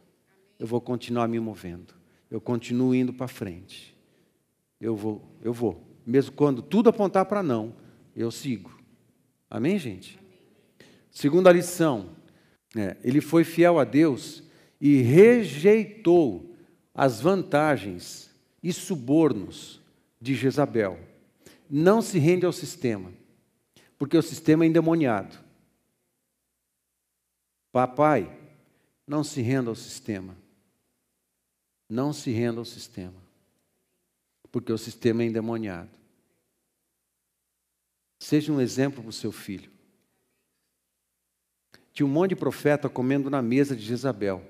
Eu 0.58 0.66
vou 0.66 0.80
continuar 0.80 1.28
me 1.28 1.40
movendo. 1.40 1.94
Eu 2.30 2.40
continuo 2.40 2.94
indo 2.94 3.12
para 3.12 3.28
frente. 3.28 3.96
Eu 4.80 4.96
vou, 4.96 5.22
eu 5.42 5.52
vou. 5.52 5.82
Mesmo 6.06 6.32
quando 6.32 6.62
tudo 6.62 6.88
apontar 6.88 7.26
para 7.26 7.42
não, 7.42 7.74
eu 8.16 8.30
sigo. 8.30 8.78
Amém, 9.50 9.78
gente? 9.78 10.18
Segunda 11.10 11.52
lição, 11.52 12.16
é, 12.74 12.96
ele 13.04 13.20
foi 13.20 13.44
fiel 13.44 13.78
a 13.78 13.84
Deus 13.84 14.42
e 14.80 15.02
rejeitou 15.02 16.56
as 16.94 17.20
vantagens 17.20 18.30
e 18.62 18.72
subornos 18.72 19.80
de 20.20 20.34
Jezabel. 20.34 20.98
Não 21.68 22.00
se 22.00 22.18
rende 22.18 22.46
ao 22.46 22.52
sistema, 22.52 23.12
porque 24.02 24.18
o 24.18 24.22
sistema 24.22 24.64
é 24.64 24.66
endemoniado. 24.66 25.38
Papai, 27.70 28.36
não 29.06 29.22
se 29.22 29.40
renda 29.40 29.70
ao 29.70 29.76
sistema. 29.76 30.36
Não 31.88 32.12
se 32.12 32.32
renda 32.32 32.58
ao 32.58 32.64
sistema, 32.64 33.14
porque 34.50 34.72
o 34.72 34.76
sistema 34.76 35.22
é 35.22 35.26
endemoniado. 35.26 35.96
Seja 38.18 38.52
um 38.52 38.60
exemplo 38.60 39.02
para 39.02 39.10
o 39.10 39.12
seu 39.12 39.30
filho. 39.30 39.70
Tinha 41.92 42.04
um 42.04 42.10
monte 42.10 42.30
de 42.30 42.36
profeta 42.36 42.88
comendo 42.88 43.30
na 43.30 43.40
mesa 43.40 43.76
de 43.76 43.84
Jezabel. 43.84 44.44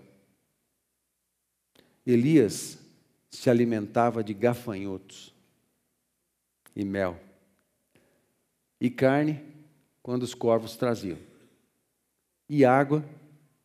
Elias 2.06 2.78
se 3.30 3.50
alimentava 3.50 4.24
de 4.24 4.32
gafanhotos 4.32 5.34
e 6.74 6.86
mel, 6.86 7.20
e 8.82 8.90
carne 8.90 9.40
quando 10.02 10.24
os 10.24 10.34
corvos 10.34 10.76
traziam, 10.76 11.16
e 12.48 12.64
água 12.64 13.04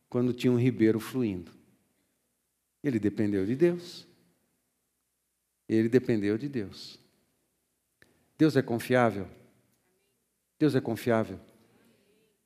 quando 0.08 0.32
tinha 0.32 0.52
um 0.52 0.56
ribeiro 0.56 1.00
fluindo. 1.00 1.50
Ele 2.84 3.00
dependeu 3.00 3.44
de 3.44 3.56
Deus. 3.56 4.06
Ele 5.68 5.88
dependeu 5.88 6.38
de 6.38 6.48
Deus. 6.48 7.00
Deus 8.38 8.54
é 8.54 8.62
confiável? 8.62 9.26
Deus 10.56 10.76
é 10.76 10.80
confiável? 10.80 11.40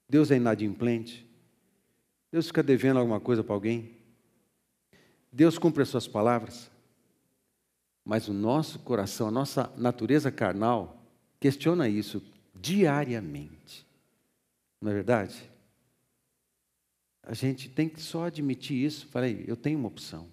Deus 0.08 0.30
é 0.30 0.36
inadimplente? 0.36 1.28
Deus 2.30 2.46
fica 2.46 2.62
devendo 2.62 2.98
alguma 2.98 3.20
coisa 3.20 3.44
para 3.44 3.52
alguém? 3.52 3.98
Deus 5.30 5.58
cumpre 5.58 5.82
as 5.82 5.90
suas 5.90 6.08
palavras, 6.08 6.70
mas 8.02 8.28
o 8.28 8.32
nosso 8.32 8.78
coração, 8.78 9.28
a 9.28 9.30
nossa 9.30 9.70
natureza 9.76 10.32
carnal, 10.32 11.04
questiona 11.38 11.86
isso 11.86 12.32
diariamente. 12.62 13.84
Não 14.80 14.92
é 14.92 14.94
verdade? 14.94 15.50
A 17.24 17.34
gente 17.34 17.68
tem 17.68 17.88
que 17.88 18.00
só 18.00 18.24
admitir 18.24 18.76
isso. 18.76 19.06
Falei, 19.08 19.44
eu 19.46 19.56
tenho 19.56 19.78
uma 19.78 19.88
opção. 19.88 20.28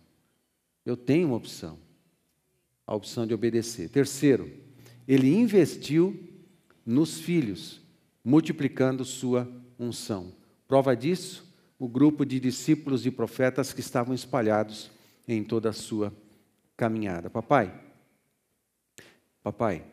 Eu 0.85 0.95
tenho 0.95 1.27
uma 1.27 1.37
opção. 1.37 1.79
A 2.85 2.95
opção 2.95 3.25
de 3.25 3.33
obedecer. 3.33 3.89
Terceiro, 3.89 4.51
ele 5.07 5.33
investiu 5.35 6.27
nos 6.85 7.19
filhos, 7.19 7.81
multiplicando 8.23 9.03
sua 9.03 9.51
unção. 9.77 10.33
Prova 10.67 10.95
disso, 10.95 11.51
o 11.77 11.87
grupo 11.87 12.25
de 12.25 12.39
discípulos 12.39 13.05
e 13.05 13.11
profetas 13.11 13.73
que 13.73 13.79
estavam 13.79 14.13
espalhados 14.13 14.91
em 15.27 15.43
toda 15.43 15.69
a 15.69 15.73
sua 15.73 16.13
caminhada. 16.75 17.29
Papai, 17.29 17.79
papai, 19.43 19.85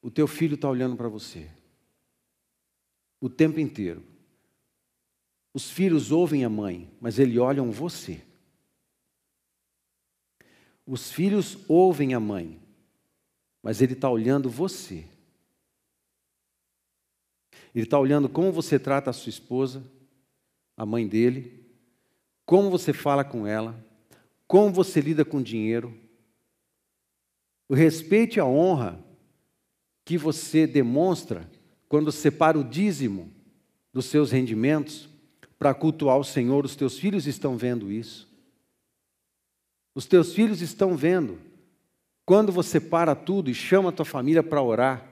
o 0.00 0.10
teu 0.10 0.26
filho 0.26 0.54
está 0.54 0.68
olhando 0.68 0.96
para 0.96 1.08
você 1.08 1.50
o 3.20 3.28
tempo 3.28 3.58
inteiro. 3.58 4.02
Os 5.52 5.70
filhos 5.70 6.12
ouvem 6.12 6.44
a 6.44 6.48
mãe, 6.48 6.90
mas 7.00 7.18
eles 7.18 7.36
olham 7.38 7.70
você. 7.70 8.22
Os 10.86 11.10
filhos 11.10 11.58
ouvem 11.68 12.14
a 12.14 12.20
mãe, 12.20 12.60
mas 13.62 13.82
ele 13.82 13.94
está 13.94 14.08
olhando 14.08 14.48
você. 14.48 15.04
Ele 17.74 17.84
está 17.84 17.98
olhando 17.98 18.28
como 18.28 18.52
você 18.52 18.78
trata 18.78 19.10
a 19.10 19.12
sua 19.12 19.30
esposa, 19.30 19.84
a 20.76 20.86
mãe 20.86 21.06
dele, 21.06 21.66
como 22.46 22.70
você 22.70 22.92
fala 22.92 23.24
com 23.24 23.46
ela, 23.46 23.84
como 24.46 24.72
você 24.72 25.00
lida 25.00 25.24
com 25.24 25.42
dinheiro, 25.42 25.98
o 27.68 27.74
respeito 27.74 28.36
e 28.36 28.40
a 28.40 28.46
honra 28.46 29.04
que 30.08 30.16
você 30.16 30.66
demonstra 30.66 31.46
quando 31.86 32.10
separa 32.10 32.58
o 32.58 32.64
dízimo 32.64 33.30
dos 33.92 34.06
seus 34.06 34.30
rendimentos 34.30 35.06
para 35.58 35.74
cultuar 35.74 36.16
o 36.16 36.24
Senhor, 36.24 36.64
os 36.64 36.74
teus 36.74 36.98
filhos 36.98 37.26
estão 37.26 37.58
vendo 37.58 37.92
isso. 37.92 38.26
Os 39.94 40.06
teus 40.06 40.32
filhos 40.32 40.62
estão 40.62 40.96
vendo 40.96 41.38
quando 42.24 42.50
você 42.50 42.80
para 42.80 43.14
tudo 43.14 43.50
e 43.50 43.54
chama 43.54 43.90
a 43.90 43.92
tua 43.92 44.06
família 44.06 44.42
para 44.42 44.62
orar, 44.62 45.06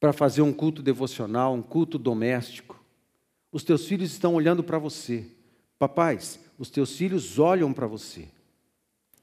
para 0.00 0.12
fazer 0.12 0.42
um 0.42 0.52
culto 0.52 0.82
devocional, 0.82 1.54
um 1.54 1.62
culto 1.62 1.96
doméstico. 1.96 2.82
Os 3.52 3.62
teus 3.62 3.86
filhos 3.86 4.10
estão 4.10 4.34
olhando 4.34 4.64
para 4.64 4.80
você. 4.80 5.24
Papais, 5.78 6.40
os 6.58 6.70
teus 6.70 6.96
filhos 6.96 7.38
olham 7.38 7.72
para 7.72 7.86
você. 7.86 8.28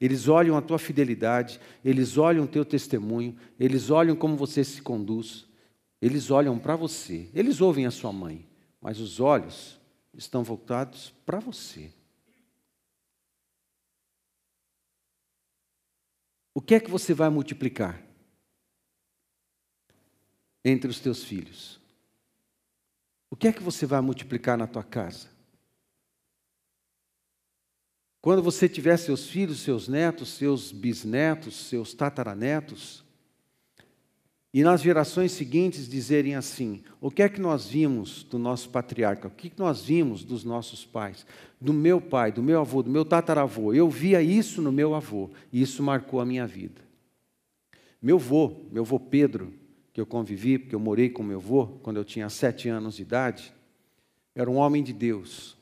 Eles 0.00 0.28
olham 0.28 0.56
a 0.56 0.62
tua 0.62 0.78
fidelidade, 0.78 1.60
eles 1.84 2.18
olham 2.18 2.44
o 2.44 2.48
teu 2.48 2.64
testemunho, 2.64 3.36
eles 3.58 3.90
olham 3.90 4.14
como 4.14 4.36
você 4.36 4.62
se 4.62 4.82
conduz, 4.82 5.46
eles 6.00 6.30
olham 6.30 6.58
para 6.58 6.76
você. 6.76 7.30
Eles 7.34 7.60
ouvem 7.60 7.86
a 7.86 7.90
sua 7.90 8.12
mãe, 8.12 8.46
mas 8.80 9.00
os 9.00 9.20
olhos 9.20 9.80
estão 10.14 10.44
voltados 10.44 11.14
para 11.24 11.38
você. 11.38 11.92
O 16.54 16.60
que 16.60 16.74
é 16.74 16.80
que 16.80 16.90
você 16.90 17.12
vai 17.12 17.28
multiplicar 17.28 18.02
entre 20.64 20.90
os 20.90 21.00
teus 21.00 21.22
filhos? 21.22 21.78
O 23.30 23.36
que 23.36 23.48
é 23.48 23.52
que 23.52 23.62
você 23.62 23.84
vai 23.84 24.00
multiplicar 24.00 24.56
na 24.56 24.66
tua 24.66 24.82
casa? 24.82 25.35
Quando 28.26 28.42
você 28.42 28.68
tiver 28.68 28.96
seus 28.96 29.28
filhos, 29.28 29.60
seus 29.60 29.86
netos, 29.86 30.30
seus 30.30 30.72
bisnetos, 30.72 31.68
seus 31.68 31.94
tataranetos, 31.94 33.04
e 34.52 34.64
nas 34.64 34.82
gerações 34.82 35.30
seguintes 35.30 35.88
dizerem 35.88 36.34
assim: 36.34 36.82
o 37.00 37.08
que 37.08 37.22
é 37.22 37.28
que 37.28 37.40
nós 37.40 37.68
vimos 37.68 38.24
do 38.24 38.36
nosso 38.36 38.68
patriarca? 38.70 39.28
O 39.28 39.30
que, 39.30 39.46
é 39.46 39.50
que 39.50 39.60
nós 39.60 39.84
vimos 39.84 40.24
dos 40.24 40.42
nossos 40.42 40.84
pais? 40.84 41.24
Do 41.60 41.72
meu 41.72 42.00
pai, 42.00 42.32
do 42.32 42.42
meu 42.42 42.60
avô, 42.60 42.82
do 42.82 42.90
meu 42.90 43.04
tataravô. 43.04 43.72
Eu 43.72 43.88
via 43.88 44.20
isso 44.20 44.60
no 44.60 44.72
meu 44.72 44.92
avô 44.92 45.30
e 45.52 45.62
isso 45.62 45.80
marcou 45.80 46.18
a 46.18 46.26
minha 46.26 46.48
vida. 46.48 46.82
Meu 48.02 48.16
avô, 48.16 48.56
meu 48.72 48.82
avô 48.82 48.98
Pedro, 48.98 49.54
que 49.92 50.00
eu 50.00 50.04
convivi, 50.04 50.58
porque 50.58 50.74
eu 50.74 50.80
morei 50.80 51.08
com 51.08 51.22
meu 51.22 51.38
avô 51.38 51.78
quando 51.80 51.98
eu 51.98 52.04
tinha 52.04 52.28
sete 52.28 52.68
anos 52.68 52.96
de 52.96 53.02
idade, 53.02 53.52
era 54.34 54.50
um 54.50 54.56
homem 54.56 54.82
de 54.82 54.92
Deus. 54.92 55.56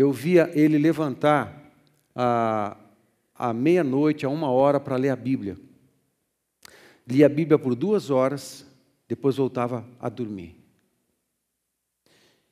Eu 0.00 0.12
via 0.12 0.50
ele 0.54 0.78
levantar 0.78 1.72
à, 2.14 2.76
à 3.34 3.52
meia-noite, 3.52 4.24
a 4.24 4.28
uma 4.28 4.50
hora, 4.50 4.80
para 4.80 4.96
ler 4.96 5.10
a 5.10 5.16
Bíblia 5.16 5.56
lia 7.10 7.26
a 7.26 7.28
Bíblia 7.28 7.58
por 7.58 7.74
duas 7.74 8.08
horas, 8.08 8.64
depois 9.08 9.36
voltava 9.36 9.84
a 10.00 10.08
dormir. 10.08 10.56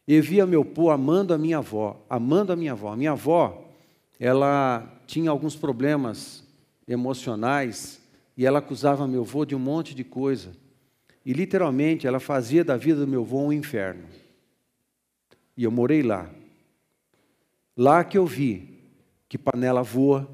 E 0.06 0.20
via 0.20 0.46
meu 0.46 0.64
pô 0.64 0.90
amando 0.90 1.32
a 1.32 1.38
minha 1.38 1.58
avó, 1.58 2.04
amando 2.08 2.52
a 2.52 2.56
minha 2.56 2.72
avó. 2.72 2.92
A 2.92 2.96
minha 2.96 3.12
avó, 3.12 3.70
ela 4.18 5.00
tinha 5.06 5.30
alguns 5.30 5.54
problemas 5.54 6.42
emocionais 6.88 8.00
e 8.36 8.46
ela 8.46 8.58
acusava 8.58 9.06
meu 9.06 9.20
avô 9.20 9.44
de 9.44 9.54
um 9.54 9.58
monte 9.58 9.94
de 9.94 10.02
coisa. 10.02 10.52
E 11.24 11.32
literalmente 11.32 12.06
ela 12.06 12.18
fazia 12.18 12.64
da 12.64 12.76
vida 12.76 13.00
do 13.00 13.06
meu 13.06 13.20
avô 13.20 13.42
um 13.42 13.52
inferno. 13.52 14.04
E 15.56 15.64
eu 15.64 15.70
morei 15.70 16.02
lá. 16.02 16.30
Lá 17.78 18.02
que 18.02 18.18
eu 18.18 18.26
vi 18.26 18.76
que 19.28 19.38
panela 19.38 19.84
voa, 19.84 20.28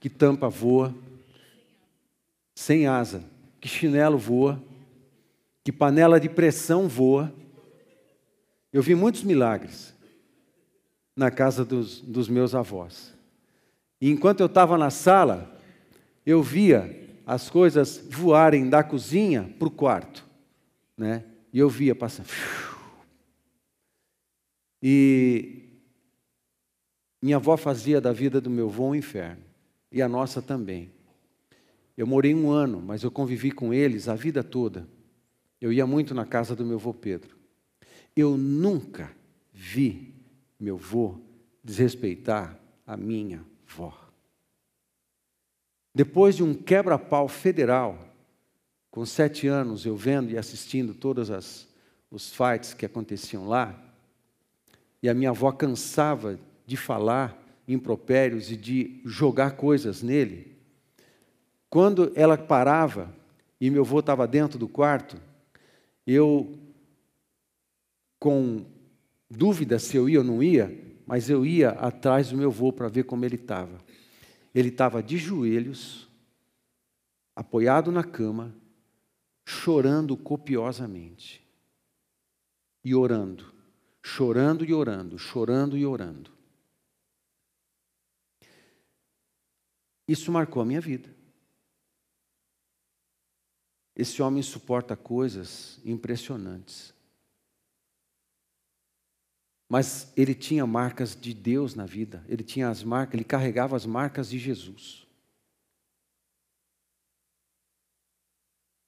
que 0.00 0.10
tampa 0.10 0.48
voa, 0.48 0.92
sem 2.56 2.88
asa, 2.88 3.22
que 3.60 3.68
chinelo 3.68 4.18
voa, 4.18 4.60
que 5.62 5.70
panela 5.70 6.18
de 6.18 6.28
pressão 6.28 6.88
voa. 6.88 7.32
Eu 8.72 8.82
vi 8.82 8.96
muitos 8.96 9.22
milagres 9.22 9.94
na 11.14 11.30
casa 11.30 11.64
dos, 11.64 12.00
dos 12.00 12.28
meus 12.28 12.52
avós. 12.52 13.14
E 14.00 14.10
enquanto 14.10 14.40
eu 14.40 14.46
estava 14.46 14.76
na 14.76 14.90
sala, 14.90 15.56
eu 16.26 16.42
via 16.42 17.00
as 17.24 17.48
coisas 17.48 18.04
voarem 18.10 18.68
da 18.68 18.82
cozinha 18.82 19.54
para 19.56 19.68
o 19.68 19.70
quarto. 19.70 20.26
Né? 20.96 21.22
E 21.52 21.60
eu 21.60 21.68
via 21.68 21.94
passando. 21.94 22.28
E 24.82 25.62
minha 27.22 27.36
avó 27.36 27.56
fazia 27.56 28.00
da 28.00 28.12
vida 28.12 28.40
do 28.40 28.50
meu 28.50 28.68
avô 28.68 28.88
um 28.88 28.94
inferno. 28.94 29.42
E 29.90 30.02
a 30.02 30.08
nossa 30.08 30.42
também. 30.42 30.90
Eu 31.96 32.06
morei 32.06 32.34
um 32.34 32.50
ano, 32.50 32.80
mas 32.80 33.04
eu 33.04 33.10
convivi 33.10 33.52
com 33.52 33.72
eles 33.72 34.08
a 34.08 34.16
vida 34.16 34.42
toda. 34.42 34.88
Eu 35.60 35.72
ia 35.72 35.86
muito 35.86 36.14
na 36.14 36.26
casa 36.26 36.56
do 36.56 36.64
meu 36.64 36.76
avô 36.78 36.92
Pedro. 36.92 37.36
Eu 38.16 38.36
nunca 38.36 39.10
vi 39.52 40.12
meu 40.58 40.74
avô 40.76 41.20
desrespeitar 41.62 42.58
a 42.84 42.96
minha 42.96 43.44
avó. 43.70 43.96
Depois 45.94 46.34
de 46.34 46.42
um 46.42 46.54
quebra-pau 46.54 47.28
federal, 47.28 47.98
com 48.90 49.06
sete 49.06 49.46
anos 49.46 49.86
eu 49.86 49.94
vendo 49.94 50.30
e 50.30 50.38
assistindo 50.38 50.94
todos 50.94 51.30
as, 51.30 51.68
os 52.10 52.32
fights 52.34 52.74
que 52.74 52.86
aconteciam 52.86 53.46
lá, 53.46 53.78
e 55.02 55.08
a 55.08 55.14
minha 55.14 55.30
avó 55.30 55.52
cansava 55.52 56.38
de 56.66 56.76
falar 56.76 57.38
impropérios 57.66 58.50
e 58.50 58.56
de 58.56 59.00
jogar 59.04 59.52
coisas 59.52 60.02
nele, 60.02 60.56
quando 61.70 62.12
ela 62.14 62.36
parava 62.36 63.14
e 63.60 63.70
meu 63.70 63.82
avô 63.82 64.00
estava 64.00 64.26
dentro 64.26 64.58
do 64.58 64.68
quarto, 64.68 65.16
eu, 66.06 66.58
com 68.18 68.66
dúvida 69.30 69.78
se 69.78 69.96
eu 69.96 70.08
ia 70.08 70.18
ou 70.18 70.24
não 70.24 70.42
ia, 70.42 70.76
mas 71.06 71.30
eu 71.30 71.46
ia 71.46 71.70
atrás 71.70 72.30
do 72.30 72.36
meu 72.36 72.50
avô 72.50 72.72
para 72.72 72.88
ver 72.88 73.04
como 73.04 73.24
ele 73.24 73.36
estava. 73.36 73.80
Ele 74.54 74.68
estava 74.68 75.02
de 75.02 75.16
joelhos, 75.16 76.08
apoiado 77.34 77.90
na 77.92 78.02
cama, 78.02 78.54
chorando 79.46 80.16
copiosamente. 80.16 81.40
E 82.84 82.94
orando, 82.94 83.52
chorando 84.02 84.64
e 84.64 84.74
orando, 84.74 85.18
chorando 85.18 85.76
e 85.76 85.86
orando. 85.86 86.31
Isso 90.06 90.30
marcou 90.32 90.62
a 90.62 90.64
minha 90.64 90.80
vida. 90.80 91.14
Esse 93.94 94.22
homem 94.22 94.42
suporta 94.42 94.96
coisas 94.96 95.80
impressionantes. 95.84 96.94
Mas 99.68 100.12
ele 100.16 100.34
tinha 100.34 100.66
marcas 100.66 101.18
de 101.18 101.32
Deus 101.32 101.74
na 101.74 101.86
vida, 101.86 102.24
ele 102.28 102.42
tinha 102.42 102.68
as 102.68 102.82
marcas, 102.82 103.14
ele 103.14 103.24
carregava 103.24 103.76
as 103.76 103.86
marcas 103.86 104.28
de 104.28 104.38
Jesus. 104.38 105.06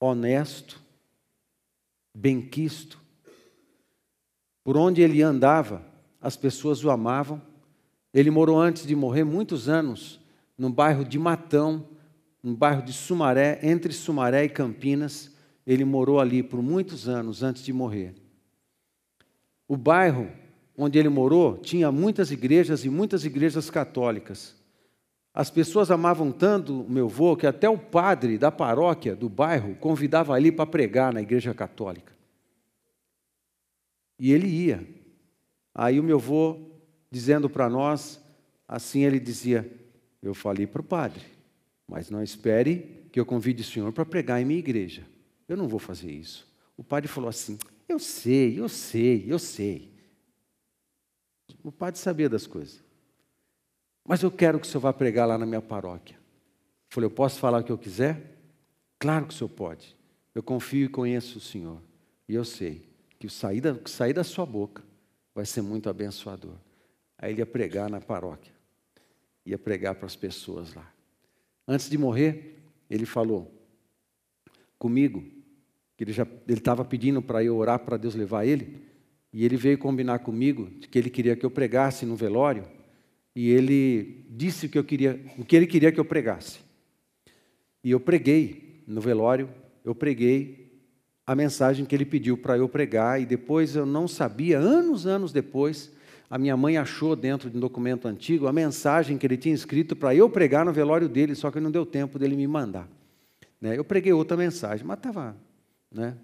Honesto, 0.00 0.82
benquisto. 2.14 3.00
Por 4.62 4.76
onde 4.76 5.00
ele 5.00 5.22
andava, 5.22 5.84
as 6.20 6.36
pessoas 6.36 6.82
o 6.84 6.90
amavam. 6.90 7.40
Ele 8.12 8.30
morou 8.30 8.58
antes 8.58 8.86
de 8.86 8.94
morrer 8.94 9.24
muitos 9.24 9.68
anos 9.68 10.20
no 10.56 10.70
bairro 10.70 11.04
de 11.04 11.18
Matão, 11.18 11.88
no 12.42 12.54
bairro 12.56 12.82
de 12.82 12.92
Sumaré, 12.92 13.58
entre 13.62 13.92
Sumaré 13.92 14.44
e 14.44 14.48
Campinas. 14.48 15.32
Ele 15.66 15.84
morou 15.84 16.20
ali 16.20 16.42
por 16.42 16.60
muitos 16.62 17.08
anos 17.08 17.42
antes 17.42 17.64
de 17.64 17.72
morrer. 17.72 18.14
O 19.66 19.76
bairro 19.76 20.30
onde 20.76 20.98
ele 20.98 21.08
morou 21.08 21.56
tinha 21.56 21.90
muitas 21.90 22.30
igrejas 22.30 22.84
e 22.84 22.90
muitas 22.90 23.24
igrejas 23.24 23.70
católicas. 23.70 24.54
As 25.32 25.50
pessoas 25.50 25.90
amavam 25.90 26.30
tanto 26.30 26.82
o 26.82 26.90
meu 26.90 27.06
avô 27.06 27.36
que 27.36 27.46
até 27.46 27.68
o 27.68 27.78
padre 27.78 28.38
da 28.38 28.52
paróquia 28.52 29.16
do 29.16 29.28
bairro 29.28 29.74
convidava 29.76 30.38
ele 30.38 30.52
para 30.52 30.66
pregar 30.66 31.12
na 31.12 31.20
igreja 31.20 31.52
católica. 31.52 32.12
E 34.18 34.32
ele 34.32 34.46
ia. 34.46 34.86
Aí 35.74 35.98
o 35.98 36.04
meu 36.04 36.18
avô, 36.18 36.56
dizendo 37.10 37.50
para 37.50 37.68
nós, 37.68 38.20
assim 38.68 39.02
ele 39.02 39.18
dizia: 39.18 39.68
Eu 40.24 40.34
falei 40.34 40.66
para 40.66 40.80
o 40.80 40.84
padre, 40.84 41.22
mas 41.86 42.08
não 42.08 42.22
espere 42.22 43.06
que 43.12 43.20
eu 43.20 43.26
convide 43.26 43.60
o 43.60 43.64
senhor 43.64 43.92
para 43.92 44.06
pregar 44.06 44.40
em 44.40 44.44
minha 44.44 44.58
igreja. 44.58 45.06
Eu 45.46 45.54
não 45.54 45.68
vou 45.68 45.78
fazer 45.78 46.10
isso. 46.10 46.50
O 46.76 46.82
padre 46.82 47.08
falou 47.08 47.28
assim: 47.28 47.58
Eu 47.86 47.98
sei, 47.98 48.58
eu 48.58 48.68
sei, 48.68 49.24
eu 49.28 49.38
sei. 49.38 49.92
O 51.62 51.70
padre 51.70 52.00
sabia 52.00 52.28
das 52.28 52.46
coisas. 52.46 52.82
Mas 54.02 54.22
eu 54.22 54.30
quero 54.30 54.58
que 54.58 54.66
o 54.66 54.70
senhor 54.70 54.80
vá 54.80 54.92
pregar 54.94 55.28
lá 55.28 55.36
na 55.36 55.44
minha 55.44 55.60
paróquia. 55.60 56.16
Eu 56.16 56.22
falei: 56.88 57.06
Eu 57.06 57.14
posso 57.14 57.38
falar 57.38 57.60
o 57.60 57.64
que 57.64 57.72
eu 57.72 57.78
quiser? 57.78 58.38
Claro 58.98 59.26
que 59.26 59.34
o 59.34 59.36
senhor 59.36 59.50
pode. 59.50 59.94
Eu 60.34 60.42
confio 60.42 60.86
e 60.86 60.88
conheço 60.88 61.36
o 61.36 61.40
senhor. 61.40 61.82
E 62.26 62.34
eu 62.34 62.46
sei 62.46 62.88
que 63.18 63.26
o 63.26 63.30
sair 63.30 63.60
da, 63.60 63.74
que 63.74 63.90
sair 63.90 64.14
da 64.14 64.24
sua 64.24 64.46
boca 64.46 64.82
vai 65.34 65.44
ser 65.44 65.60
muito 65.60 65.90
abençoador. 65.90 66.56
Aí 67.18 67.32
ele 67.32 67.42
ia 67.42 67.46
pregar 67.46 67.90
na 67.90 68.00
paróquia. 68.00 68.53
Ia 69.44 69.58
pregar 69.58 69.94
para 69.94 70.06
as 70.06 70.16
pessoas 70.16 70.74
lá. 70.74 70.90
Antes 71.66 71.88
de 71.88 71.98
morrer, 71.98 72.58
ele 72.88 73.06
falou 73.06 73.50
comigo, 74.78 75.24
que 75.96 76.04
ele 76.04 76.12
já 76.12 76.26
estava 76.48 76.84
pedindo 76.84 77.22
para 77.22 77.42
eu 77.42 77.56
orar 77.56 77.78
para 77.78 77.96
Deus 77.96 78.14
levar 78.14 78.44
ele, 78.44 78.82
e 79.32 79.44
ele 79.44 79.56
veio 79.56 79.78
combinar 79.78 80.20
comigo 80.20 80.70
que 80.90 80.98
ele 80.98 81.10
queria 81.10 81.34
que 81.34 81.44
eu 81.44 81.50
pregasse 81.50 82.04
no 82.04 82.16
velório, 82.16 82.66
e 83.34 83.50
ele 83.50 84.26
disse 84.30 84.68
que 84.68 84.78
eu 84.78 84.84
queria, 84.84 85.20
o 85.38 85.44
que 85.44 85.56
ele 85.56 85.66
queria 85.66 85.90
que 85.90 85.98
eu 85.98 86.04
pregasse. 86.04 86.60
E 87.82 87.90
eu 87.90 87.98
preguei 87.98 88.82
no 88.86 89.00
velório, 89.00 89.48
eu 89.84 89.94
preguei 89.94 90.64
a 91.26 91.34
mensagem 91.34 91.84
que 91.84 91.94
ele 91.94 92.04
pediu 92.04 92.36
para 92.36 92.56
eu 92.56 92.68
pregar, 92.68 93.20
e 93.20 93.26
depois 93.26 93.74
eu 93.74 93.86
não 93.86 94.06
sabia, 94.06 94.58
anos, 94.58 95.06
anos 95.06 95.32
depois, 95.32 95.90
a 96.34 96.38
minha 96.38 96.56
mãe 96.56 96.76
achou 96.76 97.14
dentro 97.14 97.48
de 97.48 97.56
um 97.56 97.60
documento 97.60 98.08
antigo 98.08 98.48
a 98.48 98.52
mensagem 98.52 99.16
que 99.16 99.24
ele 99.24 99.36
tinha 99.36 99.54
escrito 99.54 99.94
para 99.94 100.16
eu 100.16 100.28
pregar 100.28 100.64
no 100.64 100.72
velório 100.72 101.08
dele, 101.08 101.32
só 101.32 101.48
que 101.48 101.60
não 101.60 101.70
deu 101.70 101.86
tempo 101.86 102.18
dele 102.18 102.34
me 102.34 102.44
mandar. 102.44 102.88
Né? 103.60 103.78
Eu 103.78 103.84
preguei 103.84 104.12
outra 104.12 104.36
mensagem, 104.36 104.84
mas 104.84 104.96
estava. 104.96 105.36
Né? 105.92 106.18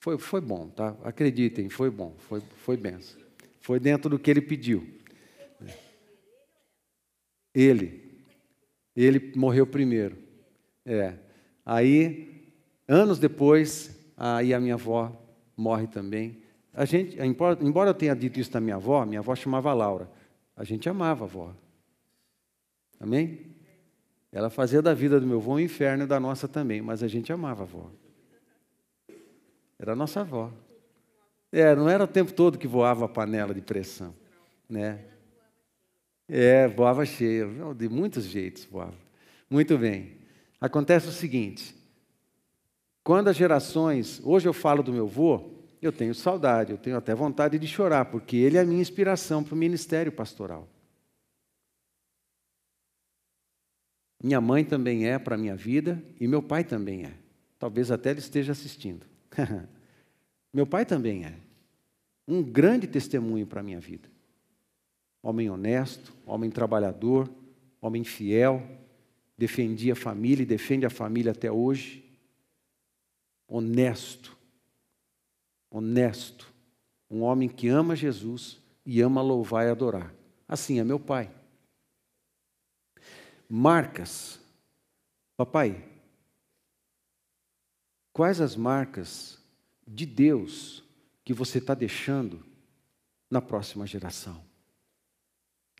Foi, 0.00 0.18
foi 0.18 0.40
bom, 0.40 0.66
tá? 0.70 0.96
Acreditem, 1.04 1.68
foi 1.68 1.88
bom, 1.88 2.16
foi, 2.18 2.42
foi 2.64 2.76
benção. 2.76 3.20
Foi 3.60 3.78
dentro 3.78 4.10
do 4.10 4.18
que 4.18 4.28
ele 4.28 4.40
pediu. 4.40 4.88
Ele. 7.54 8.02
Ele 8.96 9.34
morreu 9.36 9.68
primeiro. 9.68 10.18
É. 10.84 11.14
Aí, 11.64 12.50
anos 12.88 13.20
depois, 13.20 13.96
aí 14.16 14.52
a 14.52 14.58
minha 14.58 14.74
avó 14.74 15.12
morre 15.56 15.86
também. 15.86 16.42
A 16.74 16.84
gente, 16.84 17.16
embora 17.20 17.90
eu 17.90 17.94
tenha 17.94 18.14
dito 18.16 18.40
isso 18.40 18.50
da 18.50 18.60
minha 18.60 18.74
avó, 18.74 19.04
minha 19.06 19.20
avó 19.20 19.34
chamava 19.36 19.72
Laura. 19.72 20.10
A 20.56 20.64
gente 20.64 20.88
amava 20.88 21.24
a 21.24 21.26
avó. 21.26 21.54
Amém? 22.98 23.54
Ela 24.32 24.50
fazia 24.50 24.82
da 24.82 24.92
vida 24.92 25.20
do 25.20 25.26
meu 25.26 25.38
avô 25.38 25.54
um 25.54 25.60
inferno 25.60 26.02
e 26.02 26.06
da 26.06 26.18
nossa 26.18 26.48
também, 26.48 26.82
mas 26.82 27.02
a 27.04 27.08
gente 27.08 27.32
amava 27.32 27.62
a 27.62 27.64
avó. 27.64 27.90
Era 29.78 29.92
a 29.92 29.96
nossa 29.96 30.22
avó. 30.22 30.52
É, 31.52 31.76
não 31.76 31.88
era 31.88 32.02
o 32.02 32.08
tempo 32.08 32.32
todo 32.32 32.58
que 32.58 32.66
voava 32.66 33.04
a 33.04 33.08
panela 33.08 33.54
de 33.54 33.60
pressão, 33.60 34.12
né? 34.68 35.04
É, 36.28 36.66
voava 36.66 37.06
cheia, 37.06 37.46
de 37.76 37.88
muitos 37.88 38.24
jeitos 38.24 38.64
voava. 38.64 38.94
Muito 39.48 39.78
bem. 39.78 40.16
Acontece 40.60 41.06
o 41.06 41.12
seguinte: 41.12 41.76
quando 43.04 43.28
as 43.28 43.36
gerações, 43.36 44.20
hoje 44.24 44.48
eu 44.48 44.52
falo 44.52 44.82
do 44.82 44.92
meu 44.92 45.04
avô, 45.04 45.53
eu 45.86 45.92
tenho 45.92 46.14
saudade, 46.14 46.72
eu 46.72 46.78
tenho 46.78 46.96
até 46.96 47.14
vontade 47.14 47.58
de 47.58 47.66
chorar, 47.66 48.06
porque 48.06 48.36
ele 48.36 48.56
é 48.56 48.60
a 48.60 48.64
minha 48.64 48.80
inspiração 48.80 49.42
para 49.42 49.54
o 49.54 49.58
ministério 49.58 50.12
pastoral. 50.12 50.68
Minha 54.22 54.40
mãe 54.40 54.64
também 54.64 55.06
é 55.06 55.18
para 55.18 55.34
a 55.34 55.38
minha 55.38 55.54
vida 55.54 56.02
e 56.18 56.26
meu 56.26 56.42
pai 56.42 56.64
também 56.64 57.04
é. 57.04 57.12
Talvez 57.58 57.90
até 57.90 58.10
ele 58.10 58.20
esteja 58.20 58.52
assistindo. 58.52 59.04
meu 60.52 60.66
pai 60.66 60.86
também 60.86 61.24
é. 61.24 61.34
Um 62.26 62.42
grande 62.42 62.86
testemunho 62.86 63.46
para 63.46 63.60
a 63.60 63.62
minha 63.62 63.80
vida. 63.80 64.08
Homem 65.22 65.50
honesto, 65.50 66.14
homem 66.24 66.50
trabalhador, 66.50 67.30
homem 67.80 68.02
fiel, 68.02 68.62
defendia 69.36 69.92
a 69.92 69.96
família 69.96 70.42
e 70.42 70.46
defende 70.46 70.86
a 70.86 70.90
família 70.90 71.32
até 71.32 71.52
hoje. 71.52 72.02
Honesto, 73.46 74.33
honesto, 75.74 76.54
um 77.10 77.22
homem 77.22 77.48
que 77.48 77.68
ama 77.68 77.96
Jesus 77.96 78.60
e 78.86 79.00
ama 79.00 79.20
louvar 79.20 79.66
e 79.66 79.70
adorar. 79.70 80.14
Assim 80.46 80.78
é 80.78 80.84
meu 80.84 81.00
pai. 81.00 81.34
Marcas. 83.48 84.40
Papai, 85.36 85.84
quais 88.12 88.40
as 88.40 88.54
marcas 88.54 89.42
de 89.84 90.06
Deus 90.06 90.84
que 91.24 91.34
você 91.34 91.58
está 91.58 91.74
deixando 91.74 92.46
na 93.28 93.42
próxima 93.42 93.84
geração? 93.84 94.40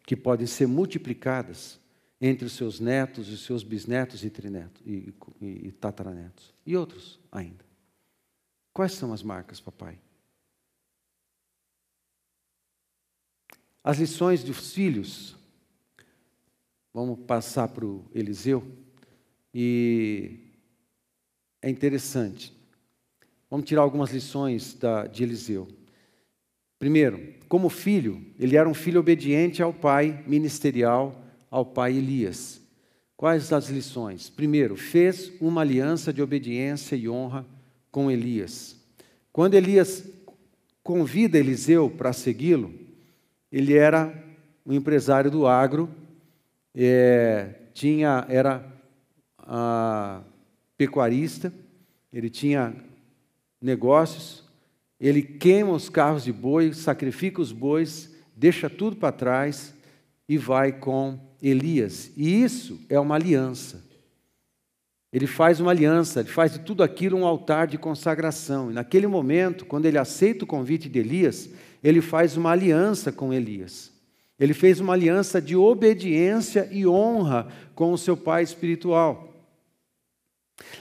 Que 0.05 0.17
podem 0.17 0.49
ser 0.49 0.67
multiplicadas 0.67 1.79
entre 2.21 2.47
os 2.47 2.55
seus 2.55 2.81
netos, 2.81 3.29
os 3.29 3.45
seus 3.45 3.63
bisnetos 3.63 4.25
e, 4.25 4.31
trinetos, 4.31 4.83
e, 4.85 5.15
e, 5.41 5.69
e 5.69 5.73
tataranetos. 5.73 6.53
E 6.67 6.77
outros 6.77 7.21
ainda. 7.31 7.65
Quais 8.75 8.93
são 8.93 9.13
as 9.13 9.23
marcas, 9.23 9.61
papai? 9.61 9.97
As 13.85 13.99
lições 13.99 14.43
dos 14.43 14.75
filhos. 14.75 15.37
Vamos 16.93 17.21
passar 17.21 17.69
para 17.69 17.87
o 17.87 18.05
Eliseu. 18.13 18.67
E 19.55 20.41
é 21.63 21.71
interessante. 21.71 22.53
Vamos 23.49 23.65
tirar 23.65 23.83
algumas 23.83 24.11
lições 24.11 24.75
da, 24.75 25.07
de 25.07 25.23
Eliseu. 25.23 25.69
Primeiro, 26.77 27.33
como 27.49 27.69
filho, 27.69 28.27
ele 28.41 28.57
era 28.57 28.69
um 28.69 28.75
filho 28.75 28.99
obediente 28.99 29.63
ao 29.63 29.73
pai 29.73 30.25
ministerial, 30.27 31.25
ao 31.49 31.65
pai 31.65 31.97
Elias. 31.97 32.61
Quais 33.17 33.53
as 33.53 33.69
lições? 33.69 34.29
Primeiro, 34.29 34.77
fez 34.77 35.31
uma 35.41 35.61
aliança 35.61 36.13
de 36.13 36.21
obediência 36.21 36.97
e 36.97 37.09
honra 37.09 37.54
com 37.95 38.11
Elias. 38.11 38.77
Quando 39.33 39.55
Elias 39.55 40.05
convida 40.83 41.39
Eliseu 41.39 41.89
para 41.89 42.13
segui-lo, 42.13 42.75
ele 43.53 43.75
era 43.75 44.13
um 44.67 44.73
empresário 44.73 45.31
do 45.31 45.47
agro, 45.47 45.89
é, 46.75 47.55
tinha, 47.73 48.27
era 48.29 48.69
a, 49.39 50.23
pecuarista, 50.77 51.55
ele 52.13 52.29
tinha 52.29 52.75
negócios, 53.63 54.43
ele 54.99 55.23
queima 55.23 55.71
os 55.71 55.89
carros 55.89 56.25
de 56.25 56.33
boi, 56.33 56.73
sacrifica 56.73 57.41
os 57.41 57.53
bois, 57.53 58.13
deixa 58.35 58.69
tudo 58.69 58.97
para 58.97 59.13
trás 59.13 59.73
e 60.29 60.37
vai 60.37 60.73
com 60.73 61.17
Elias. 61.41 62.11
E 62.17 62.43
isso 62.43 62.81
é 62.89 62.99
uma 62.99 63.15
aliança. 63.15 63.85
Ele 65.15 65.29
faz 65.29 65.61
uma 65.61 65.71
aliança, 65.71 66.19
ele 66.19 66.29
faz 66.29 66.55
de 66.55 66.59
tudo 66.59 66.83
aquilo 66.83 67.17
um 67.17 67.25
altar 67.25 67.69
de 67.69 67.79
consagração. 67.79 68.73
E 68.73 68.75
naquele 68.75 69.07
momento, 69.07 69.65
quando 69.65 69.87
ele 69.87 69.97
aceita 69.97 70.43
o 70.43 70.47
convite 70.47 70.89
de 70.89 70.99
Elias, 70.99 71.49
ele 71.85 72.01
faz 72.01 72.37
uma 72.37 72.51
aliança 72.51 73.13
com 73.13 73.33
Elias. 73.33 73.93
Ele 74.41 74.53
fez 74.53 74.81
uma 74.81 74.93
aliança 74.93 75.41
de 75.41 75.55
obediência 75.55 76.69
e 76.73 76.85
honra 76.85 77.47
com 77.77 77.93
o 77.93 77.97
seu 77.97 78.17
pai 78.17 78.43
espiritual. 78.43 79.33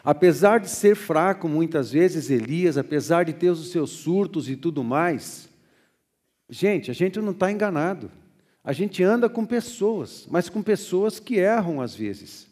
Apesar 0.04 0.60
de 0.60 0.68
ser 0.68 0.96
fraco 0.96 1.48
muitas 1.48 1.92
vezes, 1.92 2.32
Elias, 2.32 2.76
apesar 2.76 3.26
de 3.26 3.34
ter 3.34 3.52
os 3.52 3.70
seus 3.70 3.92
surtos 3.92 4.50
e 4.50 4.56
tudo 4.56 4.84
mais, 4.84 5.48
gente, 6.50 6.90
a 6.90 6.94
gente 6.96 7.20
não 7.20 7.34
está 7.34 7.52
enganado. 7.52 8.10
A 8.64 8.74
gente 8.74 9.04
anda 9.04 9.30
com 9.30 9.46
pessoas, 9.46 10.26
mas 10.28 10.50
com 10.50 10.64
pessoas 10.64 11.20
que 11.20 11.36
erram 11.36 11.80
às 11.80 11.94
vezes 11.94 12.52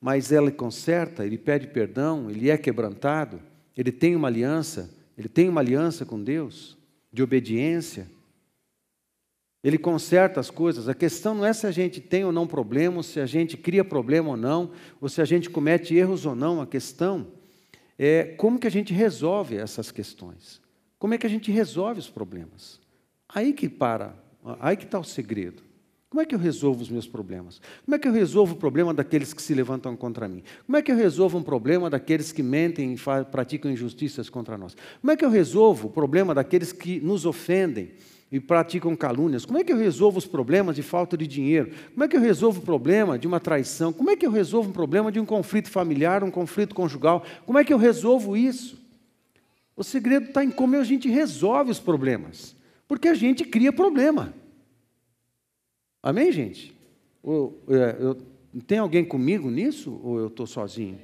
mas 0.00 0.30
ela 0.30 0.50
conserta, 0.50 1.26
ele 1.26 1.36
pede 1.36 1.66
perdão, 1.66 2.30
ele 2.30 2.50
é 2.50 2.56
quebrantado, 2.56 3.40
ele 3.76 3.90
tem 3.90 4.14
uma 4.14 4.28
aliança, 4.28 4.90
ele 5.16 5.28
tem 5.28 5.48
uma 5.48 5.60
aliança 5.60 6.04
com 6.04 6.22
Deus, 6.22 6.78
de 7.12 7.22
obediência. 7.22 8.08
Ele 9.62 9.76
conserta 9.76 10.38
as 10.38 10.50
coisas. 10.50 10.88
A 10.88 10.94
questão 10.94 11.34
não 11.34 11.44
é 11.44 11.52
se 11.52 11.66
a 11.66 11.70
gente 11.70 12.00
tem 12.00 12.24
ou 12.24 12.30
não 12.30 12.46
problema, 12.46 13.02
se 13.02 13.18
a 13.18 13.26
gente 13.26 13.56
cria 13.56 13.84
problema 13.84 14.30
ou 14.30 14.36
não, 14.36 14.70
ou 15.00 15.08
se 15.08 15.20
a 15.20 15.24
gente 15.24 15.50
comete 15.50 15.94
erros 15.94 16.24
ou 16.24 16.36
não. 16.36 16.60
A 16.60 16.66
questão 16.66 17.26
é 17.98 18.22
como 18.36 18.58
que 18.58 18.66
a 18.66 18.70
gente 18.70 18.92
resolve 18.92 19.56
essas 19.56 19.90
questões. 19.90 20.60
Como 20.98 21.14
é 21.14 21.18
que 21.18 21.26
a 21.26 21.30
gente 21.30 21.50
resolve 21.50 21.98
os 21.98 22.08
problemas? 22.08 22.80
Aí 23.28 23.52
que 23.52 23.68
para, 23.68 24.16
aí 24.60 24.76
que 24.76 24.84
está 24.84 24.98
o 24.98 25.04
segredo. 25.04 25.67
Como 26.10 26.22
é 26.22 26.24
que 26.24 26.34
eu 26.34 26.38
resolvo 26.38 26.80
os 26.80 26.88
meus 26.88 27.06
problemas? 27.06 27.60
Como 27.84 27.94
é 27.94 27.98
que 27.98 28.08
eu 28.08 28.12
resolvo 28.12 28.54
o 28.54 28.56
problema 28.56 28.94
daqueles 28.94 29.34
que 29.34 29.42
se 29.42 29.52
levantam 29.52 29.94
contra 29.94 30.26
mim? 30.26 30.42
Como 30.64 30.78
é 30.78 30.80
que 30.80 30.90
eu 30.90 30.96
resolvo 30.96 31.36
um 31.36 31.42
problema 31.42 31.90
daqueles 31.90 32.32
que 32.32 32.42
mentem 32.42 32.94
e 32.94 33.24
praticam 33.30 33.70
injustiças 33.70 34.30
contra 34.30 34.56
nós? 34.56 34.74
Como 35.02 35.10
é 35.10 35.16
que 35.16 35.24
eu 35.24 35.28
resolvo 35.28 35.88
o 35.88 35.90
problema 35.90 36.34
daqueles 36.34 36.72
que 36.72 36.98
nos 37.00 37.26
ofendem 37.26 37.90
e 38.32 38.40
praticam 38.40 38.96
calúnias? 38.96 39.44
Como 39.44 39.58
é 39.58 39.64
que 39.64 39.70
eu 39.70 39.76
resolvo 39.76 40.16
os 40.16 40.26
problemas 40.26 40.76
de 40.76 40.82
falta 40.82 41.14
de 41.14 41.26
dinheiro? 41.26 41.72
Como 41.92 42.02
é 42.02 42.08
que 42.08 42.16
eu 42.16 42.22
resolvo 42.22 42.60
o 42.60 42.64
problema 42.64 43.18
de 43.18 43.26
uma 43.26 43.38
traição? 43.38 43.92
Como 43.92 44.08
é 44.08 44.16
que 44.16 44.24
eu 44.24 44.30
resolvo 44.30 44.70
o 44.70 44.72
problema 44.72 45.12
de 45.12 45.20
um 45.20 45.26
conflito 45.26 45.68
familiar, 45.68 46.24
um 46.24 46.30
conflito 46.30 46.74
conjugal? 46.74 47.22
Como 47.44 47.58
é 47.58 47.64
que 47.64 47.72
eu 47.72 47.78
resolvo 47.78 48.34
isso? 48.34 48.78
O 49.76 49.84
segredo 49.84 50.28
está 50.28 50.42
em 50.42 50.50
como 50.50 50.74
a 50.74 50.84
gente 50.84 51.06
resolve 51.06 51.70
os 51.70 51.78
problemas, 51.78 52.56
porque 52.88 53.08
a 53.08 53.14
gente 53.14 53.44
cria 53.44 53.70
problema. 53.70 54.32
Amém, 56.02 56.30
gente? 56.30 56.74
Ou, 57.22 57.62
é, 57.68 57.96
eu, 57.98 58.16
tem 58.66 58.78
alguém 58.78 59.04
comigo 59.04 59.50
nisso? 59.50 59.98
Ou 60.02 60.18
eu 60.18 60.26
estou 60.28 60.46
sozinho? 60.46 60.98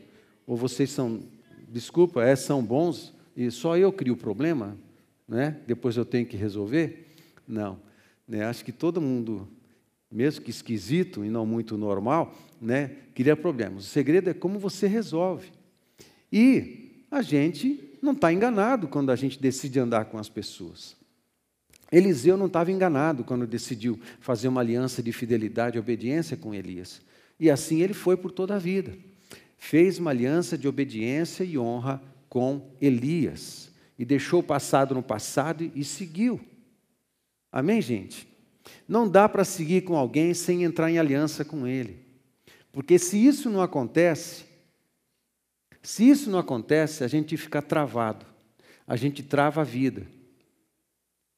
Ou 0.46 0.56
vocês 0.56 0.90
são, 0.90 1.20
desculpa, 1.68 2.22
é, 2.22 2.36
são 2.36 2.62
bons 2.62 3.12
e 3.36 3.50
só 3.50 3.76
eu 3.76 3.92
crio 3.92 4.14
o 4.14 4.16
problema? 4.16 4.76
Né? 5.26 5.60
Depois 5.66 5.96
eu 5.96 6.04
tenho 6.04 6.26
que 6.26 6.36
resolver? 6.36 7.08
Não. 7.46 7.78
Né? 8.26 8.44
Acho 8.44 8.64
que 8.64 8.72
todo 8.72 9.00
mundo, 9.00 9.48
mesmo 10.10 10.44
que 10.44 10.50
esquisito 10.50 11.24
e 11.24 11.30
não 11.30 11.44
muito 11.44 11.76
normal, 11.76 12.34
né, 12.60 12.92
cria 13.14 13.36
problemas. 13.36 13.84
O 13.84 13.88
segredo 13.88 14.30
é 14.30 14.34
como 14.34 14.58
você 14.58 14.86
resolve. 14.86 15.48
E 16.32 17.04
a 17.10 17.20
gente 17.20 17.98
não 18.00 18.12
está 18.12 18.32
enganado 18.32 18.88
quando 18.88 19.10
a 19.10 19.16
gente 19.16 19.40
decide 19.40 19.78
andar 19.78 20.06
com 20.06 20.18
as 20.18 20.28
pessoas. 20.28 20.96
Eliseu 21.90 22.36
não 22.36 22.46
estava 22.46 22.72
enganado 22.72 23.24
quando 23.24 23.46
decidiu 23.46 24.00
fazer 24.20 24.48
uma 24.48 24.60
aliança 24.60 25.02
de 25.02 25.12
fidelidade 25.12 25.76
e 25.76 25.80
obediência 25.80 26.36
com 26.36 26.54
Elias. 26.54 27.00
E 27.38 27.50
assim 27.50 27.82
ele 27.82 27.94
foi 27.94 28.16
por 28.16 28.30
toda 28.30 28.54
a 28.54 28.58
vida. 28.58 28.96
Fez 29.58 29.98
uma 29.98 30.10
aliança 30.10 30.58
de 30.58 30.68
obediência 30.68 31.44
e 31.44 31.58
honra 31.58 32.02
com 32.28 32.70
Elias. 32.80 33.70
E 33.98 34.04
deixou 34.04 34.40
o 34.40 34.44
passado 34.44 34.94
no 34.94 35.02
passado 35.02 35.70
e 35.74 35.84
seguiu. 35.84 36.40
Amém, 37.52 37.80
gente? 37.80 38.26
Não 38.88 39.08
dá 39.08 39.28
para 39.28 39.44
seguir 39.44 39.82
com 39.82 39.96
alguém 39.96 40.34
sem 40.34 40.64
entrar 40.64 40.90
em 40.90 40.98
aliança 40.98 41.44
com 41.44 41.66
ele. 41.66 41.98
Porque 42.72 42.98
se 42.98 43.24
isso 43.24 43.48
não 43.48 43.62
acontece, 43.62 44.44
se 45.80 46.08
isso 46.08 46.30
não 46.30 46.38
acontece, 46.38 47.04
a 47.04 47.08
gente 47.08 47.36
fica 47.36 47.62
travado. 47.62 48.26
A 48.86 48.96
gente 48.96 49.22
trava 49.22 49.60
a 49.60 49.64
vida. 49.64 50.06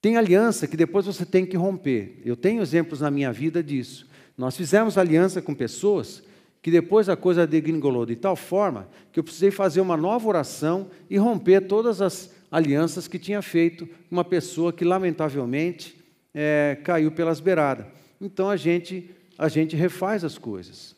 Tem 0.00 0.16
aliança 0.16 0.66
que 0.66 0.76
depois 0.76 1.06
você 1.06 1.24
tem 1.24 1.44
que 1.44 1.56
romper. 1.56 2.20
Eu 2.24 2.36
tenho 2.36 2.62
exemplos 2.62 3.00
na 3.00 3.10
minha 3.10 3.32
vida 3.32 3.62
disso. 3.62 4.06
Nós 4.36 4.56
fizemos 4.56 4.98
aliança 4.98 5.40
com 5.40 5.54
pessoas 5.54 6.22
que 6.62 6.70
depois 6.70 7.08
a 7.08 7.16
coisa 7.16 7.46
degringolou 7.46 8.04
de 8.04 8.16
tal 8.16 8.34
forma 8.34 8.88
que 9.12 9.20
eu 9.20 9.24
precisei 9.24 9.50
fazer 9.50 9.80
uma 9.80 9.96
nova 9.96 10.26
oração 10.28 10.90
e 11.08 11.16
romper 11.16 11.60
todas 11.60 12.02
as 12.02 12.34
alianças 12.50 13.06
que 13.06 13.18
tinha 13.18 13.40
feito 13.40 13.86
com 13.86 14.16
uma 14.16 14.24
pessoa 14.24 14.72
que, 14.72 14.84
lamentavelmente, 14.84 15.96
é, 16.34 16.76
caiu 16.82 17.12
pelas 17.12 17.40
beiradas. 17.40 17.86
Então 18.20 18.50
a 18.50 18.56
gente, 18.56 19.10
a 19.38 19.48
gente 19.48 19.76
refaz 19.76 20.24
as 20.24 20.38
coisas. 20.38 20.96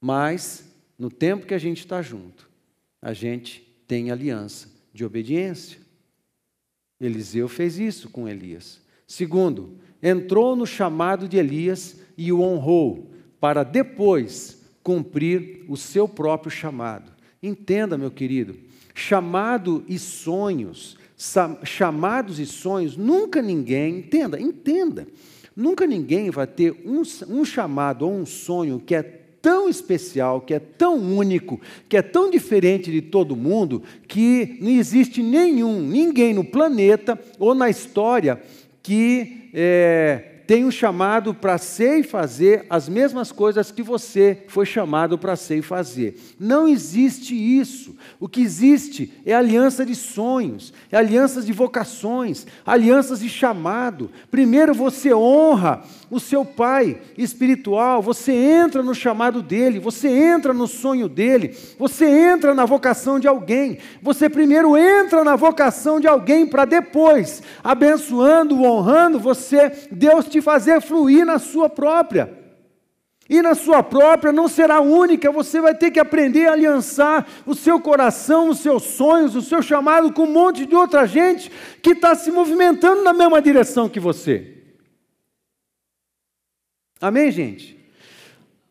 Mas, 0.00 0.64
no 0.98 1.10
tempo 1.10 1.46
que 1.46 1.54
a 1.54 1.58
gente 1.58 1.78
está 1.78 2.00
junto, 2.00 2.48
a 3.02 3.12
gente 3.12 3.60
tem 3.86 4.10
aliança 4.10 4.68
de 4.92 5.04
obediência. 5.04 5.80
Eliseu 7.00 7.48
fez 7.48 7.78
isso 7.78 8.10
com 8.10 8.28
Elias. 8.28 8.80
Segundo, 9.06 9.78
entrou 10.02 10.54
no 10.56 10.66
chamado 10.66 11.28
de 11.28 11.36
Elias 11.36 12.00
e 12.16 12.32
o 12.32 12.40
honrou, 12.40 13.10
para 13.40 13.62
depois 13.62 14.62
cumprir 14.82 15.64
o 15.68 15.76
seu 15.76 16.08
próprio 16.08 16.50
chamado. 16.50 17.12
Entenda, 17.42 17.96
meu 17.96 18.10
querido, 18.10 18.56
chamado 18.94 19.84
e 19.88 19.98
sonhos, 19.98 20.96
chamados 21.64 22.38
e 22.38 22.46
sonhos, 22.46 22.96
nunca 22.96 23.40
ninguém, 23.40 23.98
entenda, 23.98 24.40
entenda, 24.40 25.06
nunca 25.54 25.86
ninguém 25.86 26.30
vai 26.30 26.46
ter 26.46 26.72
um, 26.84 27.02
um 27.28 27.44
chamado 27.44 28.06
ou 28.06 28.12
um 28.12 28.26
sonho 28.26 28.80
que 28.80 28.94
é 28.94 29.02
tão 29.40 29.68
especial, 29.68 30.40
que 30.40 30.54
é 30.54 30.58
tão 30.58 30.96
único, 30.96 31.60
que 31.88 31.96
é 31.96 32.02
tão 32.02 32.30
diferente 32.30 32.90
de 32.90 33.00
todo 33.00 33.36
mundo, 33.36 33.82
que 34.06 34.58
não 34.60 34.70
existe 34.70 35.22
nenhum, 35.22 35.80
ninguém 35.80 36.34
no 36.34 36.44
planeta 36.44 37.18
ou 37.38 37.54
na 37.54 37.68
história 37.68 38.40
que 38.82 39.50
é, 39.52 40.38
tem 40.48 40.64
um 40.64 40.70
chamado 40.70 41.34
para 41.34 41.58
ser 41.58 41.98
e 41.98 42.02
fazer 42.02 42.64
as 42.70 42.88
mesmas 42.88 43.30
coisas 43.30 43.70
que 43.70 43.82
você 43.82 44.44
foi 44.48 44.64
chamado 44.64 45.18
para 45.18 45.36
ser 45.36 45.58
e 45.58 45.62
fazer. 45.62 46.18
Não 46.40 46.66
existe 46.66 47.34
isso. 47.34 47.94
O 48.18 48.26
que 48.26 48.40
existe 48.40 49.12
é 49.26 49.34
aliança 49.34 49.84
de 49.84 49.94
sonhos, 49.94 50.72
é 50.90 50.96
alianças 50.96 51.44
de 51.44 51.52
vocações, 51.52 52.46
alianças 52.64 53.20
de 53.20 53.28
chamado. 53.28 54.10
Primeiro 54.30 54.72
você 54.72 55.12
honra 55.12 55.84
o 56.10 56.18
seu 56.18 56.44
pai 56.44 56.98
espiritual, 57.16 58.00
você 58.00 58.32
entra 58.32 58.82
no 58.82 58.94
chamado 58.94 59.42
dele, 59.42 59.78
você 59.78 60.08
entra 60.08 60.54
no 60.54 60.66
sonho 60.66 61.08
dele, 61.08 61.56
você 61.78 62.06
entra 62.06 62.54
na 62.54 62.64
vocação 62.64 63.20
de 63.20 63.28
alguém. 63.28 63.78
Você 64.02 64.28
primeiro 64.28 64.76
entra 64.76 65.22
na 65.22 65.36
vocação 65.36 66.00
de 66.00 66.08
alguém 66.08 66.46
para 66.46 66.64
depois, 66.64 67.42
abençoando, 67.62 68.62
honrando, 68.62 69.18
você, 69.18 69.70
Deus 69.90 70.26
te 70.26 70.40
fazer 70.40 70.80
fluir 70.80 71.26
na 71.26 71.38
sua 71.38 71.68
própria. 71.68 72.38
E 73.28 73.42
na 73.42 73.54
sua 73.54 73.82
própria 73.82 74.32
não 74.32 74.48
será 74.48 74.80
única, 74.80 75.30
você 75.30 75.60
vai 75.60 75.74
ter 75.74 75.90
que 75.90 76.00
aprender 76.00 76.46
a 76.48 76.52
aliançar 76.52 77.26
o 77.44 77.54
seu 77.54 77.78
coração, 77.78 78.48
os 78.48 78.60
seus 78.60 78.84
sonhos, 78.84 79.36
o 79.36 79.42
seu 79.42 79.60
chamado 79.60 80.10
com 80.14 80.22
um 80.22 80.32
monte 80.32 80.64
de 80.64 80.74
outra 80.74 81.06
gente 81.06 81.52
que 81.82 81.90
está 81.90 82.14
se 82.14 82.30
movimentando 82.30 83.02
na 83.02 83.12
mesma 83.12 83.42
direção 83.42 83.86
que 83.86 84.00
você. 84.00 84.57
Amém, 87.00 87.30
gente? 87.30 87.78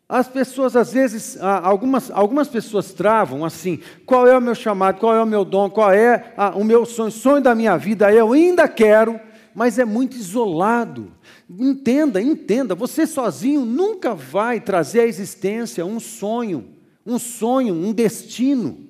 As 0.09 0.27
pessoas, 0.27 0.75
às 0.75 0.93
vezes, 0.93 1.37
algumas, 1.41 2.09
algumas 2.11 2.47
pessoas 2.47 2.93
travam 2.93 3.43
assim: 3.43 3.79
qual 4.05 4.25
é 4.25 4.37
o 4.37 4.41
meu 4.41 4.55
chamado, 4.55 4.99
qual 4.99 5.13
é 5.13 5.21
o 5.21 5.25
meu 5.25 5.43
dom, 5.43 5.69
qual 5.69 5.91
é 5.91 6.33
o 6.55 6.63
meu 6.63 6.85
sonho, 6.85 7.11
sonho 7.11 7.43
da 7.43 7.53
minha 7.53 7.77
vida, 7.77 8.11
eu 8.11 8.31
ainda 8.31 8.69
quero, 8.69 9.19
mas 9.53 9.77
é 9.77 9.83
muito 9.83 10.15
isolado. 10.15 11.11
Entenda, 11.49 12.21
entenda, 12.21 12.73
você 12.73 13.05
sozinho 13.05 13.65
nunca 13.65 14.13
vai 14.15 14.61
trazer 14.61 15.01
à 15.01 15.07
existência 15.07 15.85
um 15.85 15.99
sonho, 15.99 16.69
um 17.05 17.19
sonho, 17.19 17.73
um 17.73 17.91
destino. 17.91 18.85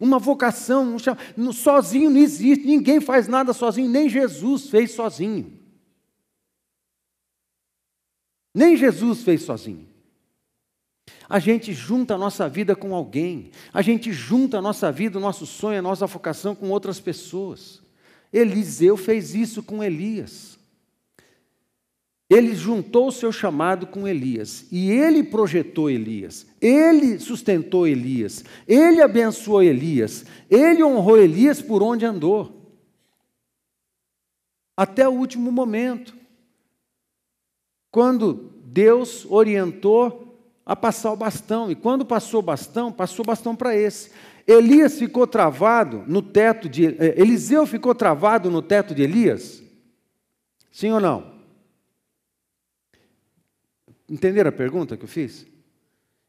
Uma 0.00 0.18
vocação, 0.18 0.96
um 1.38 1.52
sozinho 1.52 2.10
não 2.10 2.18
existe, 2.18 2.66
ninguém 2.66 3.00
faz 3.00 3.28
nada 3.28 3.52
sozinho, 3.52 3.88
nem 3.88 4.08
Jesus 4.08 4.68
fez 4.68 4.90
sozinho. 4.92 5.61
Nem 8.54 8.76
Jesus 8.76 9.22
fez 9.22 9.42
sozinho. 9.42 9.88
A 11.28 11.38
gente 11.38 11.72
junta 11.72 12.14
a 12.14 12.18
nossa 12.18 12.48
vida 12.48 12.76
com 12.76 12.94
alguém, 12.94 13.50
a 13.72 13.80
gente 13.80 14.12
junta 14.12 14.58
a 14.58 14.62
nossa 14.62 14.92
vida, 14.92 15.18
o 15.18 15.20
nosso 15.20 15.46
sonho, 15.46 15.78
a 15.78 15.82
nossa 15.82 16.06
vocação 16.06 16.54
com 16.54 16.68
outras 16.70 17.00
pessoas. 17.00 17.80
Eliseu 18.32 18.96
fez 18.96 19.34
isso 19.34 19.62
com 19.62 19.82
Elias. 19.82 20.58
Ele 22.28 22.54
juntou 22.54 23.08
o 23.08 23.12
seu 23.12 23.30
chamado 23.30 23.86
com 23.86 24.08
Elias 24.08 24.66
e 24.72 24.90
ele 24.90 25.22
projetou 25.22 25.90
Elias, 25.90 26.46
ele 26.62 27.18
sustentou 27.18 27.86
Elias, 27.86 28.42
ele 28.66 29.02
abençoou 29.02 29.62
Elias, 29.62 30.24
ele 30.48 30.82
honrou 30.82 31.18
Elias 31.18 31.60
por 31.60 31.82
onde 31.82 32.06
andou, 32.06 32.74
até 34.74 35.06
o 35.06 35.12
último 35.12 35.52
momento. 35.52 36.21
Quando 37.92 38.50
Deus 38.64 39.26
orientou 39.28 40.34
a 40.64 40.74
passar 40.74 41.12
o 41.12 41.16
bastão, 41.16 41.70
e 41.70 41.74
quando 41.74 42.06
passou 42.06 42.40
o 42.40 42.42
bastão, 42.42 42.90
passou 42.90 43.22
o 43.22 43.26
bastão 43.26 43.54
para 43.54 43.76
esse. 43.76 44.10
Elias 44.46 44.98
ficou 44.98 45.26
travado 45.26 46.02
no 46.06 46.22
teto 46.22 46.70
de. 46.70 46.86
Eh, 46.86 47.14
Eliseu 47.18 47.66
ficou 47.66 47.94
travado 47.94 48.50
no 48.50 48.62
teto 48.62 48.94
de 48.94 49.02
Elias? 49.02 49.62
Sim 50.70 50.92
ou 50.92 51.00
não? 51.00 51.32
Entenderam 54.08 54.48
a 54.48 54.52
pergunta 54.52 54.96
que 54.96 55.04
eu 55.04 55.08
fiz? 55.08 55.46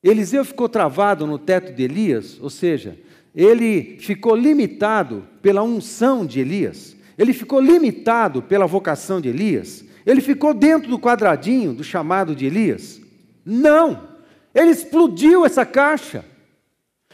Eliseu 0.04 0.44
ficou 0.44 0.68
travado 0.68 1.26
no 1.26 1.40
teto 1.40 1.74
de 1.74 1.84
Elias, 1.84 2.38
ou 2.42 2.50
seja, 2.50 3.00
ele 3.34 3.98
ficou 4.00 4.36
limitado 4.36 5.26
pela 5.42 5.64
unção 5.64 6.26
de 6.26 6.42
Elias, 6.42 6.96
ele 7.18 7.32
ficou 7.32 7.62
limitado 7.62 8.42
pela 8.42 8.66
vocação 8.66 9.22
de 9.22 9.30
Elias, 9.30 9.86
ele 10.06 10.22
ficou 10.22 10.54
dentro 10.54 10.90
do 10.90 11.00
quadradinho 11.00 11.74
do 11.74 11.84
chamado 11.84 12.36
de 12.36 12.46
Elias? 12.46 13.02
Não! 13.46 14.14
Ele 14.54 14.70
explodiu 14.70 15.46
essa 15.46 15.66
caixa. 15.66 16.24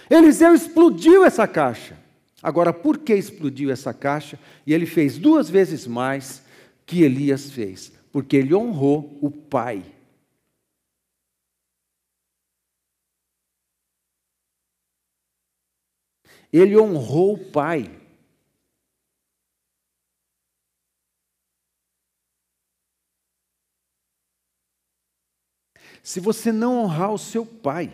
Eliseu 0.10 0.54
explodiu 0.54 1.24
essa 1.24 1.48
caixa. 1.48 1.98
Agora, 2.42 2.74
por 2.74 2.98
que 2.98 3.14
explodiu 3.14 3.70
essa 3.72 3.94
caixa? 3.94 4.40
E 4.66 4.74
ele 4.74 4.86
fez 4.86 5.18
duas 5.18 5.50
vezes 5.50 5.86
mais 5.86 6.44
que 6.86 7.04
Elias 7.04 7.52
fez, 7.52 7.92
porque 8.12 8.38
ele 8.38 8.56
honrou 8.56 9.18
o 9.22 9.30
pai. 9.30 9.84
Ele 16.52 16.76
honrou 16.78 17.34
o 17.34 17.52
pai. 17.52 17.99
Se 26.04 26.20
você 26.20 26.52
não 26.52 26.80
honrar 26.80 27.14
o 27.14 27.18
seu 27.18 27.45
pai, 27.45 27.91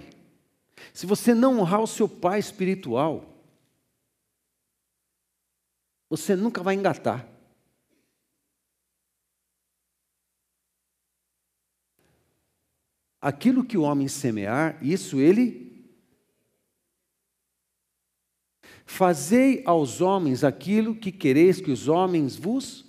se 0.93 1.05
você 1.05 1.33
não 1.33 1.59
honrar 1.59 1.81
o 1.81 1.87
seu 1.87 2.07
pai 2.07 2.39
espiritual, 2.39 3.33
você 6.09 6.35
nunca 6.35 6.61
vai 6.61 6.75
engatar. 6.75 7.27
Aquilo 13.19 13.65
que 13.65 13.77
o 13.77 13.81
homem 13.81 14.07
semear, 14.07 14.77
isso 14.85 15.19
ele 15.19 15.65
Fazei 18.85 19.63
aos 19.65 19.99
homens 19.99 20.43
aquilo 20.43 20.95
que 20.95 21.11
quereis 21.11 21.59
que 21.59 21.71
os 21.71 21.87
homens 21.87 22.35
vos 22.35 22.84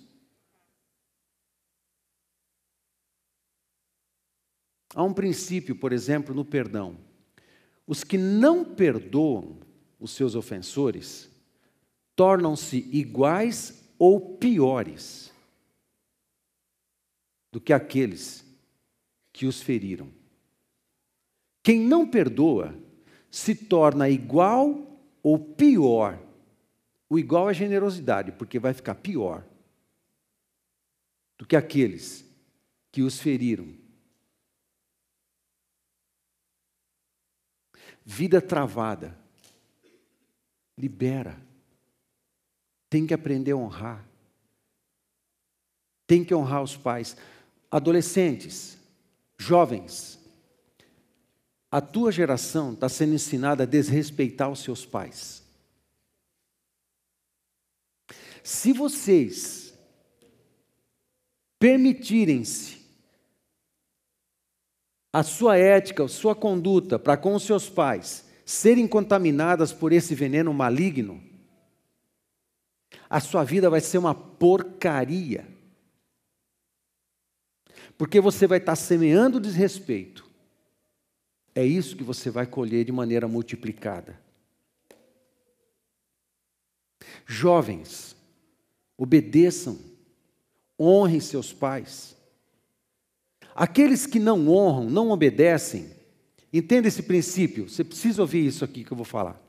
Há 4.93 5.03
um 5.03 5.13
princípio, 5.13 5.75
por 5.75 5.91
exemplo, 5.91 6.33
no 6.33 6.45
perdão. 6.45 6.97
Os 7.85 8.03
que 8.03 8.17
não 8.17 8.63
perdoam 8.63 9.57
os 9.99 10.11
seus 10.11 10.35
ofensores 10.35 11.29
tornam-se 12.15 12.77
iguais 12.91 13.83
ou 13.97 14.37
piores 14.37 15.31
do 17.51 17.61
que 17.61 17.73
aqueles 17.73 18.45
que 19.31 19.45
os 19.45 19.61
feriram. 19.61 20.09
Quem 21.63 21.79
não 21.79 22.07
perdoa 22.07 22.75
se 23.29 23.53
torna 23.53 24.09
igual 24.09 24.99
ou 25.21 25.37
pior. 25.37 26.19
O 27.09 27.19
igual 27.19 27.49
é 27.49 27.53
generosidade, 27.53 28.31
porque 28.31 28.59
vai 28.59 28.73
ficar 28.73 28.95
pior. 28.95 29.43
do 31.37 31.45
que 31.45 31.55
aqueles 31.55 32.25
que 32.91 33.03
os 33.03 33.19
feriram. 33.19 33.86
Vida 38.09 38.41
travada. 38.41 39.19
Libera. 40.77 41.37
Tem 42.89 43.05
que 43.05 43.13
aprender 43.13 43.51
a 43.51 43.57
honrar. 43.57 44.07
Tem 46.07 46.23
que 46.23 46.33
honrar 46.33 46.63
os 46.63 46.77
pais. 46.77 47.17
Adolescentes, 47.69 48.77
jovens, 49.37 50.17
a 51.69 51.81
tua 51.81 52.09
geração 52.09 52.71
está 52.71 52.87
sendo 52.87 53.13
ensinada 53.13 53.63
a 53.63 53.67
desrespeitar 53.67 54.49
os 54.49 54.59
seus 54.59 54.85
pais. 54.85 55.43
Se 58.41 58.71
vocês 58.71 59.77
permitirem-se 61.59 62.76
a 65.11 65.23
sua 65.23 65.57
ética, 65.57 66.03
a 66.03 66.07
sua 66.07 66.35
conduta 66.35 66.99
para 66.99 67.17
com 67.17 67.33
os 67.33 67.43
seus 67.43 67.69
pais 67.69 68.25
serem 68.45 68.87
contaminadas 68.87 69.73
por 69.73 69.91
esse 69.91 70.15
veneno 70.15 70.53
maligno, 70.53 71.21
a 73.09 73.19
sua 73.19 73.43
vida 73.43 73.69
vai 73.69 73.81
ser 73.81 73.97
uma 73.97 74.15
porcaria. 74.15 75.47
Porque 77.97 78.21
você 78.21 78.45
vai 78.45 78.59
estar 78.59 78.75
semeando 78.75 79.39
desrespeito. 79.39 80.29
É 81.55 81.65
isso 81.65 81.95
que 81.95 82.03
você 82.03 82.29
vai 82.29 82.45
colher 82.45 82.85
de 82.85 82.91
maneira 82.91 83.27
multiplicada. 83.27 84.19
Jovens, 87.25 88.15
obedeçam, 88.97 89.79
honrem 90.79 91.19
seus 91.19 91.51
pais. 91.51 92.16
Aqueles 93.57 94.05
que 94.05 94.19
não 94.19 94.47
honram, 94.49 94.87
não 94.87 95.09
obedecem, 95.09 95.89
entenda 96.53 96.87
esse 96.87 97.01
princípio, 97.01 97.67
você 97.67 97.83
precisa 97.83 98.21
ouvir 98.21 98.45
isso 98.45 98.63
aqui 98.63 98.83
que 98.83 98.91
eu 98.91 98.95
vou 98.95 99.03
falar. 99.03 99.41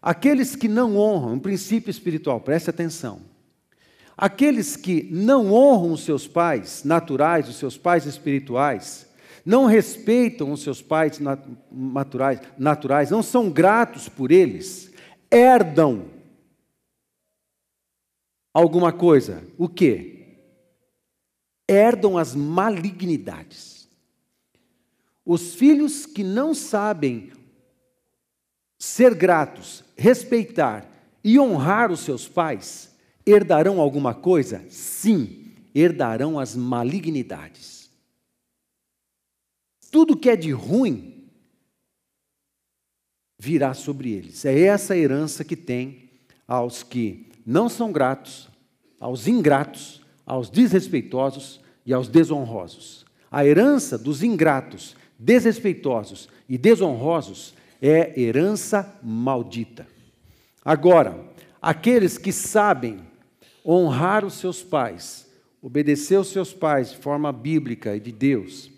Aqueles 0.00 0.56
que 0.56 0.68
não 0.68 0.96
honram, 0.96 1.34
um 1.34 1.38
princípio 1.38 1.90
espiritual, 1.90 2.40
preste 2.40 2.70
atenção. 2.70 3.20
Aqueles 4.16 4.74
que 4.74 5.06
não 5.12 5.52
honram 5.52 5.92
os 5.92 6.02
seus 6.02 6.26
pais 6.26 6.82
naturais, 6.82 7.46
os 7.46 7.56
seus 7.56 7.76
pais 7.76 8.06
espirituais, 8.06 9.06
não 9.44 9.66
respeitam 9.66 10.50
os 10.50 10.62
seus 10.62 10.80
pais 10.80 11.20
naturais, 11.70 12.40
naturais 12.56 13.10
não 13.10 13.22
são 13.22 13.50
gratos 13.50 14.08
por 14.08 14.32
eles, 14.32 14.90
herdam 15.30 16.06
alguma 18.54 18.94
coisa. 18.94 19.44
O 19.58 19.68
que? 19.68 20.17
Herdam 21.68 22.16
as 22.16 22.34
malignidades. 22.34 23.88
Os 25.24 25.54
filhos 25.54 26.06
que 26.06 26.24
não 26.24 26.54
sabem 26.54 27.30
ser 28.78 29.14
gratos, 29.14 29.84
respeitar 29.96 30.88
e 31.22 31.38
honrar 31.38 31.92
os 31.92 32.00
seus 32.00 32.26
pais, 32.26 32.96
herdarão 33.26 33.80
alguma 33.80 34.14
coisa? 34.14 34.64
Sim, 34.70 35.52
herdarão 35.74 36.38
as 36.38 36.56
malignidades. 36.56 37.90
Tudo 39.90 40.16
que 40.16 40.30
é 40.30 40.36
de 40.36 40.50
ruim 40.52 41.28
virá 43.38 43.74
sobre 43.74 44.12
eles. 44.12 44.44
É 44.44 44.60
essa 44.62 44.96
herança 44.96 45.44
que 45.44 45.56
tem 45.56 46.10
aos 46.46 46.82
que 46.82 47.30
não 47.44 47.68
são 47.68 47.92
gratos, 47.92 48.48
aos 48.98 49.26
ingratos, 49.26 50.02
aos 50.28 50.50
desrespeitosos 50.50 51.58
e 51.86 51.94
aos 51.94 52.06
desonrosos. 52.06 53.06
A 53.30 53.46
herança 53.46 53.96
dos 53.96 54.22
ingratos, 54.22 54.94
desrespeitosos 55.18 56.28
e 56.46 56.58
desonrosos 56.58 57.54
é 57.80 58.20
herança 58.20 58.98
maldita. 59.02 59.86
Agora, 60.62 61.18
aqueles 61.62 62.18
que 62.18 62.30
sabem 62.30 63.00
honrar 63.64 64.22
os 64.22 64.34
seus 64.34 64.62
pais, 64.62 65.26
obedecer 65.62 66.16
aos 66.16 66.28
seus 66.28 66.52
pais 66.52 66.90
de 66.90 66.98
forma 66.98 67.32
bíblica 67.32 67.96
e 67.96 68.00
de 68.00 68.12
Deus, 68.12 68.70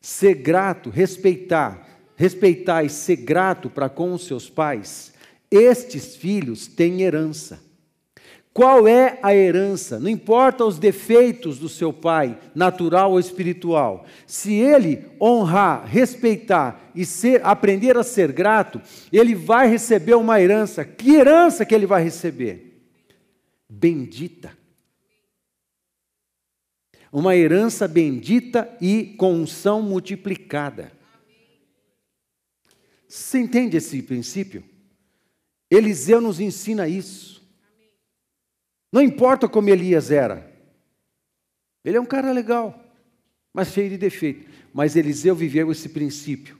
ser 0.00 0.34
grato, 0.34 0.88
respeitar, 0.88 1.88
respeitar 2.14 2.84
e 2.84 2.88
ser 2.88 3.16
grato 3.16 3.68
para 3.68 3.88
com 3.88 4.12
os 4.12 4.24
seus 4.24 4.48
pais, 4.48 5.12
estes 5.50 6.14
filhos 6.14 6.68
têm 6.68 7.02
herança. 7.02 7.71
Qual 8.54 8.86
é 8.86 9.18
a 9.22 9.34
herança? 9.34 9.98
Não 9.98 10.10
importa 10.10 10.64
os 10.64 10.78
defeitos 10.78 11.58
do 11.58 11.70
seu 11.70 11.90
pai, 11.90 12.38
natural 12.54 13.12
ou 13.12 13.18
espiritual. 13.18 14.04
Se 14.26 14.52
ele 14.52 15.06
honrar, 15.18 15.86
respeitar 15.86 16.90
e 16.94 17.06
ser, 17.06 17.42
aprender 17.46 17.96
a 17.96 18.02
ser 18.02 18.30
grato, 18.30 18.80
ele 19.10 19.34
vai 19.34 19.68
receber 19.68 20.14
uma 20.14 20.38
herança. 20.38 20.84
Que 20.84 21.14
herança 21.14 21.64
que 21.64 21.74
ele 21.74 21.86
vai 21.86 22.04
receber? 22.04 22.84
Bendita. 23.70 24.54
Uma 27.10 27.34
herança 27.34 27.88
bendita 27.88 28.70
e 28.80 29.14
com 29.16 29.32
unção 29.32 29.80
multiplicada. 29.80 30.92
Você 33.08 33.38
entende 33.38 33.78
esse 33.78 34.02
princípio? 34.02 34.62
Eliseu 35.70 36.20
nos 36.20 36.38
ensina 36.38 36.86
isso. 36.86 37.31
Não 38.92 39.00
importa 39.00 39.48
como 39.48 39.70
Elias 39.70 40.10
era. 40.10 40.52
Ele 41.82 41.96
é 41.96 42.00
um 42.00 42.06
cara 42.06 42.30
legal, 42.30 42.78
mas 43.52 43.68
cheio 43.68 43.88
de 43.88 43.96
defeito. 43.96 44.46
Mas 44.72 44.94
Eliseu 44.94 45.34
viveu 45.34 45.72
esse 45.72 45.88
princípio. 45.88 46.58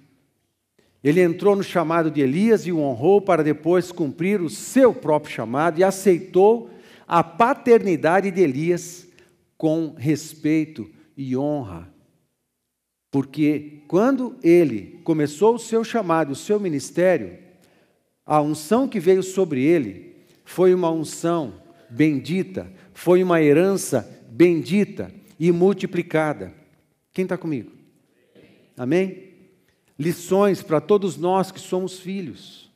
Ele 1.04 1.20
entrou 1.20 1.54
no 1.54 1.62
chamado 1.62 2.10
de 2.10 2.20
Elias 2.20 2.66
e 2.66 2.72
o 2.72 2.78
honrou 2.78 3.20
para 3.20 3.44
depois 3.44 3.92
cumprir 3.92 4.40
o 4.40 4.48
seu 4.48 4.94
próprio 4.94 5.34
chamado 5.34 5.78
e 5.78 5.84
aceitou 5.84 6.70
a 7.06 7.22
paternidade 7.22 8.30
de 8.30 8.40
Elias 8.40 9.06
com 9.58 9.94
respeito 9.96 10.88
e 11.16 11.36
honra. 11.36 11.92
Porque 13.10 13.82
quando 13.88 14.36
ele 14.42 15.00
começou 15.04 15.56
o 15.56 15.58
seu 15.58 15.84
chamado, 15.84 16.32
o 16.32 16.36
seu 16.36 16.58
ministério, 16.58 17.36
a 18.24 18.40
unção 18.40 18.88
que 18.88 18.98
veio 18.98 19.22
sobre 19.22 19.62
ele 19.62 20.16
foi 20.44 20.72
uma 20.72 20.90
unção 20.90 21.60
bendita, 21.92 22.72
foi 22.94 23.22
uma 23.22 23.40
herança 23.40 24.08
bendita 24.30 25.12
e 25.38 25.52
multiplicada. 25.52 26.54
Quem 27.12 27.24
está 27.24 27.36
comigo? 27.36 27.72
Amém? 28.76 29.32
Lições 29.98 30.62
para 30.62 30.80
todos 30.80 31.16
nós 31.16 31.52
que 31.52 31.60
somos 31.60 32.00
filhos. 32.00 32.70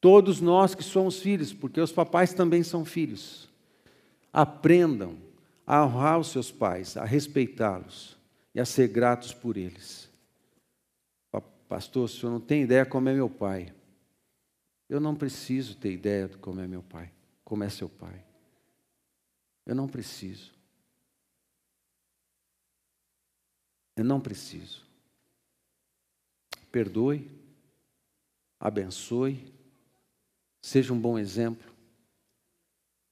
Todos 0.00 0.40
nós 0.40 0.74
que 0.74 0.82
somos 0.82 1.20
filhos, 1.20 1.52
porque 1.52 1.80
os 1.80 1.92
papais 1.92 2.32
também 2.32 2.62
são 2.62 2.84
filhos. 2.84 3.48
Aprendam 4.32 5.16
a 5.66 5.84
honrar 5.84 6.18
os 6.18 6.28
seus 6.28 6.50
pais, 6.50 6.96
a 6.96 7.04
respeitá-los 7.04 8.16
e 8.54 8.60
a 8.60 8.64
ser 8.64 8.88
gratos 8.88 9.32
por 9.32 9.56
eles. 9.56 10.10
Pastor, 11.68 12.04
o 12.04 12.08
senhor 12.08 12.32
não 12.32 12.40
tem 12.40 12.62
ideia 12.62 12.84
como 12.84 13.08
é 13.08 13.14
meu 13.14 13.30
pai. 13.30 13.72
Eu 14.90 15.00
não 15.00 15.14
preciso 15.14 15.74
ter 15.76 15.92
ideia 15.92 16.28
de 16.28 16.36
como 16.36 16.60
é 16.60 16.66
meu 16.66 16.82
pai 16.82 17.10
como 17.52 17.64
é 17.64 17.68
seu 17.68 17.86
pai. 17.86 18.24
Eu 19.66 19.74
não 19.74 19.86
preciso. 19.86 20.54
Eu 23.94 24.06
não 24.06 24.18
preciso. 24.18 24.86
Perdoe, 26.70 27.30
abençoe, 28.58 29.52
seja 30.62 30.94
um 30.94 30.98
bom 30.98 31.18
exemplo. 31.18 31.70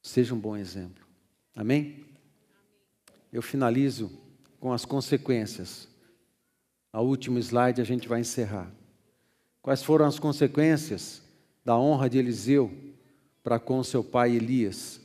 Seja 0.03 0.35
um 0.35 0.41
bom 0.41 0.57
exemplo. 0.57 1.07
Amém? 1.55 2.07
Eu 3.31 3.43
finalizo 3.43 4.11
com 4.59 4.73
as 4.73 4.87
consequências. 4.87 5.87
A 6.91 7.03
último 7.03 7.39
slide 7.39 7.83
a 7.83 7.85
gente 7.85 8.09
vai 8.09 8.21
encerrar. 8.21 8.73
Quais 9.61 9.83
foram 9.83 10.07
as 10.07 10.19
consequências 10.19 11.21
da 11.63 11.79
honra 11.79 12.09
de 12.09 12.17
Eliseu 12.17 12.90
para 13.43 13.59
com 13.59 13.83
seu 13.83 14.03
pai 14.03 14.37
Elias. 14.37 15.01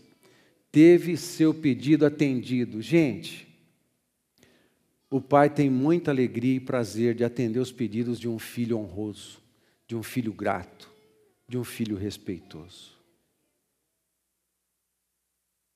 Teve 0.72 1.16
seu 1.18 1.54
pedido 1.54 2.06
atendido. 2.06 2.82
Gente, 2.82 3.48
o 5.10 5.22
pai 5.22 5.50
tem 5.50 5.70
muita 5.70 6.12
alegria 6.12 6.56
e 6.56 6.60
prazer 6.60 7.16
de 7.16 7.24
atender 7.24 7.60
os 7.60 7.72
pedidos 7.72 8.20
de 8.20 8.28
um 8.28 8.38
filho 8.38 8.78
honroso, 8.78 9.42
de 9.88 9.96
um 9.96 10.04
filho 10.04 10.34
grato, 10.34 10.92
de 11.48 11.58
um 11.58 11.64
filho 11.64 11.96
respeitoso. 11.96 12.94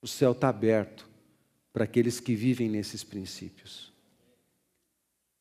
O 0.02 0.08
céu 0.08 0.32
está 0.32 0.48
aberto 0.48 1.08
para 1.72 1.84
aqueles 1.84 2.20
que 2.20 2.34
vivem 2.34 2.68
nesses 2.68 3.04
princípios. 3.04 3.92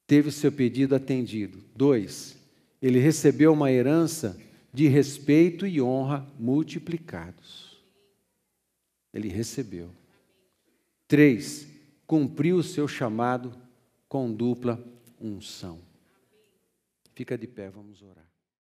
Teve 0.05 0.31
seu 0.31 0.51
pedido 0.51 0.95
atendido. 0.95 1.63
Dois, 1.75 2.37
ele 2.81 2.99
recebeu 2.99 3.53
uma 3.53 3.71
herança 3.71 4.39
de 4.73 4.87
respeito 4.87 5.65
e 5.65 5.81
honra 5.81 6.27
multiplicados. 6.37 7.81
Ele 9.13 9.27
recebeu. 9.27 9.91
Três, 11.07 11.67
cumpriu 12.05 12.57
o 12.57 12.63
seu 12.63 12.87
chamado 12.87 13.51
com 14.07 14.31
dupla 14.31 14.83
unção. 15.19 15.81
Fica 17.15 17.37
de 17.37 17.47
pé, 17.47 17.69
vamos 17.69 18.01
orar. 18.01 18.28